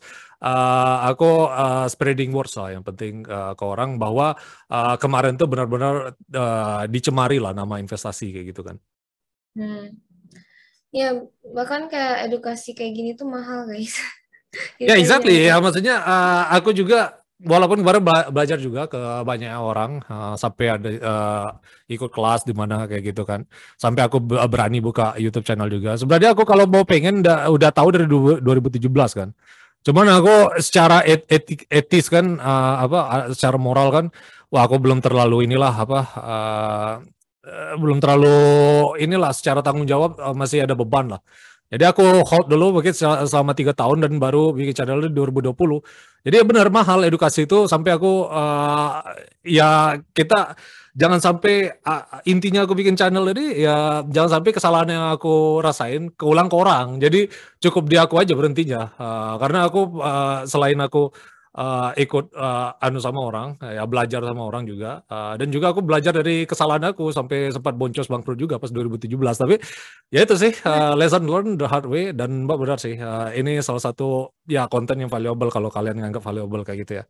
uh, 0.44 1.08
aku 1.08 1.48
uh, 1.56 1.88
spreading 1.88 2.36
words 2.36 2.60
lah 2.60 2.76
yang 2.76 2.84
penting 2.84 3.24
uh, 3.32 3.56
ke 3.56 3.64
orang 3.64 3.96
bahwa 3.96 4.36
uh, 4.68 5.00
kemarin 5.00 5.40
tuh 5.40 5.48
benar-benar 5.48 6.20
uh, 6.36 6.84
dicemari 6.92 7.40
lah 7.40 7.56
nama 7.56 7.80
investasi 7.80 8.36
kayak 8.36 8.48
gitu 8.52 8.60
kan. 8.60 8.76
Hmm. 9.56 9.96
Ya, 10.96 11.16
bahkan 11.52 11.92
kayak 11.92 12.32
edukasi 12.32 12.72
kayak 12.72 12.94
gini 12.96 13.12
tuh 13.20 13.28
mahal, 13.28 13.68
guys. 13.68 14.00
ya, 14.80 14.96
exactly. 14.96 15.48
Ya, 15.48 15.60
maksudnya 15.60 16.00
uh, 16.00 16.52
aku 16.56 16.72
juga 16.72 17.20
walaupun 17.44 17.84
kemarin 17.84 18.00
belajar 18.32 18.56
juga 18.56 18.88
ke 18.88 19.00
banyak 19.28 19.52
orang 19.60 20.00
uh, 20.08 20.40
sampai 20.40 20.66
ada 20.72 20.90
uh, 21.04 21.50
ikut 21.92 22.08
kelas 22.08 22.48
di 22.48 22.56
mana 22.56 22.88
kayak 22.88 23.12
gitu 23.12 23.28
kan. 23.28 23.44
Sampai 23.76 24.08
aku 24.08 24.24
berani 24.24 24.80
buka 24.80 25.20
YouTube 25.20 25.44
channel 25.44 25.68
juga. 25.68 26.00
Sebenarnya 26.00 26.32
aku 26.32 26.48
kalau 26.48 26.64
mau 26.64 26.88
pengen 26.88 27.20
udah, 27.20 27.52
udah 27.52 27.72
tahu 27.76 27.92
dari 27.92 28.08
2017 28.08 28.88
kan. 29.12 29.36
Cuman 29.86 30.10
aku 30.10 30.64
secara 30.64 31.06
et, 31.06 31.28
etik, 31.30 31.70
etis 31.70 32.10
kan 32.10 32.42
uh, 32.42 32.76
apa 32.88 33.30
secara 33.36 33.60
moral 33.62 33.94
kan 33.94 34.06
wah 34.50 34.66
aku 34.66 34.82
belum 34.82 34.98
terlalu 34.98 35.46
inilah 35.46 35.74
apa 35.78 36.00
uh, 36.18 36.94
Eh, 37.46 37.78
belum 37.78 38.02
terlalu 38.02 38.34
inilah 39.06 39.30
secara 39.30 39.62
tanggung 39.62 39.86
jawab 39.86 40.18
uh, 40.18 40.34
masih 40.34 40.66
ada 40.66 40.74
beban 40.74 41.14
lah. 41.14 41.22
Jadi 41.70 41.86
aku 41.86 42.02
hold 42.26 42.50
dulu 42.50 42.82
mungkin 42.82 42.94
selama 42.94 43.54
tiga 43.54 43.74
tahun 43.74 44.02
dan 44.02 44.18
baru 44.18 44.50
bikin 44.50 44.74
channel 44.74 45.06
di 45.06 45.14
2020. 45.14 45.54
Jadi 46.26 46.36
ya 46.42 46.46
benar 46.46 46.74
mahal 46.74 47.06
edukasi 47.06 47.46
itu 47.46 47.70
sampai 47.70 47.94
aku 47.94 48.26
uh, 48.30 48.98
ya 49.46 49.94
kita 50.18 50.58
jangan 50.98 51.22
sampai 51.22 51.70
uh, 51.86 52.26
intinya 52.26 52.66
aku 52.66 52.74
bikin 52.74 52.98
channel 52.98 53.30
ini 53.30 53.62
ya 53.62 54.02
jangan 54.10 54.42
sampai 54.42 54.52
kesalahan 54.54 54.90
yang 54.90 55.06
aku 55.14 55.62
rasain 55.62 56.10
keulang 56.18 56.50
ke 56.50 56.56
orang. 56.58 56.98
Jadi 56.98 57.30
cukup 57.62 57.86
di 57.86 57.98
aku 58.02 58.18
aja 58.18 58.34
berhentinya 58.34 58.90
uh, 58.98 59.38
karena 59.38 59.70
aku 59.70 60.02
uh, 60.02 60.50
selain 60.50 60.82
aku 60.82 61.14
uh, 61.56 61.92
ikut 61.96 62.36
uh, 62.36 62.76
anu 62.84 63.00
sama 63.00 63.20
orang, 63.24 63.48
ya 63.64 63.88
belajar 63.88 64.22
sama 64.22 64.44
orang 64.46 64.68
juga. 64.68 65.02
Uh, 65.08 65.40
dan 65.40 65.48
juga 65.50 65.72
aku 65.72 65.82
belajar 65.82 66.12
dari 66.12 66.44
kesalahan 66.44 66.92
aku 66.92 67.10
sampai 67.16 67.50
sempat 67.50 67.74
boncos 67.80 68.12
bangkrut 68.12 68.38
juga 68.38 68.60
pas 68.60 68.70
2017. 68.70 69.08
Tapi 69.16 69.56
ya 70.12 70.28
itu 70.28 70.36
sih 70.36 70.54
uh, 70.68 70.94
lesson 70.94 71.26
learned 71.26 71.58
the 71.58 71.68
hard 71.68 71.88
way 71.88 72.12
dan 72.12 72.46
Mbak 72.46 72.58
benar 72.60 72.78
sih 72.80 73.00
uh, 73.00 73.32
ini 73.32 73.64
salah 73.64 73.82
satu 73.82 74.36
ya 74.46 74.68
konten 74.68 75.00
yang 75.00 75.12
valuable 75.12 75.50
kalau 75.50 75.72
kalian 75.72 76.04
nganggap 76.04 76.22
valuable 76.22 76.62
kayak 76.68 76.86
gitu 76.86 76.94
ya. 77.02 77.06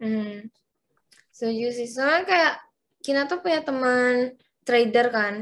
Hmm. 0.00 0.48
Setuju 1.32 1.68
sih. 1.76 1.88
Soalnya 1.88 2.24
kayak 2.24 2.54
Kina 3.04 3.28
tuh 3.28 3.44
punya 3.44 3.60
teman 3.60 4.34
trader 4.64 5.06
kan. 5.12 5.34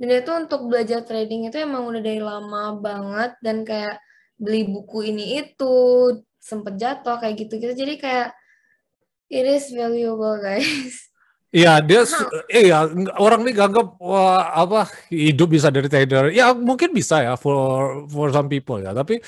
Dan 0.00 0.08
itu 0.08 0.32
untuk 0.32 0.64
belajar 0.72 1.04
trading 1.04 1.52
itu 1.52 1.60
emang 1.60 1.84
udah 1.84 2.00
dari 2.00 2.24
lama 2.24 2.80
banget 2.80 3.36
dan 3.44 3.68
kayak 3.68 4.00
beli 4.40 4.64
buku 4.64 5.12
ini 5.12 5.44
itu 5.44 5.76
sempet 6.40 6.80
jatuh 6.80 7.20
kayak 7.20 7.36
gitu-gitu. 7.46 7.76
Jadi 7.76 7.94
kayak 8.00 8.32
it 9.30 9.46
is 9.46 9.70
valuable 9.70 10.40
guys. 10.40 11.12
Iya, 11.50 11.82
dia 11.82 12.06
iya 12.46 12.86
orang 13.18 13.42
ini 13.42 13.58
anggap 13.58 13.98
wah, 13.98 14.54
apa 14.54 14.86
hidup 15.10 15.50
bisa 15.50 15.66
dari 15.66 15.90
trader. 15.90 16.30
Ya 16.30 16.54
mungkin 16.54 16.94
bisa 16.94 17.26
ya 17.26 17.34
for 17.34 18.06
for 18.06 18.30
some 18.30 18.46
people 18.46 18.78
ya, 18.78 18.94
tapi 18.94 19.18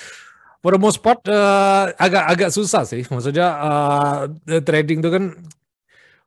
for 0.62 0.70
the 0.70 0.78
most 0.78 1.02
part 1.02 1.18
uh, 1.26 1.90
agak 1.98 2.24
agak 2.30 2.50
susah 2.54 2.86
sih. 2.86 3.02
Maksudnya 3.10 3.48
uh, 3.58 4.16
trading 4.62 5.02
itu 5.02 5.10
kan 5.10 5.24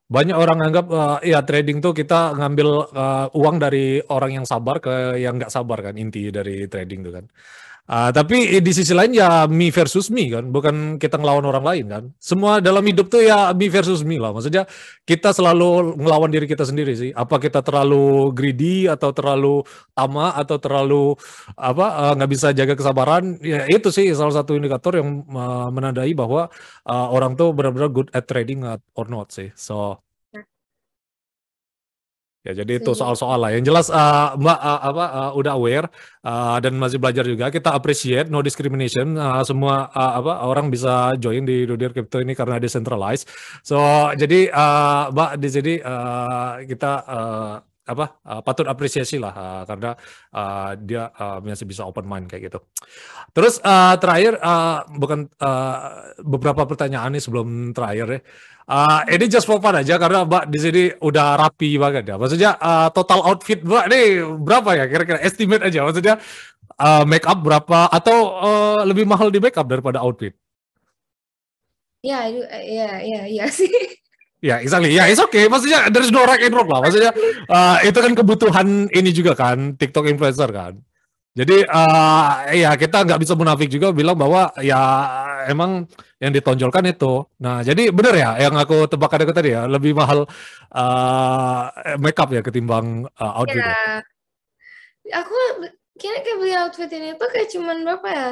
banyak 0.05 0.35
orang 0.35 0.59
anggap 0.67 0.85
uh, 0.91 1.17
ya 1.23 1.39
trading 1.47 1.79
tuh 1.79 1.95
kita 1.95 2.35
ngambil 2.43 2.91
uh, 2.91 3.27
uang 3.31 3.55
dari 3.63 4.03
orang 4.11 4.43
yang 4.43 4.45
sabar 4.45 4.83
ke 4.83 5.15
yang 5.17 5.39
nggak 5.39 5.49
sabar 5.49 5.79
kan 5.79 5.95
inti 5.95 6.27
dari 6.27 6.67
trading 6.67 7.07
tuh 7.07 7.13
kan. 7.15 7.25
Uh, 7.85 8.09
tapi 8.09 8.49
di 8.65 8.71
sisi 8.73 8.97
lain 8.97 9.13
ya 9.13 9.45
me 9.45 9.69
versus 9.69 10.09
me 10.09 10.25
kan, 10.33 10.49
bukan 10.49 10.97
kita 10.97 11.21
ngelawan 11.21 11.45
orang 11.45 11.61
lain 11.61 11.85
kan. 11.85 12.03
Semua 12.17 12.57
dalam 12.57 12.81
hidup 12.81 13.13
tuh 13.13 13.21
ya 13.21 13.53
me 13.53 13.69
versus 13.69 14.01
me 14.01 14.17
lah. 14.17 14.33
Maksudnya 14.33 14.65
kita 15.05 15.29
selalu 15.29 15.93
ngelawan 16.01 16.33
diri 16.33 16.49
kita 16.49 16.65
sendiri 16.65 16.97
sih. 16.97 17.13
Apa 17.13 17.37
kita 17.37 17.61
terlalu 17.61 18.33
greedy 18.33 18.89
atau 18.89 19.13
terlalu 19.13 19.61
tamak 19.93 20.33
atau 20.33 20.57
terlalu 20.57 21.03
apa 21.53 22.17
nggak 22.17 22.29
uh, 22.29 22.33
bisa 22.33 22.47
jaga 22.57 22.73
kesabaran? 22.73 23.37
Ya 23.45 23.69
itu 23.69 23.93
sih 23.93 24.09
salah 24.17 24.33
satu 24.33 24.57
indikator 24.57 24.97
yang 24.97 25.21
uh, 25.29 25.69
menandai 25.69 26.17
bahwa 26.17 26.49
uh, 26.89 27.07
orang 27.13 27.37
tuh 27.37 27.53
benar-benar 27.53 27.93
good 27.93 28.09
at 28.17 28.25
trading 28.25 28.65
or 28.97 29.05
not 29.05 29.29
sih. 29.29 29.53
So 29.53 30.04
Ya, 32.45 32.53
jadi 32.61 32.77
itu 32.77 32.93
soal-soal 32.93 33.41
lah. 33.41 33.49
Yang 33.57 33.73
jelas 33.73 33.87
uh, 33.89 34.37
Mbak 34.37 34.59
uh, 34.61 34.81
apa 34.93 35.05
uh, 35.09 35.31
udah 35.33 35.53
aware 35.57 35.87
uh, 36.21 36.61
dan 36.61 36.77
masih 36.77 37.01
belajar 37.01 37.25
juga. 37.25 37.49
Kita 37.49 37.73
appreciate 37.73 38.29
no 38.29 38.45
discrimination. 38.45 39.17
Uh, 39.17 39.41
semua 39.41 39.89
uh, 39.89 40.21
apa 40.21 40.45
orang 40.45 40.69
bisa 40.69 41.17
join 41.17 41.41
di 41.41 41.65
dunia 41.65 41.89
crypto 41.89 42.21
ini 42.21 42.37
karena 42.37 42.61
decentralized. 42.61 43.25
So 43.65 43.81
jadi 44.13 44.53
uh, 44.53 45.09
Mbak 45.09 45.31
di 45.41 45.49
sini 45.49 45.73
uh, 45.81 46.61
kita 46.69 46.91
uh, 47.09 47.55
apa 47.85 48.05
uh, 48.25 48.41
patut 48.41 48.65
apresiasi 48.65 49.21
lah 49.21 49.33
uh, 49.33 49.63
karena 49.65 49.93
uh, 50.33 50.73
dia 50.77 51.09
uh, 51.17 51.37
masih 51.41 51.69
bisa 51.69 51.85
open 51.85 52.05
mind 52.05 52.25
kayak 52.29 52.49
gitu. 52.49 52.59
Terus 53.33 53.61
uh, 53.61 53.93
terakhir 54.01 54.41
uh, 54.41 54.85
bukan 54.89 55.29
uh, 55.41 56.13
beberapa 56.21 56.65
pertanyaan 56.65 57.13
nih 57.13 57.21
sebelum 57.25 57.73
terakhir 57.73 58.07
ya. 58.09 58.21
Uh, 58.65 59.05
ini 59.13 59.29
just 59.29 59.45
for 59.45 59.61
fun 59.61 59.77
aja 59.77 60.01
karena 60.01 60.25
Mbak 60.25 60.43
di 60.49 60.57
sini 60.57 60.83
udah 60.97 61.37
rapi 61.37 61.77
banget 61.77 62.09
ya. 62.09 62.17
Maksudnya 62.17 62.57
uh, 62.57 62.89
total 62.89 63.21
outfit 63.21 63.61
Mbak 63.61 63.85
nih 63.93 64.05
berapa 64.41 64.69
ya 64.73 64.85
kira-kira 64.89 65.19
estimate 65.21 65.61
aja. 65.69 65.85
Maksudnya 65.85 66.17
uh, 66.81 67.05
make 67.05 67.29
up 67.29 67.45
berapa 67.45 67.93
atau 67.93 68.17
uh, 68.41 68.81
lebih 68.81 69.05
mahal 69.05 69.29
di 69.29 69.37
make 69.37 69.53
up 69.53 69.69
daripada 69.69 70.01
outfit? 70.01 70.33
Ya, 72.01 72.25
ya, 72.29 73.01
ya, 73.01 73.21
ya 73.29 73.45
sih. 73.49 73.69
Ya, 74.41 74.61
exactly. 74.61 74.93
Ya, 74.93 75.09
it's 75.09 75.21
okay. 75.21 75.49
Maksudnya 75.49 75.89
there's 75.89 76.13
no 76.13 76.21
right 76.25 76.41
and 76.41 76.53
wrong 76.53 76.69
lah. 76.69 76.85
Maksudnya 76.85 77.13
uh, 77.49 77.81
itu 77.81 77.97
kan 77.97 78.13
kebutuhan 78.13 78.89
ini 78.93 79.09
juga 79.09 79.33
kan, 79.33 79.73
TikTok 79.73 80.05
influencer 80.09 80.49
kan. 80.53 80.77
Jadi 81.35 81.67
uh, 81.67 82.47
ya 82.55 82.79
kita 82.79 83.03
nggak 83.03 83.19
bisa 83.19 83.35
munafik 83.35 83.67
juga 83.67 83.91
bilang 83.91 84.15
bahwa 84.15 84.55
ya 84.63 84.79
emang 85.51 85.83
yang 86.23 86.31
ditonjolkan 86.31 86.87
itu. 86.87 87.27
Nah, 87.43 87.59
jadi 87.59 87.91
bener 87.91 88.15
ya 88.15 88.39
yang 88.39 88.55
aku 88.55 88.87
tebak 88.87 89.11
ada 89.19 89.35
tadi 89.35 89.51
ya, 89.51 89.67
lebih 89.67 89.91
mahal 89.91 90.23
uh, 90.71 91.63
makeup 91.99 92.31
ya 92.31 92.39
ketimbang 92.39 93.03
uh, 93.19 93.33
outfit. 93.43 93.59
Ya. 93.59 93.99
ya. 95.03 95.27
Aku 95.27 95.35
kira 95.99 96.23
kayak 96.23 96.37
beli 96.39 96.55
outfit 96.55 96.87
ini 96.95 97.19
tuh 97.19 97.27
kayak 97.27 97.51
cuman 97.51 97.83
berapa 97.83 98.07
ya? 98.07 98.31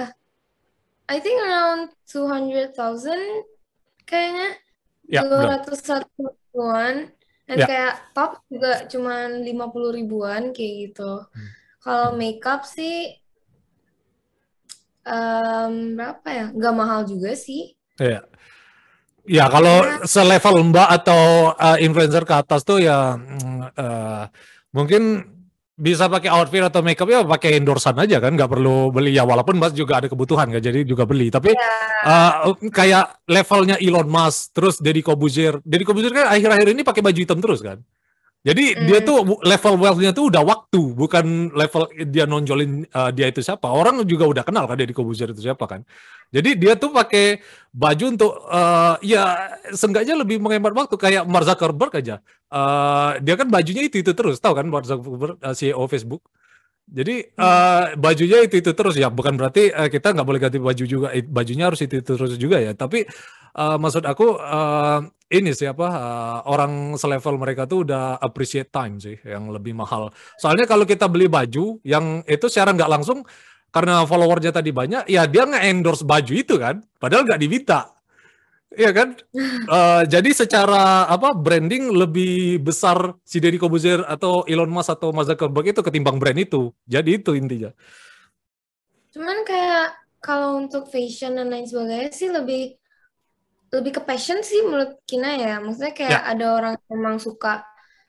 I 1.12 1.20
think 1.20 1.44
around 1.44 1.92
200,000 2.08 2.72
kayaknya. 4.08 4.64
Ya, 5.04 5.28
dua 5.28 5.60
ratus 5.60 5.84
satu 5.84 6.32
ribuan 6.32 7.12
dan 7.44 7.58
ya. 7.60 7.68
kayak 7.68 7.94
top 8.16 8.40
juga 8.48 8.88
cuma 8.88 9.28
lima 9.28 9.68
puluh 9.68 9.92
ribuan 9.92 10.56
kayak 10.56 10.74
gitu. 10.96 11.28
Hmm. 11.28 11.63
Kalau 11.84 12.16
makeup 12.16 12.64
sih 12.64 13.20
um, 15.04 16.00
berapa 16.00 16.28
ya? 16.32 16.46
Gak 16.56 16.76
mahal 16.76 17.04
juga 17.04 17.36
sih. 17.36 17.76
Iya. 18.00 18.24
Ya 19.24 19.48
kalau 19.48 19.84
ya. 19.84 20.04
selevel 20.08 20.72
Mbak 20.72 20.90
atau 21.04 21.56
uh, 21.56 21.78
influencer 21.80 22.24
ke 22.28 22.36
atas 22.36 22.64
tuh 22.68 22.84
ya 22.84 23.16
uh, 23.16 24.24
mungkin 24.76 25.34
bisa 25.74 26.06
pakai 26.06 26.30
outfit 26.30 26.62
atau 26.62 26.86
makeup 26.86 27.10
ya 27.10 27.26
pakai 27.26 27.58
endorsan 27.58 27.98
aja 27.98 28.22
kan 28.22 28.38
nggak 28.38 28.46
perlu 28.46 28.94
beli 28.94 29.18
ya 29.18 29.26
walaupun 29.26 29.58
mas 29.58 29.74
juga 29.74 29.98
ada 29.98 30.06
kebutuhan 30.06 30.54
kan 30.54 30.62
jadi 30.62 30.86
juga 30.86 31.10
beli 31.10 31.34
tapi 31.34 31.50
yeah. 31.50 32.46
uh, 32.46 32.54
kayak 32.70 33.26
levelnya 33.26 33.82
Elon 33.82 34.06
Musk 34.06 34.54
terus 34.54 34.78
Deddy 34.78 35.02
Kobuzier 35.02 35.58
Deddy 35.66 35.82
Kobuzier 35.82 36.14
kan 36.14 36.30
akhir-akhir 36.30 36.78
ini 36.78 36.86
pakai 36.86 37.02
baju 37.02 37.18
hitam 37.18 37.42
terus 37.42 37.66
kan 37.66 37.82
jadi 38.44 38.76
mm. 38.76 38.84
dia 38.92 39.00
tuh 39.00 39.40
level 39.40 39.74
wealth-nya 39.80 40.12
tuh 40.12 40.28
udah 40.28 40.44
waktu, 40.44 40.92
bukan 40.92 41.56
level 41.56 41.88
dia 42.12 42.28
nonjolin 42.28 42.84
uh, 42.92 43.08
dia 43.08 43.32
itu 43.32 43.40
siapa. 43.40 43.72
Orang 43.72 44.04
juga 44.04 44.28
udah 44.28 44.44
kenal 44.44 44.68
kan 44.68 44.76
dia 44.76 44.84
di 44.84 44.92
Kobuzier 44.92 45.32
itu 45.32 45.48
siapa 45.48 45.64
kan. 45.64 45.88
Jadi 46.28 46.60
dia 46.60 46.76
tuh 46.76 46.92
pakai 46.92 47.40
baju 47.72 48.04
untuk 48.04 48.44
uh, 48.52 49.00
ya 49.00 49.48
seenggaknya 49.72 50.20
lebih 50.20 50.44
menghemat 50.44 50.76
waktu 50.76 50.96
kayak 51.00 51.24
Mark 51.24 51.48
Zuckerberg 51.48 51.96
aja. 51.96 52.20
Uh, 52.52 53.16
dia 53.24 53.40
kan 53.40 53.48
bajunya 53.48 53.88
itu 53.88 54.04
itu 54.04 54.12
terus, 54.12 54.44
tahu 54.44 54.60
kan 54.60 54.68
Mark 54.68 54.92
Zuckerberg 54.92 55.40
uh, 55.40 55.56
CEO 55.56 55.88
Facebook. 55.88 56.28
Jadi 56.84 57.32
uh, 57.40 57.96
bajunya 57.96 58.44
itu 58.44 58.60
itu 58.60 58.72
terus 58.76 59.00
ya, 59.00 59.08
bukan 59.08 59.40
berarti 59.40 59.72
uh, 59.72 59.88
kita 59.88 60.12
nggak 60.12 60.28
boleh 60.28 60.42
ganti 60.42 60.60
baju 60.60 60.84
juga, 60.84 61.08
bajunya 61.32 61.72
harus 61.72 61.80
itu 61.80 62.04
itu 62.04 62.12
terus 62.14 62.36
juga 62.36 62.60
ya. 62.60 62.76
Tapi 62.76 63.08
uh, 63.56 63.78
maksud 63.80 64.04
aku 64.04 64.36
uh, 64.36 65.00
ini 65.32 65.56
siapa 65.56 65.88
uh, 65.88 66.38
orang 66.46 67.00
selevel 67.00 67.40
mereka 67.40 67.66
tuh 67.66 67.88
udah 67.88 68.20
appreciate 68.20 68.70
time 68.70 69.00
sih, 69.00 69.16
yang 69.24 69.50
lebih 69.50 69.74
mahal. 69.74 70.12
Soalnya 70.36 70.68
kalau 70.68 70.84
kita 70.84 71.08
beli 71.08 71.32
baju 71.32 71.80
yang 71.88 72.22
itu 72.28 72.46
secara 72.52 72.76
nggak 72.76 72.92
langsung 72.92 73.24
karena 73.74 74.06
followernya 74.06 74.54
tadi 74.54 74.70
banyak, 74.70 75.10
ya 75.10 75.26
dia 75.26 75.50
nggak 75.50 75.64
endorse 75.66 76.06
baju 76.06 76.34
itu 76.36 76.62
kan, 76.62 76.84
padahal 77.02 77.26
nggak 77.26 77.42
diminta. 77.42 77.93
Iya 78.74 78.90
kan? 78.90 79.14
Uh, 79.70 80.02
jadi 80.10 80.30
secara 80.34 81.06
apa 81.06 81.38
branding 81.38 81.94
lebih 81.94 82.58
besar 82.58 83.14
si 83.22 83.38
Deddy 83.38 83.62
Kobuzier 83.62 84.02
atau 84.02 84.42
Elon 84.50 84.70
Musk 84.70 84.98
atau 84.98 85.14
Mark 85.14 85.30
Zuckerberg 85.30 85.70
itu 85.70 85.82
ketimbang 85.86 86.18
brand 86.18 86.38
itu. 86.42 86.74
Jadi 86.90 87.22
itu 87.22 87.38
intinya. 87.38 87.70
Cuman 89.14 89.46
kayak 89.46 89.94
kalau 90.18 90.58
untuk 90.58 90.90
fashion 90.90 91.38
dan 91.38 91.54
lain 91.54 91.70
sebagainya 91.70 92.10
sih 92.10 92.34
lebih 92.34 92.74
lebih 93.74 93.92
ke 93.98 94.02
passion 94.02 94.42
sih 94.42 94.66
menurut 94.66 94.98
Kina 95.06 95.38
ya. 95.38 95.62
Maksudnya 95.62 95.94
kayak 95.94 96.22
ya. 96.26 96.30
ada 96.34 96.46
orang 96.58 96.74
yang 96.74 96.90
emang 96.98 97.18
suka 97.22 97.62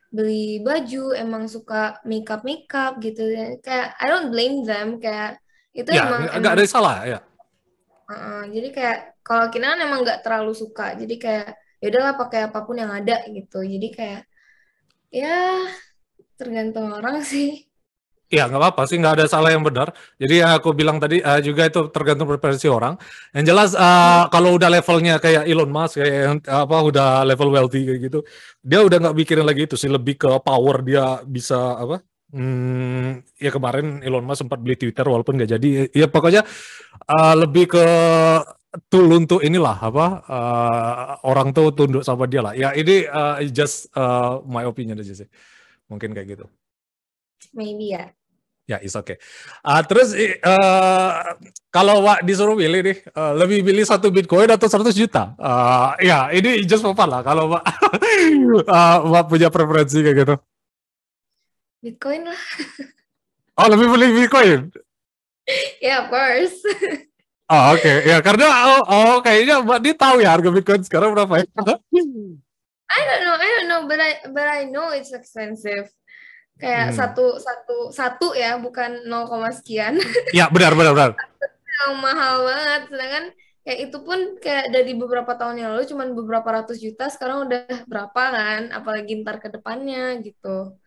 beli 0.09 0.65
baju, 0.65 1.12
emang 1.12 1.45
suka 1.45 2.01
makeup 2.09 2.41
makeup 2.41 2.97
gitu. 3.05 3.21
Kayak 3.61 4.01
I 4.01 4.07
don't 4.09 4.33
blame 4.33 4.65
them 4.65 4.97
kayak 4.97 5.45
itu 5.77 5.91
ya, 5.93 6.09
emang 6.09 6.21
nggak 6.41 6.55
ada 6.57 6.65
salah 6.65 6.97
ya. 7.05 7.21
Uh, 8.05 8.45
jadi 8.53 8.69
kayak 8.69 8.99
kalau 9.25 9.49
Kinan 9.49 9.81
emang 9.81 10.05
nggak 10.05 10.21
terlalu 10.21 10.53
suka 10.53 10.93
jadi 10.93 11.15
kayak 11.17 11.49
ya 11.81 11.87
udahlah 11.89 12.15
pakai 12.21 12.41
apa 12.53 12.61
pun 12.65 12.77
yang 12.77 12.93
ada 12.93 13.25
gitu 13.33 13.65
jadi 13.65 13.89
kayak 13.97 14.23
ya 15.09 15.65
tergantung 16.37 16.93
orang 16.93 17.25
sih 17.33 17.65
Iya 18.33 18.51
nggak 18.51 18.61
apa-apa 18.61 18.83
sih 18.89 18.97
nggak 18.99 19.15
ada 19.21 19.27
salah 19.31 19.53
yang 19.55 19.63
benar. 19.63 19.93
Jadi 20.17 20.43
yang 20.43 20.51
aku 20.57 20.73
bilang 20.75 20.97
tadi 20.99 21.23
uh, 21.23 21.39
juga 21.45 21.69
itu 21.71 21.87
tergantung 21.95 22.27
preferensi 22.27 22.67
orang. 22.67 22.97
Yang 23.37 23.45
jelas 23.53 23.71
uh, 23.77 23.85
hmm. 23.85 24.25
kalau 24.33 24.57
udah 24.59 24.69
levelnya 24.75 25.15
kayak 25.23 25.45
Elon 25.45 25.71
Musk 25.71 26.01
kayak 26.01 26.17
yang, 26.27 26.37
apa 26.43 26.77
udah 26.89 27.23
level 27.29 27.53
wealthy 27.55 27.85
kayak 27.85 28.01
gitu, 28.11 28.19
dia 28.65 28.81
udah 28.81 28.97
nggak 29.07 29.17
mikirin 29.21 29.47
lagi 29.47 29.69
itu 29.69 29.77
sih 29.79 29.93
lebih 29.93 30.19
ke 30.19 30.31
power 30.41 30.83
dia 30.83 31.21
bisa 31.23 31.79
apa? 31.79 32.01
Hmm, 32.35 33.22
ya 33.39 33.55
kemarin 33.55 34.03
Elon 34.03 34.26
Musk 34.26 34.43
sempat 34.43 34.59
beli 34.59 34.74
Twitter 34.74 35.07
walaupun 35.07 35.39
nggak 35.39 35.55
jadi. 35.55 35.87
Ya 35.95 36.11
pokoknya 36.11 36.43
uh, 37.07 37.35
lebih 37.39 37.70
ke 37.70 37.87
tool 38.91 39.07
untuk 39.07 39.39
inilah 39.39 39.78
apa 39.78 40.07
uh, 40.26 41.30
orang 41.30 41.55
tuh 41.55 41.70
tunduk 41.70 42.03
sama 42.03 42.26
dia 42.26 42.43
lah. 42.43 42.51
Ya 42.59 42.74
ini 42.74 43.07
uh, 43.07 43.39
just 43.55 43.87
uh, 43.95 44.43
my 44.51 44.66
opinion 44.66 44.99
aja 44.99 45.14
sih. 45.14 45.28
Mungkin 45.87 46.11
kayak 46.11 46.26
gitu. 46.35 46.47
Maybe 47.55 47.95
ya. 47.95 48.11
Ya, 48.64 48.80
is 48.80 48.97
okay. 48.97 49.20
Uh, 49.61 49.85
terus 49.85 50.16
uh, 50.41 51.37
kalau 51.68 52.01
Wak 52.01 52.24
disuruh 52.24 52.57
pilih 52.57 52.80
nih, 52.80 52.97
uh, 53.12 53.37
lebih 53.37 53.61
pilih 53.61 53.85
satu 53.85 54.09
Bitcoin 54.09 54.49
atau 54.49 54.64
100 54.64 54.89
juta? 54.97 55.37
Uh, 55.37 55.93
ya, 56.01 56.32
ini 56.32 56.64
just 56.64 56.80
for 56.80 56.97
fun 56.97 57.12
lah. 57.12 57.20
Kalau 57.20 57.53
Wak, 57.53 57.61
uh, 57.61 58.99
Wak 59.12 59.28
punya 59.28 59.53
preferensi 59.53 60.01
kayak 60.01 60.16
gitu. 60.16 60.35
Bitcoin 61.85 62.24
lah. 62.24 62.43
oh, 63.61 63.66
lebih 63.68 63.87
pilih 63.93 64.09
Bitcoin? 64.16 64.61
yeah, 65.85 66.05
of 66.05 66.09
course. 66.09 66.57
Oh 67.45 67.76
oke 67.76 67.85
okay. 67.85 68.09
ya 68.09 68.24
karena 68.24 68.49
oh, 68.49 68.82
oh 68.89 69.16
kayaknya 69.20 69.61
Mbak 69.61 69.78
dia 69.85 69.93
tahu 69.93 70.16
ya 70.24 70.32
harga 70.32 70.49
Bitcoin 70.49 70.80
sekarang 70.80 71.12
berapa 71.12 71.45
ya? 71.45 71.47
I 72.89 73.01
don't 73.05 73.20
know, 73.20 73.37
I 73.37 73.49
don't 73.53 73.68
know, 73.68 73.82
but 73.85 74.01
I 74.01 74.12
but 74.32 74.49
I 74.49 74.64
know 74.64 74.97
it's 74.97 75.12
expensive. 75.12 75.93
kayak 76.55 76.95
hmm. 76.95 76.97
satu 76.97 77.26
satu 77.43 77.76
satu 77.91 78.26
ya 78.39 78.55
bukan 78.62 79.11
0, 79.11 79.59
sekian 79.59 79.99
ya 80.30 80.47
benar 80.55 80.78
benar 80.78 80.95
benar 80.95 81.12
yang 81.74 81.99
mahal 81.99 82.47
banget 82.47 82.82
sedangkan 82.87 83.24
kayak 83.66 83.78
itu 83.91 83.99
pun 83.99 84.20
kayak 84.39 84.66
dari 84.70 84.93
beberapa 84.95 85.32
tahun 85.35 85.57
yang 85.59 85.70
lalu 85.74 85.85
cuman 85.91 86.09
beberapa 86.14 86.49
ratus 86.62 86.78
juta 86.78 87.11
sekarang 87.11 87.51
udah 87.51 87.66
berapa 87.91 88.22
kan 88.30 88.70
apalagi 88.70 89.18
ntar 89.26 89.43
ke 89.43 89.51
depannya 89.51 90.22
gitu 90.22 90.78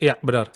iya 0.00 0.16
benar. 0.18 0.50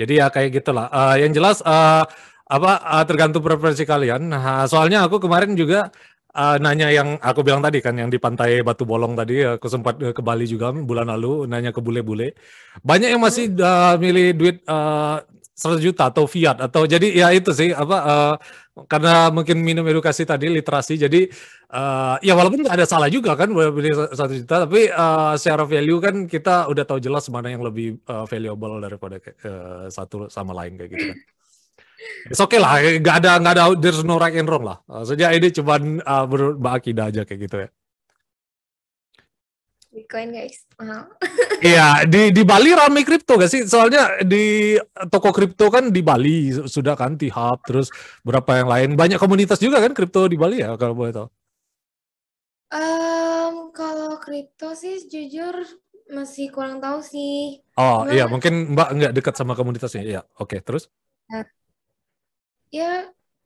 Jadi 0.00 0.12
ya 0.16 0.26
kayak 0.32 0.50
gitulah. 0.60 0.88
Uh, 0.88 1.16
yang 1.20 1.30
jelas 1.36 1.60
uh, 1.60 2.08
apa 2.50 2.72
uh, 2.82 3.04
tergantung 3.04 3.44
preferensi 3.44 3.84
kalian. 3.84 4.32
Nah, 4.32 4.64
soalnya 4.66 5.04
aku 5.04 5.20
kemarin 5.20 5.52
juga 5.52 5.92
uh, 6.34 6.56
nanya 6.56 6.88
yang 6.90 7.20
aku 7.20 7.44
bilang 7.44 7.60
tadi 7.60 7.78
kan 7.84 7.94
yang 7.94 8.10
di 8.10 8.16
pantai 8.16 8.64
Batu 8.64 8.88
Bolong 8.88 9.14
tadi 9.14 9.44
aku 9.44 9.68
sempat 9.68 10.00
ke 10.00 10.22
Bali 10.24 10.48
juga 10.48 10.72
bulan 10.72 11.12
lalu 11.12 11.44
nanya 11.46 11.70
ke 11.70 11.78
bule-bule. 11.84 12.34
Banyak 12.80 13.08
yang 13.12 13.22
masih 13.22 13.52
uh, 13.60 14.00
milih 14.00 14.26
duit 14.34 14.56
uh, 14.66 15.20
100 15.60 15.84
juta 15.84 16.08
atau 16.08 16.24
fiat 16.24 16.56
atau 16.64 16.88
jadi 16.88 17.04
ya 17.12 17.28
itu 17.36 17.52
sih 17.52 17.76
apa 17.76 17.96
uh, 18.00 18.34
karena 18.88 19.28
mungkin 19.28 19.60
minum 19.60 19.84
edukasi 19.84 20.24
tadi 20.24 20.48
literasi 20.48 20.96
jadi 20.96 21.28
uh, 21.76 22.16
ya 22.24 22.32
walaupun 22.32 22.64
nggak 22.64 22.80
ada 22.80 22.88
salah 22.88 23.12
juga 23.12 23.36
kan 23.36 23.52
beli 23.52 23.92
satu 23.92 24.32
juta 24.32 24.64
tapi 24.64 24.88
uh, 24.88 25.36
secara 25.36 25.68
value 25.68 26.00
kan 26.00 26.24
kita 26.24 26.72
udah 26.72 26.84
tahu 26.88 26.96
jelas 26.96 27.28
mana 27.28 27.52
yang 27.52 27.60
lebih 27.60 28.00
uh, 28.08 28.24
valuable 28.24 28.80
daripada 28.80 29.20
uh, 29.20 29.92
satu 29.92 30.32
sama 30.32 30.56
lain 30.56 30.80
kayak 30.80 30.90
gitu 30.96 31.06
kan. 31.12 31.20
It's 32.32 32.40
okay 32.40 32.56
lah, 32.56 32.80
nggak 32.80 33.16
ada 33.20 33.36
nggak 33.36 33.52
ada 33.60 33.64
there's 33.76 34.00
no 34.00 34.16
right 34.16 34.32
and 34.32 34.48
wrong 34.48 34.64
lah. 34.64 34.80
Uh, 34.88 35.04
sejak 35.04 35.36
ini 35.36 35.52
cuma 35.52 35.76
uh, 35.76 36.24
berakidah 36.56 37.12
aja 37.12 37.28
kayak 37.28 37.40
gitu 37.44 37.56
ya. 37.60 37.68
Bitcoin 39.90 40.30
guys, 40.30 40.62
mahal. 40.78 41.10
Iya, 41.60 42.08
di 42.08 42.32
di 42.32 42.40
Bali 42.40 42.72
rame 42.72 43.04
kripto 43.04 43.36
gak 43.36 43.52
sih? 43.52 43.68
Soalnya 43.68 44.24
di 44.24 44.72
toko 45.12 45.28
kripto 45.28 45.68
kan 45.68 45.92
di 45.92 46.00
Bali 46.00 46.56
sudah 46.56 46.96
kan 46.96 47.20
T-Hub, 47.20 47.60
terus 47.68 47.92
berapa 48.24 48.64
yang 48.64 48.68
lain. 48.70 48.88
Banyak 48.96 49.20
komunitas 49.20 49.60
juga 49.60 49.76
kan 49.76 49.92
kripto 49.92 50.24
di 50.24 50.40
Bali 50.40 50.64
ya 50.64 50.72
kalau 50.80 50.96
boleh 50.96 51.12
tahu. 51.12 51.28
Um, 52.72 53.74
kalau 53.76 54.16
kripto 54.22 54.72
sih 54.72 55.04
jujur 55.04 55.52
masih 56.08 56.48
kurang 56.48 56.80
tahu 56.80 57.04
sih. 57.04 57.60
Oh 57.76 58.08
Cuma, 58.08 58.14
iya, 58.14 58.24
mungkin 58.24 58.72
Mbak 58.72 58.88
nggak 58.96 59.12
dekat 59.20 59.34
sama 59.36 59.52
komunitasnya. 59.52 60.00
Iya, 60.00 60.20
oke. 60.40 60.56
Okay, 60.56 60.60
terus? 60.64 60.88
Ya, 61.28 61.40
ya 62.72 62.92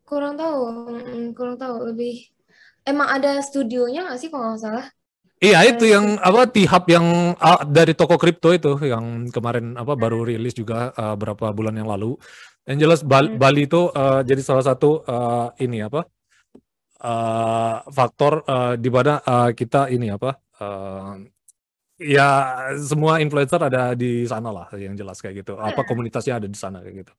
kurang 0.07 0.39
tahu, 0.39 0.71
kurang 1.35 1.59
tahu 1.59 1.91
lebih. 1.91 2.31
Emang 2.87 3.11
ada 3.11 3.43
studionya 3.43 4.07
nggak 4.07 4.21
sih 4.23 4.31
kalau 4.31 4.55
nggak 4.55 4.63
salah? 4.63 4.87
Iya 5.45 5.61
itu 5.69 5.85
yang 5.85 6.17
apa 6.25 6.49
T-Hub 6.49 6.85
yang 6.89 7.37
uh, 7.37 7.61
dari 7.69 7.93
toko 7.93 8.17
kripto 8.17 8.49
itu 8.57 8.81
yang 8.89 9.29
kemarin 9.29 9.77
apa 9.77 9.93
baru 9.93 10.25
rilis 10.25 10.57
juga 10.57 10.89
uh, 10.97 11.13
berapa 11.21 11.53
bulan 11.53 11.77
yang 11.77 11.89
lalu. 11.93 12.17
Yang 12.65 12.79
jelas 12.81 13.01
Bali, 13.05 13.29
hmm. 13.29 13.37
Bali 13.37 13.69
itu 13.69 13.93
uh, 13.93 14.25
jadi 14.25 14.41
salah 14.41 14.65
satu 14.65 15.05
uh, 15.05 15.53
ini 15.61 15.85
apa 15.85 16.09
uh, 17.05 17.85
faktor 17.93 18.41
uh, 18.49 18.75
di 18.81 18.89
mana 18.89 19.21
uh, 19.21 19.53
kita 19.53 19.93
ini 19.93 20.09
apa 20.09 20.41
uh, 20.65 21.21
ya 22.01 22.29
semua 22.81 23.21
influencer 23.21 23.61
ada 23.61 23.93
di 23.93 24.25
sana 24.25 24.49
lah 24.49 24.67
yang 24.81 24.97
jelas 24.97 25.21
kayak 25.21 25.45
gitu. 25.45 25.61
Apa 25.61 25.85
iya. 25.85 25.89
komunitasnya 25.93 26.35
ada 26.41 26.49
di 26.49 26.57
sana 26.57 26.81
kayak 26.81 27.05
gitu. 27.05 27.13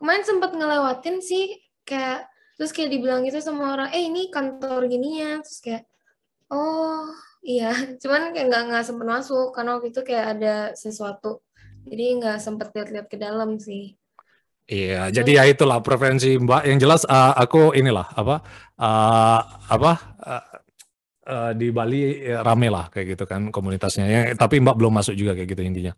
Kemarin 0.00 0.24
sempat 0.24 0.56
ngelewatin 0.56 1.20
sih 1.20 1.60
kayak 1.84 2.24
terus 2.56 2.72
kayak 2.72 2.88
dibilang 2.88 3.20
gitu 3.28 3.36
sama 3.44 3.76
orang, 3.76 3.88
eh 3.92 4.08
ini 4.08 4.32
kantor 4.32 4.88
gininya, 4.88 5.44
terus 5.44 5.60
kayak 5.60 5.91
Oh, 6.52 7.08
iya. 7.40 7.72
Cuman 7.96 8.36
kayak 8.36 8.46
nggak 8.52 8.62
nggak 8.68 8.84
sempet 8.84 9.06
masuk 9.08 9.56
karena 9.56 9.80
waktu 9.80 9.88
itu 9.88 10.00
kayak 10.04 10.26
ada 10.36 10.54
sesuatu. 10.76 11.40
Jadi 11.88 12.04
nggak 12.20 12.38
sempet 12.38 12.68
lihat-lihat 12.76 13.06
ke 13.08 13.16
dalam 13.16 13.56
sih. 13.56 13.96
Iya, 14.68 15.10
jadi 15.10 15.42
ya 15.42 15.44
itulah 15.50 15.82
preferensi 15.82 16.38
Mbak. 16.38 16.62
Yang 16.68 16.78
jelas 16.84 17.02
uh, 17.08 17.34
aku 17.34 17.74
inilah 17.74 18.06
apa 18.14 18.36
uh, 18.78 19.40
apa 19.66 19.92
uh, 20.22 20.44
uh, 21.26 21.50
di 21.56 21.74
Bali 21.74 22.30
ya, 22.30 22.46
rame 22.46 22.70
lah 22.70 22.86
kayak 22.92 23.16
gitu 23.18 23.24
kan 23.26 23.50
komunitasnya. 23.50 24.04
Ya, 24.06 24.20
tapi 24.38 24.62
Mbak 24.62 24.76
belum 24.78 24.92
masuk 24.94 25.18
juga 25.18 25.34
kayak 25.34 25.48
gitu 25.56 25.62
intinya. 25.66 25.92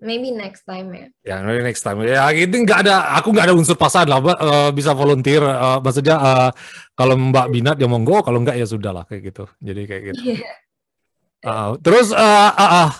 Maybe 0.00 0.32
next 0.32 0.64
time 0.64 0.88
ya. 0.96 1.06
Ya, 1.20 1.36
maybe 1.44 1.60
next 1.60 1.84
time. 1.84 2.00
Ya, 2.00 2.32
itu 2.32 2.56
nggak 2.64 2.88
ada, 2.88 3.12
aku 3.20 3.36
nggak 3.36 3.52
ada 3.52 3.56
unsur 3.56 3.76
paksaan 3.76 4.08
lah, 4.08 4.16
uh, 4.16 4.72
bisa 4.72 4.96
volunteer. 4.96 5.44
Uh, 5.44 5.76
maksudnya 5.84 6.16
uh, 6.16 6.48
kalau 6.96 7.20
Mbak 7.20 7.46
Binat 7.52 7.76
ya 7.76 7.84
monggo, 7.84 8.24
kalau 8.24 8.40
nggak 8.40 8.56
ya 8.56 8.64
sudah 8.64 8.96
lah 8.96 9.04
kayak 9.04 9.28
gitu. 9.28 9.44
Jadi 9.60 9.82
kayak 9.84 10.02
gitu. 10.08 10.40
Yeah. 10.40 10.56
Uh, 11.44 11.76
terus 11.84 12.10
uh, 12.16 12.50
uh, 12.56 12.72
uh, 12.88 12.90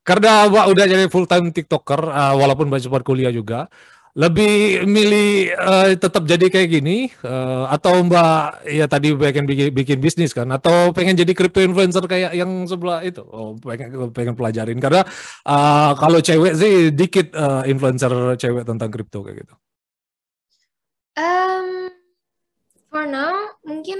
karena 0.00 0.48
Mbak 0.48 0.66
udah 0.72 0.84
jadi 0.88 1.04
full 1.12 1.28
time 1.28 1.52
TikToker, 1.52 2.00
uh, 2.08 2.34
walaupun 2.40 2.72
Mbak 2.72 2.88
sempat 2.88 3.04
kuliah 3.04 3.30
juga, 3.30 3.68
lebih 4.12 4.84
milih 4.84 5.56
uh, 5.56 5.88
tetap 5.96 6.28
jadi 6.28 6.52
kayak 6.52 6.68
gini 6.68 7.08
uh, 7.24 7.64
atau 7.72 8.04
mbak 8.04 8.60
ya 8.68 8.84
tadi 8.84 9.16
pengen 9.16 9.48
bikin, 9.48 9.72
bikin 9.72 9.98
bisnis 10.04 10.36
kan 10.36 10.44
atau 10.52 10.92
pengen 10.92 11.16
jadi 11.16 11.32
crypto 11.32 11.64
influencer 11.64 12.04
kayak 12.04 12.36
yang 12.36 12.68
sebelah 12.68 13.00
itu 13.00 13.24
oh 13.24 13.56
pengen 13.56 14.12
pengen 14.12 14.36
pelajarin 14.36 14.76
karena 14.76 15.00
uh, 15.48 15.96
kalau 15.96 16.20
cewek 16.20 16.52
sih 16.60 16.92
dikit 16.92 17.32
uh, 17.32 17.64
influencer 17.64 18.36
cewek 18.36 18.68
tentang 18.68 18.92
crypto 18.92 19.24
kayak 19.24 19.48
gitu. 19.48 19.54
Um, 21.16 21.88
for 22.92 23.08
now 23.08 23.56
mungkin 23.64 23.96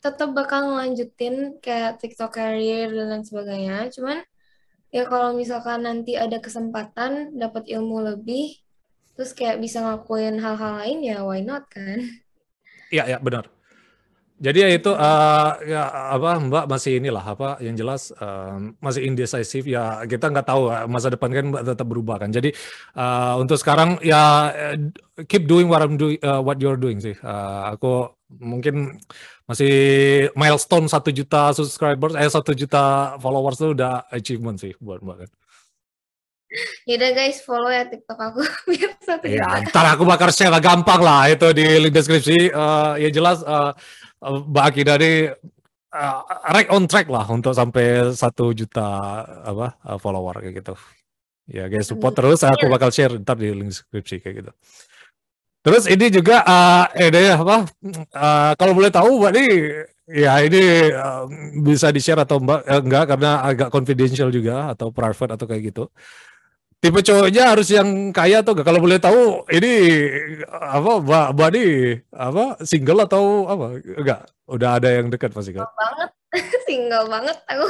tetap 0.00 0.32
bakal 0.32 0.72
ngelanjutin 0.72 1.60
kayak 1.60 2.00
TikTok 2.00 2.40
career 2.40 2.88
dan 2.88 3.12
lain 3.12 3.24
sebagainya. 3.24 3.92
Cuman 3.92 4.24
ya 4.88 5.04
kalau 5.04 5.36
misalkan 5.36 5.84
nanti 5.84 6.16
ada 6.16 6.40
kesempatan 6.40 7.36
dapat 7.36 7.68
ilmu 7.68 8.00
lebih 8.00 8.63
terus 9.14 9.30
kayak 9.32 9.62
bisa 9.62 9.82
ngakuin 9.82 10.38
hal-hal 10.42 10.82
lain 10.82 10.98
ya 11.02 11.22
why 11.22 11.40
not 11.42 11.66
kan 11.70 12.02
iya 12.94 13.06
ya 13.06 13.18
benar 13.22 13.50
jadi 14.34 14.58
ya 14.66 14.68
itu 14.74 14.90
uh, 14.90 15.50
ya 15.62 15.86
apa 16.10 16.42
Mbak 16.42 16.64
masih 16.66 16.98
inilah 16.98 17.22
apa 17.22 17.54
yang 17.62 17.78
jelas 17.78 18.10
uh, 18.18 18.58
masih 18.82 19.06
indecisive 19.06 19.62
ya 19.62 20.02
kita 20.10 20.26
nggak 20.26 20.44
tahu 20.50 20.74
masa 20.90 21.08
depan 21.14 21.30
kan 21.30 21.44
Mbak 21.54 21.62
tetap 21.70 21.86
berubah 21.86 22.18
kan. 22.18 22.34
Jadi 22.34 22.50
uh, 22.98 23.38
untuk 23.38 23.54
sekarang 23.62 24.02
ya 24.02 24.50
keep 25.30 25.46
doing 25.46 25.70
what 25.70 25.86
I'm 25.86 25.94
doing 25.94 26.18
uh, 26.26 26.42
what 26.42 26.58
you're 26.58 26.76
doing 26.76 26.98
sih. 26.98 27.14
Uh, 27.22 27.78
aku 27.78 28.10
mungkin 28.42 28.98
masih 29.46 29.72
milestone 30.34 30.90
satu 30.90 31.14
juta 31.14 31.54
subscribers 31.54 32.18
eh 32.18 32.26
satu 32.26 32.58
juta 32.58 33.14
followers 33.22 33.62
itu 33.62 33.70
udah 33.70 34.10
achievement 34.10 34.58
sih 34.58 34.74
buat 34.82 34.98
Mbak 34.98 35.16
kan. 35.22 35.30
Yaudah 36.88 37.10
guys, 37.14 37.42
follow 37.42 37.70
ya 37.70 37.84
TikTok 37.88 38.18
aku 38.18 38.40
biar 38.70 38.90
satu 39.02 39.26
Ya, 39.26 39.62
ntar 39.66 39.86
aku 39.94 40.06
bakal 40.06 40.30
share 40.30 40.52
lah, 40.52 40.62
gampang 40.62 41.00
lah 41.02 41.26
itu 41.30 41.50
di 41.56 41.64
link 41.80 41.94
deskripsi. 41.94 42.52
Uh, 42.54 42.94
ya 43.00 43.08
jelas 43.10 43.42
uh, 43.42 43.74
Mbak 44.22 44.64
Akida 44.64 44.94
ini 45.00 45.30
uh, 45.94 46.20
right 46.50 46.70
on 46.70 46.86
track 46.86 47.10
lah 47.10 47.26
untuk 47.30 47.52
sampai 47.52 48.14
satu 48.14 48.54
juta 48.54 48.86
apa 49.44 49.78
uh, 49.82 49.98
follower 49.98 50.40
kayak 50.42 50.64
gitu. 50.64 50.74
Ya 51.50 51.68
guys, 51.68 51.90
support 51.90 52.16
terus. 52.16 52.40
Aku 52.40 52.70
bakal 52.72 52.88
share 52.88 53.20
ntar 53.20 53.36
di 53.36 53.52
link 53.52 53.74
deskripsi 53.74 54.22
kayak 54.22 54.34
gitu. 54.44 54.52
Terus 55.64 55.88
ini 55.88 56.12
juga 56.12 56.44
uh, 56.44 56.84
eh 56.92 57.08
deh 57.08 57.32
apa? 57.32 57.64
Uh, 58.12 58.52
kalau 58.60 58.76
boleh 58.76 58.92
tahu 58.92 59.16
Mbak 59.16 59.32
ini 59.32 59.46
ya 60.04 60.44
ini 60.44 60.92
uh, 60.92 61.24
bisa 61.64 61.88
di 61.88 62.00
share 62.04 62.20
atau 62.20 62.36
Mbak 62.36 62.60
eh, 62.68 62.80
enggak 62.84 63.04
karena 63.08 63.30
agak 63.40 63.72
confidential 63.72 64.28
juga 64.28 64.76
atau 64.76 64.92
private 64.92 65.40
atau 65.40 65.48
kayak 65.48 65.72
gitu 65.72 65.88
tipe 66.84 67.00
cowoknya 67.00 67.56
harus 67.56 67.72
yang 67.72 68.12
kaya 68.12 68.44
atau 68.44 68.52
enggak? 68.52 68.68
Kalau 68.68 68.80
boleh 68.84 69.00
tahu 69.00 69.48
ini 69.48 69.72
apa 70.52 71.00
Mbak 71.00 71.26
Mbak 71.32 71.50
apa 72.12 72.44
single 72.60 73.08
atau 73.08 73.48
apa? 73.48 73.80
Enggak, 73.80 74.20
udah 74.44 74.70
ada 74.76 74.88
yang 74.92 75.08
dekat 75.08 75.32
pasti 75.32 75.56
kan? 75.56 75.64
Single 75.64 75.80
banget, 75.80 76.10
single 76.68 77.06
banget 77.08 77.38
aku. 77.48 77.66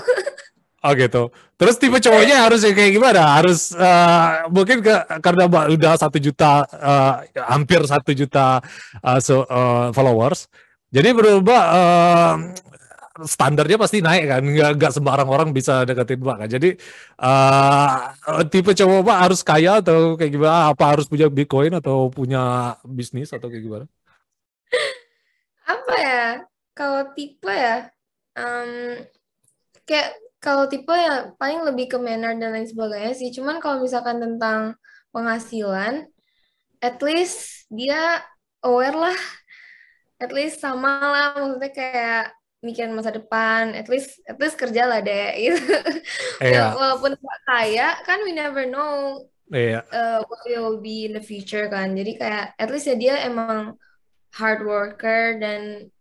Oh 0.85 0.93
gitu. 0.93 1.23
Terus 1.57 1.81
tipe 1.81 1.97
cowoknya 1.97 2.45
harus 2.45 2.61
yang 2.61 2.77
kayak 2.77 2.93
gimana? 2.93 3.41
Harus 3.41 3.73
uh, 3.73 4.51
mungkin 4.53 4.85
ke, 4.85 4.93
karena 5.25 5.49
Mbak 5.49 5.67
udah 5.81 5.93
satu 5.97 6.19
juta, 6.21 6.67
uh, 6.69 7.25
hampir 7.49 7.81
satu 7.89 8.13
juta 8.13 8.61
uh, 9.01 9.19
so, 9.23 9.47
uh, 9.49 9.95
followers. 9.97 10.51
Jadi 10.93 11.17
berubah 11.17 11.63
uh, 11.73 12.35
standarnya 13.23 13.79
pasti 13.79 14.03
naik 14.03 14.25
kan. 14.27 14.43
Nggak 14.43 14.71
nggak 14.79 14.93
sembarang 14.99 15.29
orang 15.31 15.49
bisa 15.55 15.87
deketin 15.87 16.19
mbak 16.19 16.37
kan. 16.43 16.49
Jadi 16.51 16.69
uh, 17.23 18.43
tipe 18.51 18.75
cowok 18.75 19.01
mbak 19.07 19.19
harus 19.31 19.41
kaya 19.47 19.79
atau 19.79 20.19
kayak 20.19 20.33
gimana? 20.35 20.75
Apa 20.75 20.99
harus 20.99 21.07
punya 21.07 21.31
bitcoin 21.31 21.79
atau 21.79 22.11
punya 22.11 22.75
bisnis 22.83 23.31
atau 23.31 23.47
kayak 23.47 23.63
gimana? 23.63 23.87
Apa 25.63 25.95
ya? 25.95 26.27
Kalau 26.75 27.15
tipe 27.15 27.55
ya 27.55 27.87
um, 28.35 28.99
kayak 29.87 30.19
kalau 30.43 30.67
tipe 30.67 30.91
ya 30.93 31.33
paling 31.39 31.65
lebih 31.65 31.95
ke 31.95 31.99
manner 32.03 32.35
dan 32.35 32.51
lain 32.51 32.67
sebagainya 32.67 33.15
sih. 33.15 33.31
Cuman 33.31 33.63
kalau 33.63 33.81
misalkan 33.81 34.19
tentang 34.19 34.75
penghasilan 35.15 36.11
at 36.83 36.99
least 36.99 37.71
dia 37.71 38.21
aware 38.67 38.99
lah. 38.99 39.21
At 40.19 40.31
least 40.31 40.63
sama 40.63 40.99
lah 41.03 41.27
maksudnya 41.37 41.71
kayak 41.75 42.25
mikirin 42.65 42.97
masa 42.97 43.13
depan, 43.13 43.77
at 43.77 43.85
least 43.93 44.17
at 44.25 44.41
least 44.41 44.57
kerja 44.57 44.89
lah 44.89 45.05
deh 45.05 45.37
gitu. 45.53 45.77
Iya. 46.41 46.73
Walaupun 46.73 47.13
nggak 47.15 47.41
kaya 47.45 47.89
kan 48.09 48.25
we 48.25 48.33
never 48.33 48.65
know 48.65 49.29
Iya. 49.53 49.85
uh, 49.93 50.25
what 50.25 50.41
will 50.49 50.81
be 50.81 51.05
in 51.05 51.13
the 51.13 51.21
future 51.21 51.69
kan. 51.69 51.93
Jadi 51.93 52.17
kayak 52.17 52.57
at 52.57 52.69
least 52.73 52.89
ya 52.89 52.97
dia 52.97 53.15
emang 53.29 53.77
hard 54.33 54.65
worker 54.65 55.37
dan 55.37 55.93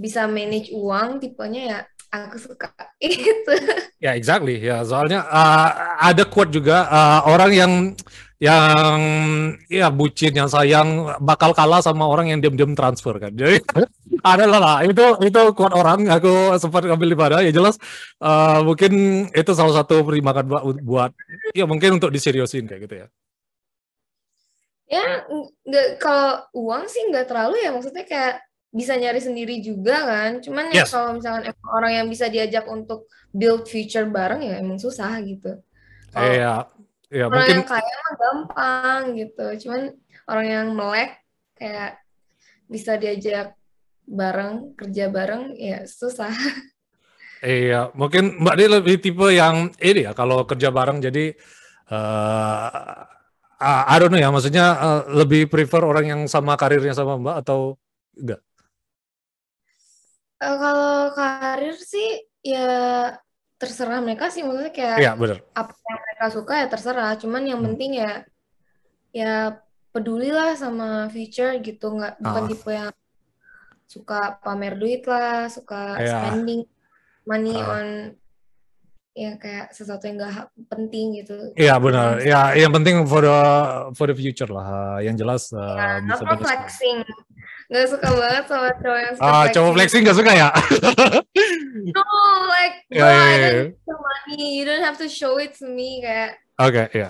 bisa 0.00 0.26
manage 0.26 0.72
uang 0.74 1.22
tipenya 1.22 1.62
ya 1.62 1.78
aku 2.10 2.36
suka 2.40 2.72
itu. 2.98 3.54
Ya, 4.02 4.16
exactly. 4.18 4.58
Ya, 4.58 4.82
soalnya 4.82 5.22
uh, 5.28 5.68
ada 6.00 6.24
quote 6.26 6.50
juga 6.50 6.88
uh, 6.90 7.20
orang 7.30 7.52
yang 7.52 7.72
yang 8.42 8.98
ya 9.70 9.86
bucin 9.94 10.34
yang 10.34 10.50
sayang 10.50 11.14
bakal 11.22 11.54
kalah 11.54 11.78
sama 11.78 12.10
orang 12.10 12.34
yang 12.34 12.42
diam-diam 12.42 12.74
transfer 12.74 13.14
kan. 13.22 13.30
Jadi 13.30 13.62
ada 14.26 14.50
lah 14.50 14.82
itu 14.82 15.04
itu 15.22 15.40
quote 15.54 15.78
orang 15.78 16.10
aku 16.10 16.58
sempat 16.58 16.82
ngambil 16.90 17.08
di 17.14 17.18
mana 17.18 17.36
ya 17.46 17.54
jelas 17.54 17.78
uh, 18.18 18.58
mungkin 18.66 19.24
itu 19.30 19.50
salah 19.54 19.78
satu 19.78 20.02
pertimbangan 20.02 20.50
buat, 20.50 20.64
buat 20.82 21.10
ya 21.54 21.70
mungkin 21.70 22.02
untuk 22.02 22.10
diseriusin 22.10 22.66
kayak 22.66 22.82
gitu 22.90 22.94
ya. 22.98 23.06
Ya 24.90 25.22
nggak 25.62 26.02
kalau 26.02 26.42
uang 26.58 26.90
sih 26.90 27.14
nggak 27.14 27.30
terlalu 27.30 27.62
ya 27.62 27.70
maksudnya 27.70 28.02
kayak 28.02 28.42
bisa 28.74 28.98
nyari 28.98 29.22
sendiri 29.22 29.62
juga 29.62 30.02
kan. 30.02 30.42
Cuman 30.42 30.74
ya 30.74 30.82
Yes. 30.82 30.90
kalau 30.90 31.14
misalkan 31.14 31.54
orang 31.70 31.92
yang 31.94 32.06
bisa 32.10 32.26
diajak 32.26 32.66
untuk 32.66 33.06
build 33.30 33.70
future 33.70 34.10
bareng 34.10 34.42
ya 34.42 34.58
emang 34.58 34.82
susah 34.82 35.14
gitu. 35.22 35.62
Iya, 36.12 36.68
ya 37.12 37.28
orang 37.28 37.36
mungkin 37.44 37.56
yang 37.60 37.68
kaya 37.68 37.94
mah 38.00 38.14
gampang 38.16 39.00
gitu. 39.20 39.46
Cuman 39.68 39.82
orang 40.24 40.46
yang 40.48 40.66
melek 40.72 41.20
kayak 41.60 42.00
bisa 42.66 42.96
diajak 42.96 43.52
bareng, 44.08 44.72
kerja 44.74 45.12
bareng 45.12 45.52
ya 45.60 45.84
susah. 45.84 46.32
Iya, 47.42 47.90
mungkin 47.98 48.38
Mbak 48.38 48.54
Dia 48.54 48.68
lebih 48.70 49.02
tipe 49.02 49.26
yang 49.34 49.74
ini 49.82 50.06
ya, 50.06 50.14
kalau 50.14 50.46
kerja 50.46 50.70
bareng 50.70 51.02
jadi 51.02 51.34
uh, 51.90 53.02
I 53.58 53.98
don't 53.98 54.14
know 54.14 54.22
ya, 54.22 54.30
maksudnya 54.30 54.66
eh, 54.78 55.02
lebih 55.22 55.50
prefer 55.50 55.82
orang 55.82 56.06
yang 56.06 56.20
sama 56.30 56.54
karirnya 56.54 56.94
sama 56.94 57.18
Mbak 57.18 57.36
atau 57.42 57.82
enggak? 58.14 58.40
Eh, 60.42 60.56
kalau 60.58 61.14
karir 61.14 61.74
sih 61.78 62.26
ya 62.42 62.70
terserah 63.62 64.02
mereka 64.02 64.26
sih 64.26 64.42
maksudnya 64.42 64.74
kayak 64.74 64.96
Iya, 64.98 65.12
benar. 65.14 65.38
apa 65.54 65.70
yang 65.70 65.98
mereka 66.02 66.26
suka 66.28 66.52
ya 66.58 66.66
terserah. 66.66 67.10
Cuman 67.14 67.42
yang 67.46 67.62
Hmm. 67.62 67.66
penting 67.70 67.90
ya 67.96 68.10
ya 69.12 69.32
pedulilah 69.92 70.56
sama 70.56 71.06
future 71.08 71.54
gitu, 71.60 71.86
nggak 71.92 72.18
bukan 72.18 72.42
Ah, 72.42 72.48
tipe 72.48 72.70
yang 72.72 72.90
suka 73.86 74.40
pamer 74.40 74.74
duit 74.74 75.04
lah, 75.04 75.46
suka 75.46 76.00
iya. 76.00 76.26
spending 76.26 76.64
money 77.22 77.54
Ah. 77.54 77.76
on 77.78 77.88
ya 79.12 79.36
kayak 79.36 79.70
sesuatu 79.70 80.08
yang 80.08 80.16
ha- 80.24 80.48
penting 80.66 81.20
gitu. 81.20 81.52
Iya 81.54 81.76
benar. 81.76 82.24
Ya, 82.24 82.56
yang 82.56 82.72
penting 82.72 83.04
for 83.04 83.20
the 83.20 83.38
for 83.92 84.08
the 84.08 84.16
future 84.16 84.48
lah. 84.48 84.96
Yang 84.98 85.16
jelas 85.20 85.42
ya 85.52 86.00
eh, 86.00 86.08
bisa 86.08 86.24
flexing. 86.40 86.98
Nggak 87.72 87.86
suka 87.88 88.08
banget 88.12 88.44
sama 88.46 88.68
cowok 88.76 88.98
yang 89.00 89.14
suka 89.16 89.24
Ah, 89.24 89.44
cowok 89.48 89.72
flexing. 89.72 89.74
flexing 89.74 90.00
nggak 90.04 90.18
suka 90.20 90.32
ya? 90.36 90.48
No, 91.82 92.04
like 92.46 92.76
Iya, 92.94 93.00
bro, 93.02 93.10
iya, 93.10 93.24
I 93.26 93.38
don't 93.40 93.72
the 93.82 93.96
money. 93.96 94.40
You 94.54 94.64
don't 94.64 94.84
have 94.84 94.98
to 95.00 95.08
show 95.08 95.40
it 95.40 95.56
to 95.58 95.66
me 95.66 95.98
kayak 95.98 96.36
Oke, 96.60 96.84
iya. 96.92 97.08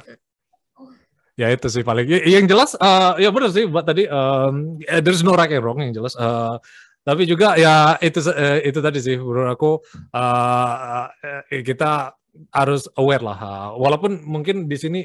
Ya 1.34 1.48
itu 1.50 1.66
sih 1.66 1.82
paling. 1.82 2.06
Ya, 2.06 2.38
yang 2.38 2.46
jelas, 2.46 2.72
eh, 2.72 3.12
ya 3.20 3.28
benar 3.28 3.50
sih 3.50 3.64
buat 3.66 3.84
tadi. 3.84 4.04
Um, 4.06 4.78
there's 5.02 5.20
no 5.20 5.34
right 5.34 5.50
and 5.50 5.60
wrong 5.60 5.80
yang 5.80 5.92
jelas. 5.92 6.12
Eh, 6.14 6.54
tapi 7.02 7.26
juga 7.26 7.58
ya 7.58 7.98
itu 7.98 8.22
eh, 8.30 8.62
itu 8.64 8.78
tadi 8.78 9.02
sih 9.02 9.16
menurut 9.18 9.50
aku 9.50 9.82
eh, 10.14 11.04
eh, 11.50 11.62
kita 11.66 12.14
harus 12.54 12.86
aware 12.94 13.24
lah. 13.24 13.36
eh, 13.36 13.68
Walaupun 13.76 14.22
mungkin 14.22 14.68
di 14.68 14.76
sini 14.78 15.00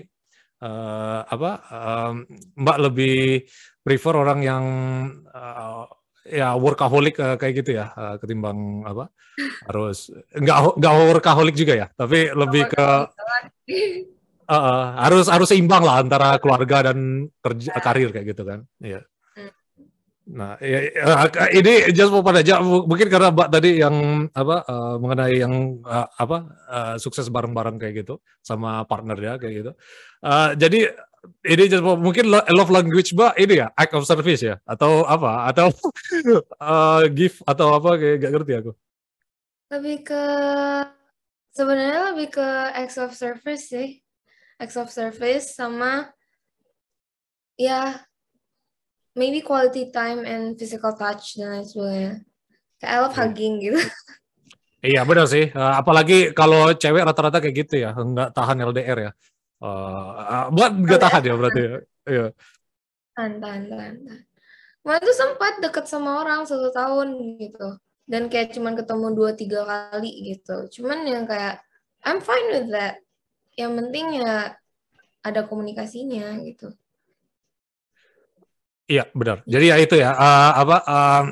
eh, 0.61 1.19
apa 1.23 1.51
em, 1.67 2.15
Mbak 2.55 2.77
lebih 2.87 3.43
prefer 3.87 4.19
orang 4.19 4.43
yang 4.43 4.63
eh, 5.31 5.85
ya 6.35 6.59
workaholic 6.59 7.15
eh, 7.15 7.39
kayak 7.39 7.53
gitu 7.63 7.79
ya 7.79 7.95
eh, 7.95 8.15
ketimbang 8.19 8.83
apa 8.83 9.07
harus 9.71 10.11
nggak 10.35 10.75
nggak 10.75 10.93
workaholic 11.15 11.55
juga 11.55 11.73
ya, 11.79 11.87
tapi 11.95 12.35
lebih 12.35 12.67
ke 12.67 12.87
Uh, 14.47 14.55
uh, 14.55 14.83
harus 15.03 15.27
harus 15.27 15.51
seimbang 15.51 15.83
lah 15.83 15.99
antara 15.99 16.39
keluarga 16.39 16.87
dan 16.87 17.27
kerja 17.43 17.75
karir 17.83 18.15
kayak 18.15 18.31
gitu 18.31 18.47
kan. 18.47 18.63
Iya. 18.79 19.03
Hmm. 19.35 19.51
Nah, 20.23 20.55
ya, 20.63 20.87
ya, 20.87 21.27
ini 21.51 21.91
just 21.91 22.15
mau 22.15 22.23
pada 22.23 22.39
aja 22.39 22.63
mungkin 22.63 23.11
karena 23.11 23.35
Mbak 23.35 23.49
tadi 23.51 23.83
yang 23.83 24.23
apa 24.31 24.63
uh, 24.63 24.95
mengenai 25.03 25.35
yang 25.43 25.83
uh, 25.83 26.07
apa 26.15 26.37
uh, 26.71 26.95
sukses 26.95 27.27
bareng-bareng 27.27 27.75
kayak 27.75 28.07
gitu 28.07 28.23
sama 28.39 28.87
partner 28.87 29.19
ya 29.19 29.33
kayak 29.35 29.53
gitu. 29.59 29.71
Uh, 30.23 30.55
jadi 30.55 30.95
ini 31.43 31.63
mungkin 31.97 32.29
lo- 32.29 32.45
love 32.53 32.71
language 32.71 33.11
Mbak 33.11 33.33
ini 33.37 33.53
ya 33.59 33.67
act 33.73 33.93
of 33.93 34.07
service 34.07 34.41
ya 34.41 34.55
atau 34.63 35.03
apa 35.03 35.49
atau 35.49 35.67
uh, 36.61 37.03
gift 37.11 37.41
atau 37.43 37.75
apa 37.75 37.97
kayak 37.99 38.15
gak 38.21 38.31
ngerti 38.37 38.53
aku. 38.59 38.71
lebih 39.67 40.07
ke 40.07 40.23
sebenarnya 41.51 42.15
lebih 42.15 42.39
ke 42.39 42.47
acts 42.71 42.95
of 42.95 43.11
service 43.11 43.67
sih. 43.67 43.99
Acts 44.57 44.79
of 44.79 44.87
service 44.87 45.51
sama 45.53 46.07
ya 47.59 47.99
maybe 49.17 49.41
quality 49.43 49.89
time 49.91 50.23
and 50.23 50.55
physical 50.55 50.93
touch 50.95 51.35
dan 51.35 51.59
lain 51.59 51.65
sebagainya. 51.67 52.13
Kayak 52.77 52.91
I 52.93 52.97
love 53.01 53.11
Iya. 53.11 53.19
hugging 53.25 53.53
gitu. 53.59 53.79
Iya 54.77 55.01
benar 55.09 55.25
sih, 55.25 55.49
Uh, 55.57 55.73
apalagi 55.81 56.37
kalau 56.37 56.69
cewek 56.77 57.01
rata-rata 57.01 57.41
kayak 57.41 57.65
gitu 57.65 57.81
ya, 57.81 57.97
nggak 57.97 58.29
tahan 58.29 58.61
LDR 58.61 59.09
ya. 59.09 59.11
Uh, 59.57 60.53
buat 60.53 60.71
nggak 60.77 61.01
tahan 61.01 61.23
ya 61.25 61.33
berarti 61.33 61.61
ya. 61.61 61.77
Iya. 62.07 62.25
Tahan, 63.17 63.33
tahan, 63.41 63.61
tahan. 63.73 63.95
Kemarin 64.85 65.03
tuh 65.03 65.17
sempat 65.17 65.53
deket 65.59 65.85
sama 65.89 66.21
orang 66.23 66.45
satu 66.45 66.69
tahun 66.71 67.37
gitu. 67.41 67.75
Dan 68.07 68.31
kayak 68.31 68.55
cuman 68.55 68.77
ketemu 68.77 69.07
dua 69.11 69.31
tiga 69.35 69.67
kali 69.67 70.31
gitu. 70.31 70.69
Cuman 70.79 71.03
yang 71.03 71.27
kayak 71.27 71.59
I'm 72.07 72.23
fine 72.23 72.47
with 72.55 72.69
that. 72.71 73.03
Yang 73.57 73.71
penting 73.83 74.05
ya 74.23 74.55
ada 75.25 75.41
komunikasinya 75.43 76.39
gitu. 76.45 76.71
Iya 78.87 79.11
benar. 79.11 79.43
Jadi 79.43 79.65
ya 79.67 79.75
itu 79.83 79.95
ya 79.99 80.15
uh, 80.15 80.51
apa 80.55 80.77
um, 80.87 81.25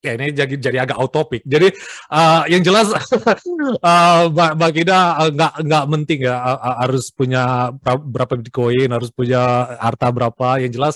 ya 0.00 0.16
ini 0.16 0.32
jadi 0.32 0.54
jadi 0.56 0.78
agak 0.88 0.96
out 0.96 1.12
topic. 1.12 1.44
Jadi 1.44 1.72
uh, 2.12 2.42
yang 2.48 2.64
jelas 2.64 2.88
uh, 3.84 4.22
Mbak 4.32 4.50
Mbak 4.56 4.70
Kida 4.72 4.98
uh, 5.20 5.30
nggak 5.30 5.52
nggak 5.64 5.84
penting 5.92 6.20
ya 6.24 6.36
uh, 6.40 6.58
uh, 6.58 6.76
harus 6.84 7.12
punya 7.12 7.72
berapa 7.84 8.34
bitcoin, 8.40 8.88
harus 8.90 9.12
punya 9.12 9.40
harta 9.76 10.08
berapa. 10.08 10.60
Yang 10.64 10.72
jelas 10.76 10.94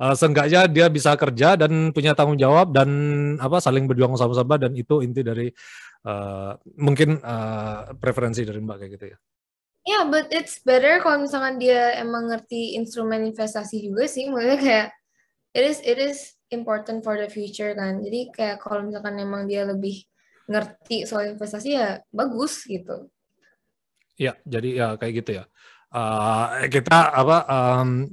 uh, 0.00 0.14
seenggaknya 0.16 0.68
dia 0.68 0.86
bisa 0.88 1.12
kerja 1.14 1.56
dan 1.60 1.92
punya 1.92 2.16
tanggung 2.16 2.40
jawab 2.40 2.72
dan 2.72 2.88
apa 3.38 3.60
saling 3.60 3.84
berjuang 3.84 4.16
sama-sama 4.16 4.56
dan 4.56 4.72
itu 4.72 5.04
inti 5.04 5.20
dari 5.20 5.48
uh, 6.08 6.56
mungkin 6.80 7.20
uh, 7.20 7.92
preferensi 8.00 8.44
dari 8.44 8.60
Mbak 8.60 8.76
kayak 8.80 8.92
gitu 8.96 9.06
ya. 9.12 9.18
Ya, 9.86 10.02
but 10.02 10.26
it's 10.34 10.58
better 10.66 10.98
kalau 10.98 11.22
misalkan 11.22 11.62
dia 11.62 11.94
emang 12.02 12.26
ngerti 12.26 12.74
instrumen 12.74 13.22
investasi 13.22 13.86
juga 13.86 14.10
sih. 14.10 14.26
Maksudnya 14.26 14.58
kayak 14.58 14.88
it 15.54 15.64
is 15.64 15.78
it 15.86 15.98
is 16.02 16.35
important 16.50 17.02
for 17.02 17.18
the 17.18 17.28
future 17.30 17.74
kan. 17.74 18.02
Jadi 18.02 18.30
kayak 18.30 18.62
kalau 18.62 18.86
misalkan 18.86 19.18
emang 19.18 19.46
dia 19.50 19.66
lebih 19.66 20.06
ngerti 20.46 21.06
soal 21.06 21.34
investasi 21.34 21.74
ya 21.74 21.98
bagus 22.14 22.62
gitu. 22.66 23.10
Iya, 24.16 24.32
jadi 24.48 24.68
ya 24.72 24.86
kayak 24.96 25.14
gitu 25.24 25.30
ya. 25.42 25.44
Uh, 25.92 26.66
kita 26.72 27.14
apa 27.14 27.38
um, 27.46 28.10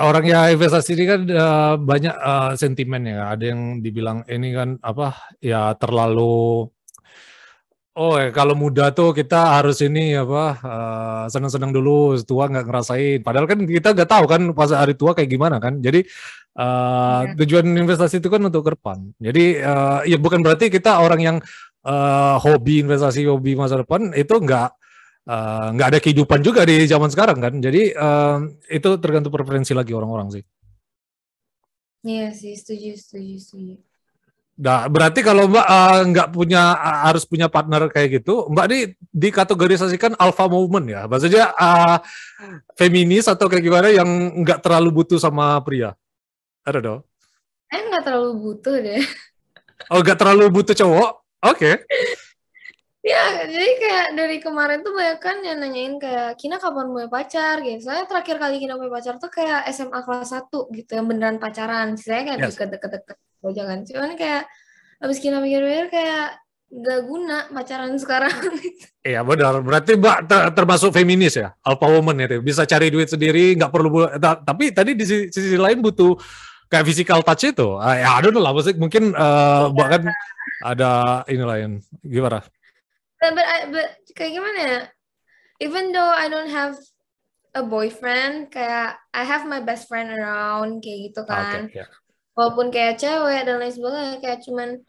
orang 0.00 0.24
ya 0.24 0.40
investasi 0.50 0.96
ini 0.96 1.04
kan 1.04 1.20
uh, 1.28 1.74
banyak 1.78 2.14
uh, 2.16 2.52
sentimen 2.56 3.04
ya. 3.06 3.32
Ada 3.36 3.44
yang 3.54 3.84
dibilang 3.84 4.24
ini 4.26 4.50
kan 4.56 4.80
apa 4.80 5.14
ya 5.38 5.76
terlalu 5.76 6.68
Oh, 7.94 8.18
ya, 8.18 8.34
kalau 8.34 8.58
muda 8.58 8.90
tuh 8.90 9.14
kita 9.14 9.54
harus 9.54 9.78
ini 9.78 10.18
apa 10.18 10.58
uh, 10.66 11.24
senang-senang 11.30 11.70
dulu, 11.70 12.18
tua 12.26 12.50
nggak 12.50 12.66
ngerasain. 12.66 13.18
Padahal 13.22 13.46
kan 13.46 13.58
kita 13.62 13.94
nggak 13.94 14.10
tahu 14.10 14.24
kan 14.26 14.42
pas 14.50 14.66
hari 14.74 14.98
tua 14.98 15.14
kayak 15.14 15.30
gimana 15.30 15.62
kan. 15.62 15.78
Jadi 15.78 16.02
uh, 16.58 17.22
Iya. 17.22 17.38
tujuan 17.38 17.66
investasi 17.70 18.18
itu 18.18 18.26
kan 18.26 18.42
untuk 18.42 18.66
ke 18.66 18.74
depan. 18.74 18.98
Jadi 19.22 19.62
uh, 19.62 20.02
ya 20.10 20.18
bukan 20.18 20.42
berarti 20.42 20.74
kita 20.74 20.98
orang 21.06 21.20
yang 21.22 21.36
uh, 21.86 22.34
hobi 22.42 22.82
investasi, 22.82 23.30
hobi 23.30 23.54
masa 23.54 23.78
depan 23.78 24.10
itu 24.18 24.34
nggak 24.42 24.68
uh, 25.30 25.66
nggak 25.78 25.88
ada 25.94 25.98
kehidupan 26.02 26.42
juga 26.42 26.66
di 26.66 26.82
zaman 26.90 27.14
sekarang 27.14 27.38
kan. 27.38 27.54
Jadi 27.62 27.94
uh, 27.94 28.42
itu 28.74 28.90
tergantung 28.98 29.30
preferensi 29.30 29.70
lagi 29.70 29.94
orang-orang 29.94 30.34
sih. 30.34 30.42
Iya 32.02 32.34
sih, 32.34 32.52
setuju, 32.58 32.90
setuju, 33.00 33.34
setuju. 33.40 33.93
Nah, 34.54 34.86
berarti 34.86 35.18
kalau 35.26 35.50
Mbak 35.50 35.66
uh, 35.66 36.00
nggak 36.14 36.28
punya 36.30 36.78
uh, 36.78 37.10
harus 37.10 37.26
punya 37.26 37.50
partner 37.50 37.90
kayak 37.90 38.22
gitu, 38.22 38.46
Mbak 38.54 38.66
ini 38.70 38.78
dikategorisasikan 39.10 40.14
alpha 40.14 40.46
movement 40.46 40.86
ya. 40.86 41.02
Maksudnya 41.10 41.50
uh, 41.58 41.98
feminis 42.78 43.26
atau 43.26 43.50
kayak 43.50 43.64
gimana 43.66 43.90
yang 43.90 44.06
nggak 44.46 44.62
terlalu 44.62 45.02
butuh 45.02 45.18
sama 45.18 45.58
pria. 45.66 45.98
Don't 46.62 46.80
know. 46.80 46.98
Eh 47.68 47.82
nggak 47.82 48.06
terlalu 48.06 48.30
butuh 48.38 48.76
deh. 48.78 49.02
Oh, 49.92 50.00
gak 50.00 50.16
terlalu 50.16 50.48
butuh 50.48 50.72
cowok? 50.72 51.10
Oke. 51.44 51.58
Okay. 51.60 51.74
ya, 53.04 53.44
jadi 53.44 53.68
kayak 53.76 54.06
dari 54.16 54.36
kemarin 54.40 54.80
tuh 54.80 54.96
banyak 54.96 55.20
kan 55.20 55.36
yang 55.44 55.60
nanyain 55.60 56.00
kayak, 56.00 56.40
Kina 56.40 56.56
kapan 56.56 56.88
mulai 56.88 57.12
pacar? 57.12 57.60
Gitu. 57.60 57.84
Soalnya 57.84 58.08
terakhir 58.08 58.40
kali 58.40 58.56
Kina 58.56 58.80
mulai 58.80 58.92
pacar 58.96 59.20
tuh 59.20 59.28
kayak 59.28 59.68
SMA 59.76 60.00
kelas 60.00 60.32
1 60.32 60.48
gitu, 60.72 60.90
yang 60.96 61.06
beneran 61.06 61.36
pacaran. 61.36 62.00
Saya 62.00 62.24
kayak 62.24 62.38
yes. 62.40 62.56
deket-deket 62.56 63.02
aja 63.44 63.62
kan. 63.68 63.78
Cuman 63.84 64.10
kayak, 64.16 64.42
abis 65.04 65.18
Kina 65.20 65.44
pikir-pikir 65.44 65.92
kayak, 65.92 66.40
gak 66.74 67.00
guna 67.06 67.38
pacaran 67.52 67.92
sekarang. 68.02 68.34
Iya 69.04 69.20
benar. 69.20 69.60
Berarti 69.60 70.00
Mbak 70.00 70.18
ter 70.24 70.40
termasuk 70.56 70.90
feminis 70.96 71.36
ya, 71.36 71.52
alpha 71.60 71.86
woman 71.86 72.24
itu. 72.24 72.40
Bisa 72.40 72.64
cari 72.64 72.88
duit 72.88 73.12
sendiri, 73.12 73.54
nggak 73.54 73.70
perlu. 73.70 74.08
Tapi 74.18 74.72
tadi 74.72 74.96
di 74.96 75.04
sisi, 75.04 75.28
sisi 75.28 75.60
lain 75.60 75.84
butuh 75.84 76.16
kayak 76.72 76.88
physical 76.88 77.20
touch 77.20 77.52
itu. 77.52 77.76
Uh, 77.76 77.94
ya, 77.94 78.18
aduh 78.18 78.32
lah, 78.40 78.50
mungkin 78.80 79.12
uh, 79.12 79.70
bahkan 79.70 80.08
ada 80.64 81.22
ini 81.28 81.44
lain. 81.44 81.70
Gimana? 82.00 82.40
But, 83.24 83.40
but, 83.40 83.48
but 83.72 83.88
kayak 84.12 84.36
gimana 84.36 84.58
ya? 84.60 84.80
Even 85.64 85.96
though 85.96 86.12
I 86.12 86.28
don't 86.28 86.52
have 86.52 86.76
a 87.56 87.62
boyfriend, 87.64 88.52
kayak 88.52 89.00
I 89.14 89.22
have 89.24 89.48
my 89.48 89.64
best 89.64 89.88
friend 89.88 90.12
around, 90.12 90.84
kayak 90.84 91.14
gitu 91.14 91.22
kan. 91.24 91.70
Okay, 91.72 91.80
yeah. 91.80 91.88
Walaupun 92.36 92.68
kayak 92.74 92.98
cewek 93.00 93.46
dan 93.46 93.62
lain 93.62 93.72
sebagainya, 93.72 94.18
kayak 94.18 94.42
cuman 94.42 94.82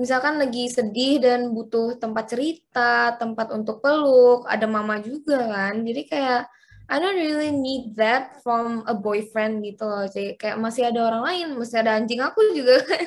misalkan 0.00 0.40
lagi 0.40 0.72
sedih 0.72 1.20
dan 1.20 1.52
butuh 1.52 2.00
tempat 2.00 2.32
cerita, 2.32 3.14
tempat 3.20 3.52
untuk 3.52 3.84
peluk, 3.84 4.48
ada 4.48 4.64
mama 4.64 4.96
juga 4.98 5.44
kan. 5.44 5.84
Jadi 5.84 6.08
kayak 6.08 6.48
I 6.90 6.98
don't 6.98 7.20
really 7.20 7.54
need 7.54 7.94
that 8.00 8.42
from 8.42 8.82
a 8.88 8.96
boyfriend 8.96 9.62
gitu 9.62 9.86
loh. 9.86 10.08
Jadi 10.10 10.34
kayak 10.40 10.58
masih 10.58 10.90
ada 10.90 11.06
orang 11.06 11.22
lain, 11.22 11.46
masih 11.54 11.84
ada 11.84 11.94
anjing 12.00 12.18
aku 12.18 12.40
juga 12.56 12.82
kan. 12.82 13.06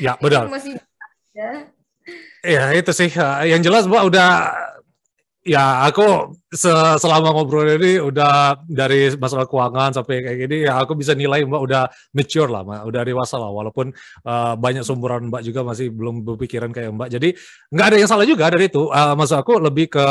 Ya, 0.00 0.16
benar. 0.18 0.48
masih 0.56 0.80
ya. 1.36 1.70
Ya, 2.44 2.72
itu 2.76 2.92
sih. 2.92 3.08
Yang 3.48 3.62
jelas, 3.64 3.84
Mbak, 3.88 4.04
udah 4.12 4.28
ya 5.44 5.84
aku 5.84 6.32
selama 6.96 7.36
ngobrol 7.36 7.68
ini 7.76 8.00
udah 8.00 8.64
dari 8.64 9.12
masalah 9.20 9.44
keuangan 9.44 9.92
sampai 9.92 10.24
kayak 10.24 10.38
gini 10.48 10.64
ya 10.64 10.80
aku 10.80 10.96
bisa 10.96 11.12
nilai 11.12 11.44
mbak 11.44 11.60
udah 11.60 11.84
mature 12.16 12.48
lah 12.48 12.64
mbak 12.64 12.80
udah 12.88 13.02
dewasa 13.04 13.36
lah. 13.36 13.52
Walaupun 13.52 13.92
uh, 14.24 14.56
banyak 14.56 14.80
sumuran 14.80 15.28
mbak 15.28 15.44
juga 15.44 15.60
masih 15.60 15.92
belum 15.92 16.24
berpikiran 16.24 16.72
kayak 16.72 16.96
mbak. 16.96 17.08
Jadi 17.12 17.36
nggak 17.68 17.86
ada 17.92 17.96
yang 18.00 18.08
salah 18.08 18.24
juga 18.24 18.48
dari 18.48 18.72
itu. 18.72 18.88
Uh, 18.88 19.12
maksud 19.12 19.36
aku 19.36 19.60
lebih 19.60 19.92
ke 19.92 20.06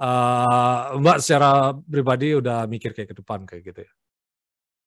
uh, 0.00 0.80
mbak 0.96 1.20
secara 1.20 1.76
pribadi 1.76 2.40
udah 2.40 2.64
mikir 2.64 2.96
kayak 2.96 3.12
ke 3.12 3.16
depan 3.20 3.44
kayak 3.44 3.62
gitu 3.68 3.80
ya. 3.84 3.92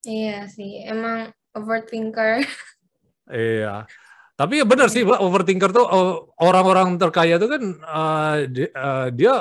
Iya 0.04 0.38
sih 0.50 0.82
emang 0.84 1.30
overthinker. 1.54 2.42
Iya 3.30 3.86
tapi 4.34 4.58
ya 4.58 4.66
benar 4.66 4.90
sih 4.90 5.06
mbak 5.06 5.22
overthinker 5.22 5.70
tuh 5.70 5.86
orang-orang 6.42 6.98
terkaya 6.98 7.38
tuh 7.38 7.48
kan 7.54 7.62
uh, 7.86 8.34
dia, 8.50 8.68
uh, 8.74 9.08
dia 9.14 9.34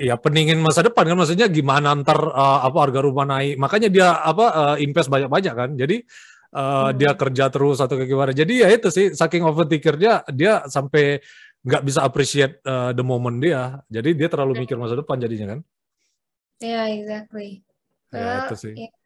ya 0.00 0.16
peningin 0.16 0.56
masa 0.64 0.80
depan 0.80 1.04
kan 1.04 1.18
maksudnya 1.18 1.46
gimana 1.52 1.92
ntar 2.00 2.16
uh, 2.16 2.64
apa 2.64 2.78
harga 2.88 3.00
rumah 3.04 3.28
naik. 3.28 3.60
Makanya 3.60 3.88
dia 3.92 4.08
apa 4.16 4.46
uh, 4.48 4.76
invest 4.80 5.12
banyak-banyak 5.12 5.54
kan. 5.54 5.70
Jadi 5.76 6.00
uh, 6.56 6.88
hmm. 6.88 6.90
dia 6.96 7.12
kerja 7.12 7.44
terus 7.52 7.78
atau 7.84 7.94
kayak 8.00 8.08
gimana. 8.08 8.32
Jadi 8.32 8.64
ya 8.64 8.68
itu 8.72 8.88
sih 8.88 9.12
saking 9.12 9.44
overthinker 9.44 10.00
dia 10.00 10.24
dia 10.32 10.64
sampai 10.64 11.20
nggak 11.60 11.82
bisa 11.84 12.00
appreciate 12.00 12.64
uh, 12.64 12.96
the 12.96 13.04
moment 13.04 13.36
dia. 13.44 13.76
Jadi 13.92 14.16
dia 14.16 14.32
terlalu 14.32 14.64
mikir 14.64 14.80
masa 14.80 14.96
depan 14.96 15.20
jadinya 15.20 15.56
kan. 15.56 15.60
Ya 16.64 16.68
yeah, 16.72 16.84
exactly. 16.96 17.48
Ya 18.10 18.48
itu 18.48 18.56
sih. 18.56 18.74
yeah. 18.74 18.99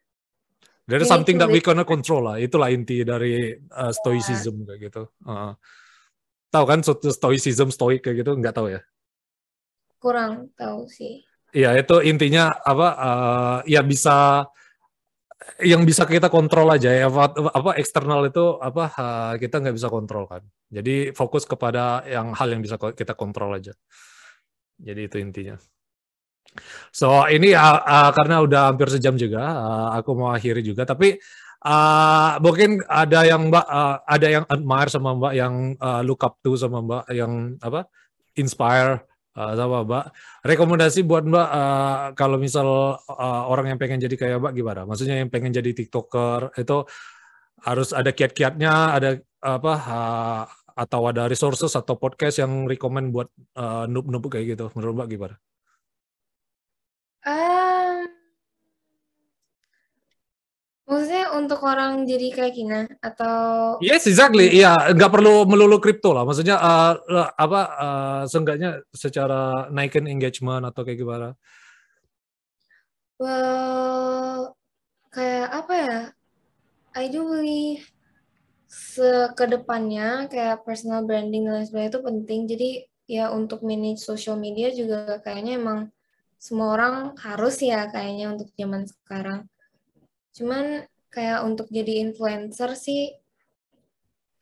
There 0.85 1.01
is 1.01 1.09
something 1.09 1.41
that 1.41 1.49
we 1.49 1.65
cannot 1.65 1.89
control 1.89 2.29
lah. 2.29 2.37
Itulah 2.37 2.69
inti 2.69 3.01
dari 3.01 3.57
uh, 3.57 3.89
stoicism 3.89 4.61
yeah. 4.61 4.65
kayak 4.69 4.79
gitu. 4.89 5.03
Uh, 5.25 5.57
tahu 6.53 6.65
kan 6.69 6.79
stoicism, 6.85 7.73
stoik 7.73 8.05
kayak 8.05 8.21
gitu? 8.21 8.37
Nggak 8.37 8.53
tahu 8.53 8.69
ya? 8.69 8.85
kurang 10.05 10.53
tahu 10.53 10.85
sih. 10.85 11.25
Iya 11.49 11.81
itu 11.81 11.97
intinya 12.05 12.53
apa 12.61 12.87
uh, 12.93 13.59
ya 13.65 13.81
bisa 13.81 14.45
yang 15.61 15.81
bisa 15.81 16.05
kita 16.05 16.29
kontrol 16.29 16.69
aja 16.69 16.89
ya 16.93 17.09
apa, 17.09 17.31
apa 17.33 17.71
eksternal 17.81 18.27
itu 18.29 18.61
apa 18.61 18.91
uh, 18.93 19.33
kita 19.41 19.65
nggak 19.65 19.75
bisa 19.81 19.89
kontrol 19.89 20.29
kan. 20.29 20.45
Jadi 20.69 21.09
fokus 21.15 21.49
kepada 21.49 22.05
yang 22.05 22.37
hal 22.37 22.53
yang 22.53 22.61
bisa 22.61 22.77
kita 22.77 23.17
kontrol 23.17 23.49
aja. 23.57 23.73
Jadi 24.77 25.01
itu 25.09 25.17
intinya. 25.17 25.57
So 26.95 27.27
ini 27.27 27.51
uh, 27.51 27.81
uh, 27.83 28.11
karena 28.15 28.41
udah 28.43 28.71
hampir 28.71 28.87
sejam 28.87 29.19
juga, 29.19 29.43
uh, 29.43 29.89
aku 29.99 30.15
mau 30.15 30.31
akhiri 30.31 30.63
juga. 30.63 30.87
Tapi 30.87 31.19
uh, 31.67 32.39
mungkin 32.39 32.79
ada 32.87 33.27
yang 33.27 33.51
mbak, 33.51 33.65
uh, 33.67 34.03
ada 34.07 34.27
yang 34.27 34.45
admire 34.47 34.89
sama 34.89 35.11
mbak, 35.15 35.33
yang 35.35 35.75
uh, 35.79 36.01
look 36.05 36.23
up 36.23 36.39
to 36.39 36.55
sama 36.55 36.79
mbak, 36.79 37.03
yang 37.11 37.59
apa, 37.59 37.89
inspire 38.39 39.03
uh, 39.35 39.53
sama 39.53 39.83
Mbak. 39.83 40.05
Rekomendasi 40.47 40.99
buat 41.03 41.23
Mbak 41.27 41.49
uh, 41.51 42.05
kalau 42.15 42.37
misal 42.39 42.67
uh, 42.99 43.43
orang 43.51 43.75
yang 43.75 43.79
pengen 43.79 43.99
jadi 43.99 44.15
kayak 44.15 44.37
Mbak 44.41 44.53
gimana? 44.55 44.81
Maksudnya 44.87 45.21
yang 45.21 45.29
pengen 45.31 45.51
jadi 45.51 45.71
TikToker 45.75 46.55
itu 46.55 46.77
harus 47.65 47.89
ada 47.91 48.11
kiat-kiatnya, 48.13 48.73
ada 48.95 49.09
apa 49.41 49.73
uh, 49.73 50.43
atau 50.75 51.07
ada 51.07 51.31
resources 51.31 51.71
atau 51.71 51.95
podcast 51.95 52.43
yang 52.43 52.67
rekomend 52.67 53.15
buat 53.15 53.31
uh, 53.55 53.87
noob-noob 53.87 54.27
kayak 54.27 54.55
gitu. 54.55 54.65
Menurut 54.75 55.03
Mbak 55.03 55.09
gimana? 55.11 55.35
Um, 57.25 58.05
Maksudnya 60.85 61.33
untuk 61.33 61.65
orang 61.65 62.05
jadi 62.05 62.29
kayak 62.29 62.53
Kina 62.53 62.85
atau 63.01 63.81
Yes, 63.81 64.05
exactly. 64.05 64.53
Iya, 64.53 64.93
nggak 64.93 65.11
perlu 65.17 65.49
melulu 65.49 65.81
kripto 65.81 66.13
lah. 66.13 66.21
Maksudnya 66.29 66.61
uh, 66.61 66.93
apa 67.33 67.61
uh, 67.73 68.23
seenggaknya 68.29 68.85
secara 68.93 69.65
naikin 69.73 70.05
engagement 70.05 70.61
atau 70.61 70.85
kayak 70.85 71.01
gimana? 71.01 71.33
Well, 73.17 74.53
kayak 75.09 75.47
apa 75.57 75.73
ya? 75.73 75.99
I 76.93 77.09
do 77.09 77.25
believe 77.33 77.81
sekedepannya 78.69 80.29
kayak 80.29 80.69
personal 80.69 81.01
branding 81.01 81.49
dan 81.49 81.59
lain 81.59 81.65
sebagainya 81.65 81.91
itu 81.97 82.01
penting. 82.05 82.41
Jadi 82.45 82.69
ya 83.09 83.33
untuk 83.33 83.65
manage 83.65 84.05
social 84.05 84.37
media 84.37 84.69
juga 84.69 85.17
kayaknya 85.25 85.57
emang 85.57 85.89
semua 86.45 86.67
orang 86.77 86.95
harus 87.17 87.57
ya 87.65 87.89
kayaknya 87.89 88.25
untuk 88.37 88.53
zaman 88.53 88.85
sekarang 88.85 89.49
Cuman 90.35 90.83
kayak 91.07 91.47
untuk 91.47 91.71
jadi 91.71 92.03
influencer 92.03 92.75
sih 92.75 93.15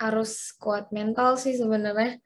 harus 0.01 0.58
kuat 0.58 0.89
mental 0.89 1.38
sih 1.38 1.54
sebenarnya. 1.54 2.18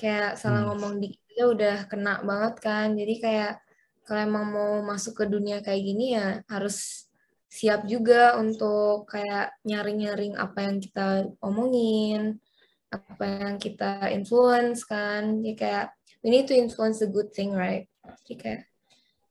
Kayak 0.00 0.40
salah 0.40 0.64
hmm. 0.64 0.68
ngomong 0.72 0.94
dikit 1.04 1.20
aja 1.36 1.44
udah 1.52 1.76
kena 1.86 2.24
banget 2.24 2.54
kan. 2.64 2.86
Jadi 2.96 3.14
kayak 3.20 3.60
kalau 4.08 4.20
emang 4.24 4.46
mau 4.48 4.72
masuk 4.80 5.20
ke 5.20 5.24
dunia 5.28 5.60
kayak 5.60 5.82
gini 5.84 6.16
ya 6.16 6.40
harus 6.48 7.06
siap 7.52 7.84
juga 7.84 8.40
untuk 8.40 9.06
kayak 9.12 9.52
nyaring-nyaring 9.68 10.34
apa 10.40 10.58
yang 10.64 10.76
kita 10.80 11.28
omongin, 11.44 12.40
apa 12.88 13.24
yang 13.28 13.56
kita 13.60 14.08
influence 14.16 14.88
kan. 14.88 15.44
Jadi 15.44 15.52
kayak 15.60 15.86
we 16.24 16.32
need 16.32 16.48
to 16.48 16.56
influence 16.56 17.04
the 17.04 17.10
good 17.12 17.28
thing, 17.36 17.52
right? 17.52 17.84
Jadi 18.24 18.34
kayak 18.40 18.60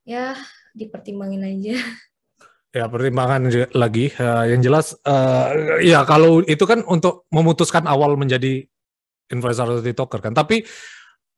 ya 0.09 0.33
dipertimbangin 0.73 1.45
aja. 1.45 1.77
Ya 2.69 2.85
pertimbangan 2.85 3.49
lagi. 3.73 4.13
Uh, 4.17 4.45
yang 4.45 4.61
jelas, 4.61 4.93
uh, 5.05 5.77
ya 5.81 6.05
kalau 6.05 6.41
itu 6.45 6.65
kan 6.69 6.85
untuk 6.85 7.29
memutuskan 7.33 7.85
awal 7.85 8.13
menjadi 8.13 8.65
influencer 9.29 9.65
atau 9.65 9.81
tiktoker 9.85 10.21
kan. 10.21 10.33
Tapi 10.37 10.65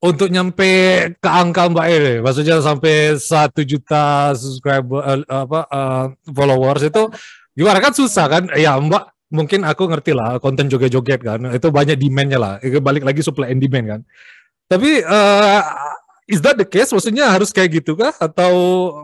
untuk 0.03 0.27
nyampe 0.27 0.71
ke 1.19 1.29
angka 1.29 1.71
Mbak 1.71 1.87
Ere, 1.87 2.15
maksudnya 2.19 2.59
sampai 2.59 3.15
satu 3.15 3.63
juta 3.63 4.35
subscriber 4.35 4.99
uh, 5.03 5.23
apa 5.27 5.59
uh, 5.71 6.05
followers 6.31 6.87
itu 6.87 7.07
gimana 7.55 7.79
kan 7.79 7.95
susah 7.95 8.25
kan? 8.27 8.43
Ya 8.55 8.75
Mbak 8.75 9.31
mungkin 9.31 9.63
aku 9.63 9.87
ngerti 9.87 10.11
lah 10.11 10.35
konten 10.43 10.67
joget-joget 10.67 11.23
kan 11.23 11.39
itu 11.47 11.67
banyak 11.71 11.95
demandnya 11.95 12.39
lah. 12.39 12.53
Balik 12.59 13.07
lagi 13.07 13.23
supply 13.23 13.55
and 13.55 13.63
demand 13.63 13.87
kan. 13.87 14.01
Tapi 14.67 15.03
is 16.31 16.39
that 16.39 16.55
the 16.55 16.63
case? 16.63 16.95
Maksudnya 16.95 17.27
harus 17.27 17.51
kayak 17.51 17.83
gitu 17.83 17.99
kah? 17.99 18.15
Atau 18.15 18.53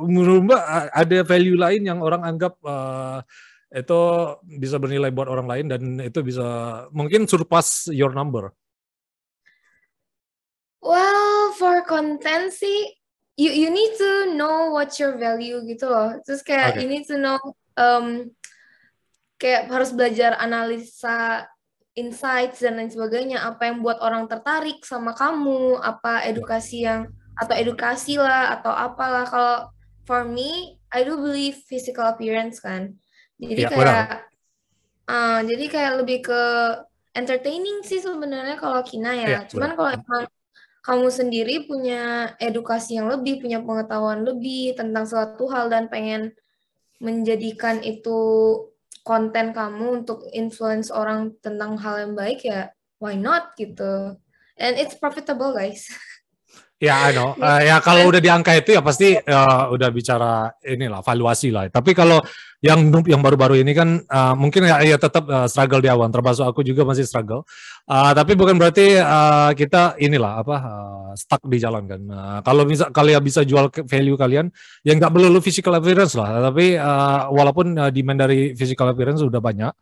menurut 0.07 0.47
Mbak 0.47 0.63
ada 0.95 1.17
value 1.27 1.59
lain 1.59 1.83
yang 1.83 1.99
orang 1.99 2.23
anggap 2.23 2.55
uh, 2.63 3.19
itu 3.67 3.99
bisa 4.47 4.79
bernilai 4.79 5.11
buat 5.11 5.27
orang 5.27 5.47
lain 5.47 5.65
dan 5.67 5.81
itu 5.99 6.23
bisa 6.23 6.47
mungkin 6.95 7.27
surpass 7.27 7.91
your 7.91 8.15
number? 8.15 8.55
Well, 10.79 11.51
for 11.59 11.83
content 11.83 12.55
sih, 12.55 12.95
you 13.35 13.51
you 13.51 13.67
need 13.67 13.99
to 13.99 14.31
know 14.39 14.71
what 14.71 14.95
your 14.95 15.19
value 15.19 15.67
gitu 15.67 15.91
loh. 15.91 16.15
Terus 16.23 16.39
kayak 16.47 16.79
okay. 16.79 16.79
you 16.79 16.87
need 16.87 17.03
to 17.11 17.19
know 17.19 17.35
um, 17.75 18.31
kayak 19.35 19.67
harus 19.67 19.91
belajar 19.91 20.39
analisa 20.39 21.43
insights 21.97 22.61
dan 22.61 22.77
lain 22.77 22.93
sebagainya 22.93 23.41
apa 23.41 23.73
yang 23.73 23.81
buat 23.81 23.97
orang 23.99 24.29
tertarik 24.29 24.85
sama 24.85 25.17
kamu 25.17 25.81
apa 25.81 26.29
edukasi 26.29 26.85
yang 26.85 27.09
atau 27.37 27.53
edukasi 27.53 28.17
lah 28.17 28.57
atau 28.59 28.73
apalah 28.73 29.25
kalau 29.29 29.57
for 30.03 30.25
me 30.25 30.81
I 30.89 31.05
do 31.05 31.17
believe 31.19 31.61
physical 31.69 32.09
appearance 32.09 32.57
kan 32.61 32.97
jadi 33.37 33.63
ya, 33.65 33.69
kayak 33.69 34.09
uh, 35.07 35.39
jadi 35.45 35.65
kayak 35.69 35.93
lebih 36.03 36.19
ke 36.25 36.43
entertaining 37.17 37.81
sih 37.81 37.97
sebenarnya 37.97 38.61
kalau 38.61 38.85
Kina 38.85 39.17
ya. 39.17 39.25
Iya, 39.25 39.41
Cuman 39.49 39.73
kalau 39.73 39.91
emang 39.97 40.23
kamu 40.85 41.07
sendiri 41.09 41.55
punya 41.65 42.31
edukasi 42.37 43.01
yang 43.01 43.09
lebih, 43.09 43.41
punya 43.41 43.59
pengetahuan 43.59 44.21
lebih 44.23 44.77
tentang 44.77 45.09
suatu 45.09 45.49
hal 45.49 45.67
dan 45.73 45.89
pengen 45.89 46.37
menjadikan 47.01 47.81
itu 47.81 48.19
konten 49.01 49.51
kamu 49.51 50.03
untuk 50.03 50.29
influence 50.31 50.93
orang 50.93 51.33
tentang 51.41 51.75
hal 51.81 52.07
yang 52.07 52.13
baik 52.13 52.45
ya, 52.45 52.69
why 53.01 53.17
not 53.17 53.57
gitu. 53.57 54.15
And 54.57 54.73
it's 54.77 54.95
profitable 54.95 55.57
guys. 55.57 55.89
Ya, 56.77 57.09
I 57.09 57.17
know. 57.17 57.33
Uh, 57.41 57.57
ya 57.65 57.81
kalau 57.81 58.05
udah 58.05 58.21
di 58.21 58.29
angka 58.29 58.53
itu 58.53 58.77
ya 58.77 58.85
pasti 58.85 59.17
uh, 59.17 59.65
udah 59.73 59.89
bicara 59.89 60.53
inilah 60.61 61.01
valuasi 61.01 61.49
lah. 61.49 61.65
Tapi 61.73 61.97
kalau 61.97 62.21
yang 62.61 62.93
yang 63.01 63.17
baru-baru 63.17 63.65
ini 63.65 63.73
kan 63.73 64.05
uh, 64.05 64.37
mungkin 64.37 64.69
ya, 64.69 64.85
ya 64.85 64.97
tetap 65.01 65.25
uh, 65.25 65.49
struggle 65.49 65.81
di 65.81 65.89
awal. 65.89 66.05
Termasuk 66.13 66.45
aku 66.45 66.61
juga 66.61 66.85
masih 66.85 67.09
struggle. 67.09 67.49
Uh, 67.89 68.13
tapi 68.13 68.37
bukan 68.37 68.61
berarti 68.61 68.93
uh, 68.93 69.57
kita 69.57 69.97
inilah 69.97 70.45
apa 70.45 70.55
uh, 70.61 71.11
stuck 71.17 71.41
di 71.49 71.57
jalan 71.57 71.89
kan. 71.89 72.01
Uh, 72.13 72.39
kalau 72.45 72.61
bisa 72.61 72.93
kalian 72.93 73.25
bisa 73.25 73.41
jual 73.41 73.73
value 73.73 74.13
kalian, 74.13 74.53
yang 74.85 75.01
nggak 75.01 75.09
perlu 75.09 75.41
physical 75.41 75.73
appearance 75.81 76.13
lah. 76.13 76.45
Tapi 76.53 76.77
uh, 76.77 77.33
walaupun 77.33 77.73
uh, 77.73 77.89
demand 77.89 78.21
dari 78.21 78.53
physical 78.53 78.93
appearance 78.93 79.25
sudah 79.25 79.41
banyak. 79.41 79.73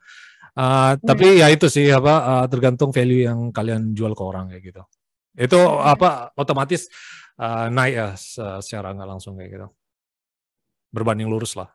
Uh, 0.56 0.96
tapi 1.04 1.44
ya 1.44 1.52
itu 1.52 1.68
sih 1.68 1.92
apa 1.92 2.14
uh, 2.24 2.46
tergantung 2.48 2.96
value 2.96 3.28
yang 3.28 3.52
kalian 3.52 3.92
jual 3.92 4.16
ke 4.16 4.24
orang 4.24 4.48
kayak 4.48 4.72
gitu 4.72 4.88
itu 5.36 5.60
apa 5.84 6.32
otomatis 6.40 6.88
uh, 7.40 7.68
naik 7.72 7.94
ya 7.96 8.08
secara 8.64 8.96
nggak 8.96 9.10
langsung 9.10 9.36
kayak 9.36 9.52
gitu 9.56 9.68
berbanding 10.92 11.28
lurus 11.28 11.56
lah 11.60 11.72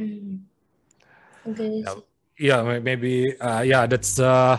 Hmm. 0.00 0.48
Okay. 1.44 1.84
yeah, 1.84 2.60
yeah 2.64 2.80
maybe 2.80 3.36
uh, 3.36 3.60
yeah 3.60 3.84
that's 3.84 4.16
uh, 4.16 4.56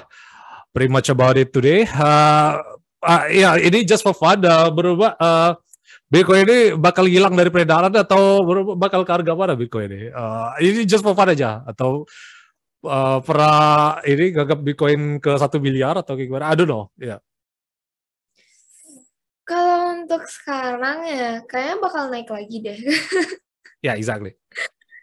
pretty 0.69 0.85
much 0.85 1.09
about 1.09 1.33
it 1.33 1.49
today 1.49 1.89
uh, 1.97 2.61
uh, 3.01 3.25
ya 3.25 3.53
yeah, 3.53 3.53
ini 3.57 3.81
just 3.81 4.05
for 4.05 4.13
fun 4.13 4.37
uh, 4.45 4.69
berubah 4.69 5.17
uh, 5.17 5.57
Bitcoin 6.13 6.45
ini 6.45 6.59
bakal 6.77 7.09
hilang 7.09 7.33
dari 7.33 7.49
peredaran 7.49 7.89
atau 7.89 8.45
bakal 8.77 9.01
ke 9.01 9.11
harga 9.17 9.33
mana 9.33 9.57
Bitcoin 9.57 9.89
ini 9.89 10.13
uh, 10.13 10.53
ini 10.61 10.85
just 10.85 11.01
for 11.01 11.17
fun 11.17 11.33
aja 11.33 11.65
atau 11.65 12.05
uh, 12.85 13.17
pernah 13.25 13.97
ini 14.05 14.29
gagap 14.29 14.61
Bitcoin 14.61 15.17
ke 15.17 15.41
satu 15.41 15.57
miliar 15.57 15.97
atau 15.97 16.13
kayak 16.13 16.29
gimana 16.29 16.53
I 16.53 16.55
don't 16.57 16.69
know 16.69 16.93
ya 17.01 17.17
yeah. 17.17 17.19
Kalau 19.51 19.99
untuk 19.99 20.23
sekarang 20.31 21.03
ya, 21.03 21.43
kayaknya 21.43 21.75
bakal 21.83 22.07
naik 22.07 22.31
lagi 22.31 22.57
deh. 22.63 22.79
ya, 23.83 23.91
yeah, 23.91 23.95
exactly. 23.99 24.31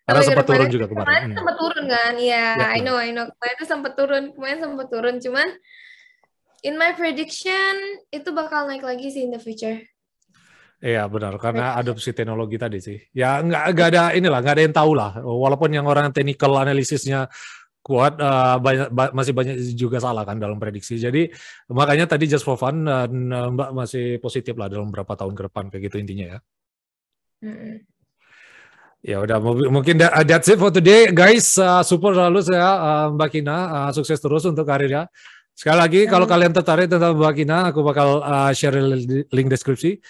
Karena 0.09 0.25
sempat 0.25 0.49
turun 0.49 0.73
juga 0.73 0.89
kemarin. 0.89 1.05
Kemarin 1.05 1.29
hmm. 1.29 1.37
sempat 1.37 1.57
turun 1.61 1.85
kan, 1.85 2.15
ya, 2.17 2.57
yeah, 2.57 2.73
I 2.73 2.81
know, 2.81 2.97
I 2.97 3.13
know. 3.13 3.29
Kemarin 3.29 3.55
itu 3.61 3.67
sempat 3.69 3.93
turun, 3.93 4.25
kemarin 4.33 4.59
sempat 4.65 4.89
turun. 4.89 5.21
Cuman, 5.21 5.49
in 6.65 6.81
my 6.81 6.97
prediction, 6.97 8.01
itu 8.09 8.33
bakal 8.33 8.65
naik 8.73 8.81
lagi 8.81 9.13
sih 9.13 9.29
in 9.29 9.37
the 9.37 9.43
future. 9.43 9.85
Iya 10.79 11.11
benar 11.11 11.35
karena 11.43 11.75
adopsi 11.75 12.15
teknologi 12.15 12.55
tadi 12.55 12.79
sih. 12.79 12.95
Ya 13.11 13.43
nggak 13.43 13.75
nggak 13.75 13.89
ada 13.91 14.03
inilah 14.15 14.39
nggak 14.39 14.55
ada 14.55 14.63
yang 14.63 14.77
tahu 14.79 14.93
lah. 14.95 15.11
Walaupun 15.27 15.75
yang 15.75 15.91
orang 15.91 16.15
technical 16.15 16.55
analisisnya 16.55 17.27
kuat 17.83 18.21
uh, 18.21 18.61
banyak 18.61 18.89
ba 18.93 19.11
masih 19.17 19.33
banyak 19.33 19.57
juga 19.73 19.99
salah 20.03 20.27
kan 20.29 20.37
dalam 20.37 20.61
prediksi. 20.61 21.01
Jadi 21.01 21.33
makanya 21.73 22.05
tadi 22.11 22.29
just 22.29 22.45
for 22.45 22.59
fun 22.61 22.85
dan 22.85 23.33
uh, 23.33 23.49
Mbak 23.49 23.71
masih 23.73 24.05
positif 24.21 24.59
lah 24.59 24.69
dalam 24.69 24.93
beberapa 24.93 25.17
tahun 25.17 25.33
ke 25.33 25.43
depan 25.49 25.65
kayak 25.73 25.83
gitu 25.89 25.97
intinya 26.03 26.27
ya. 26.37 26.39
Mm 27.43 27.55
-hmm. 27.55 27.75
Ya 28.99 29.23
udah 29.23 29.39
mungkin 29.71 29.95
that, 30.03 30.11
that's 30.27 30.51
it 30.51 30.59
for 30.59 30.75
today 30.75 31.15
guys. 31.15 31.55
Uh, 31.55 31.87
super 31.87 32.11
lalu 32.11 32.43
saya 32.43 32.67
uh, 32.67 33.07
Mbak 33.15 33.31
Kina 33.31 33.57
uh, 33.71 33.91
sukses 33.95 34.19
terus 34.19 34.43
untuk 34.43 34.67
karirnya. 34.67 35.07
Sekali 35.55 35.79
lagi 35.79 36.01
mm. 36.03 36.11
kalau 36.11 36.27
kalian 36.27 36.51
tertarik 36.51 36.91
tentang 36.91 37.15
Mbak 37.15 37.35
Kina 37.39 37.71
aku 37.71 37.87
bakal 37.87 38.27
uh, 38.27 38.51
share 38.51 38.75
link 39.31 39.49
deskripsi. 39.49 40.03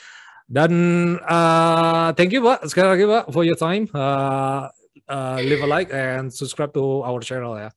Dan 0.49 0.73
uh, 1.21 2.17
thank 2.17 2.33
you 2.33 2.41
Mbak 2.41 2.65
sekali 2.65 2.89
lagi 2.89 3.05
Mbak 3.05 3.25
for 3.29 3.45
your 3.45 3.61
time. 3.61 3.85
Uh, 3.93 4.73
uh, 5.09 5.41
leave 5.43 5.63
a 5.63 5.67
like 5.67 5.93
and 5.93 6.33
subscribe 6.33 6.73
to 6.75 7.03
our 7.03 7.21
channel 7.21 7.57
ya. 7.59 7.71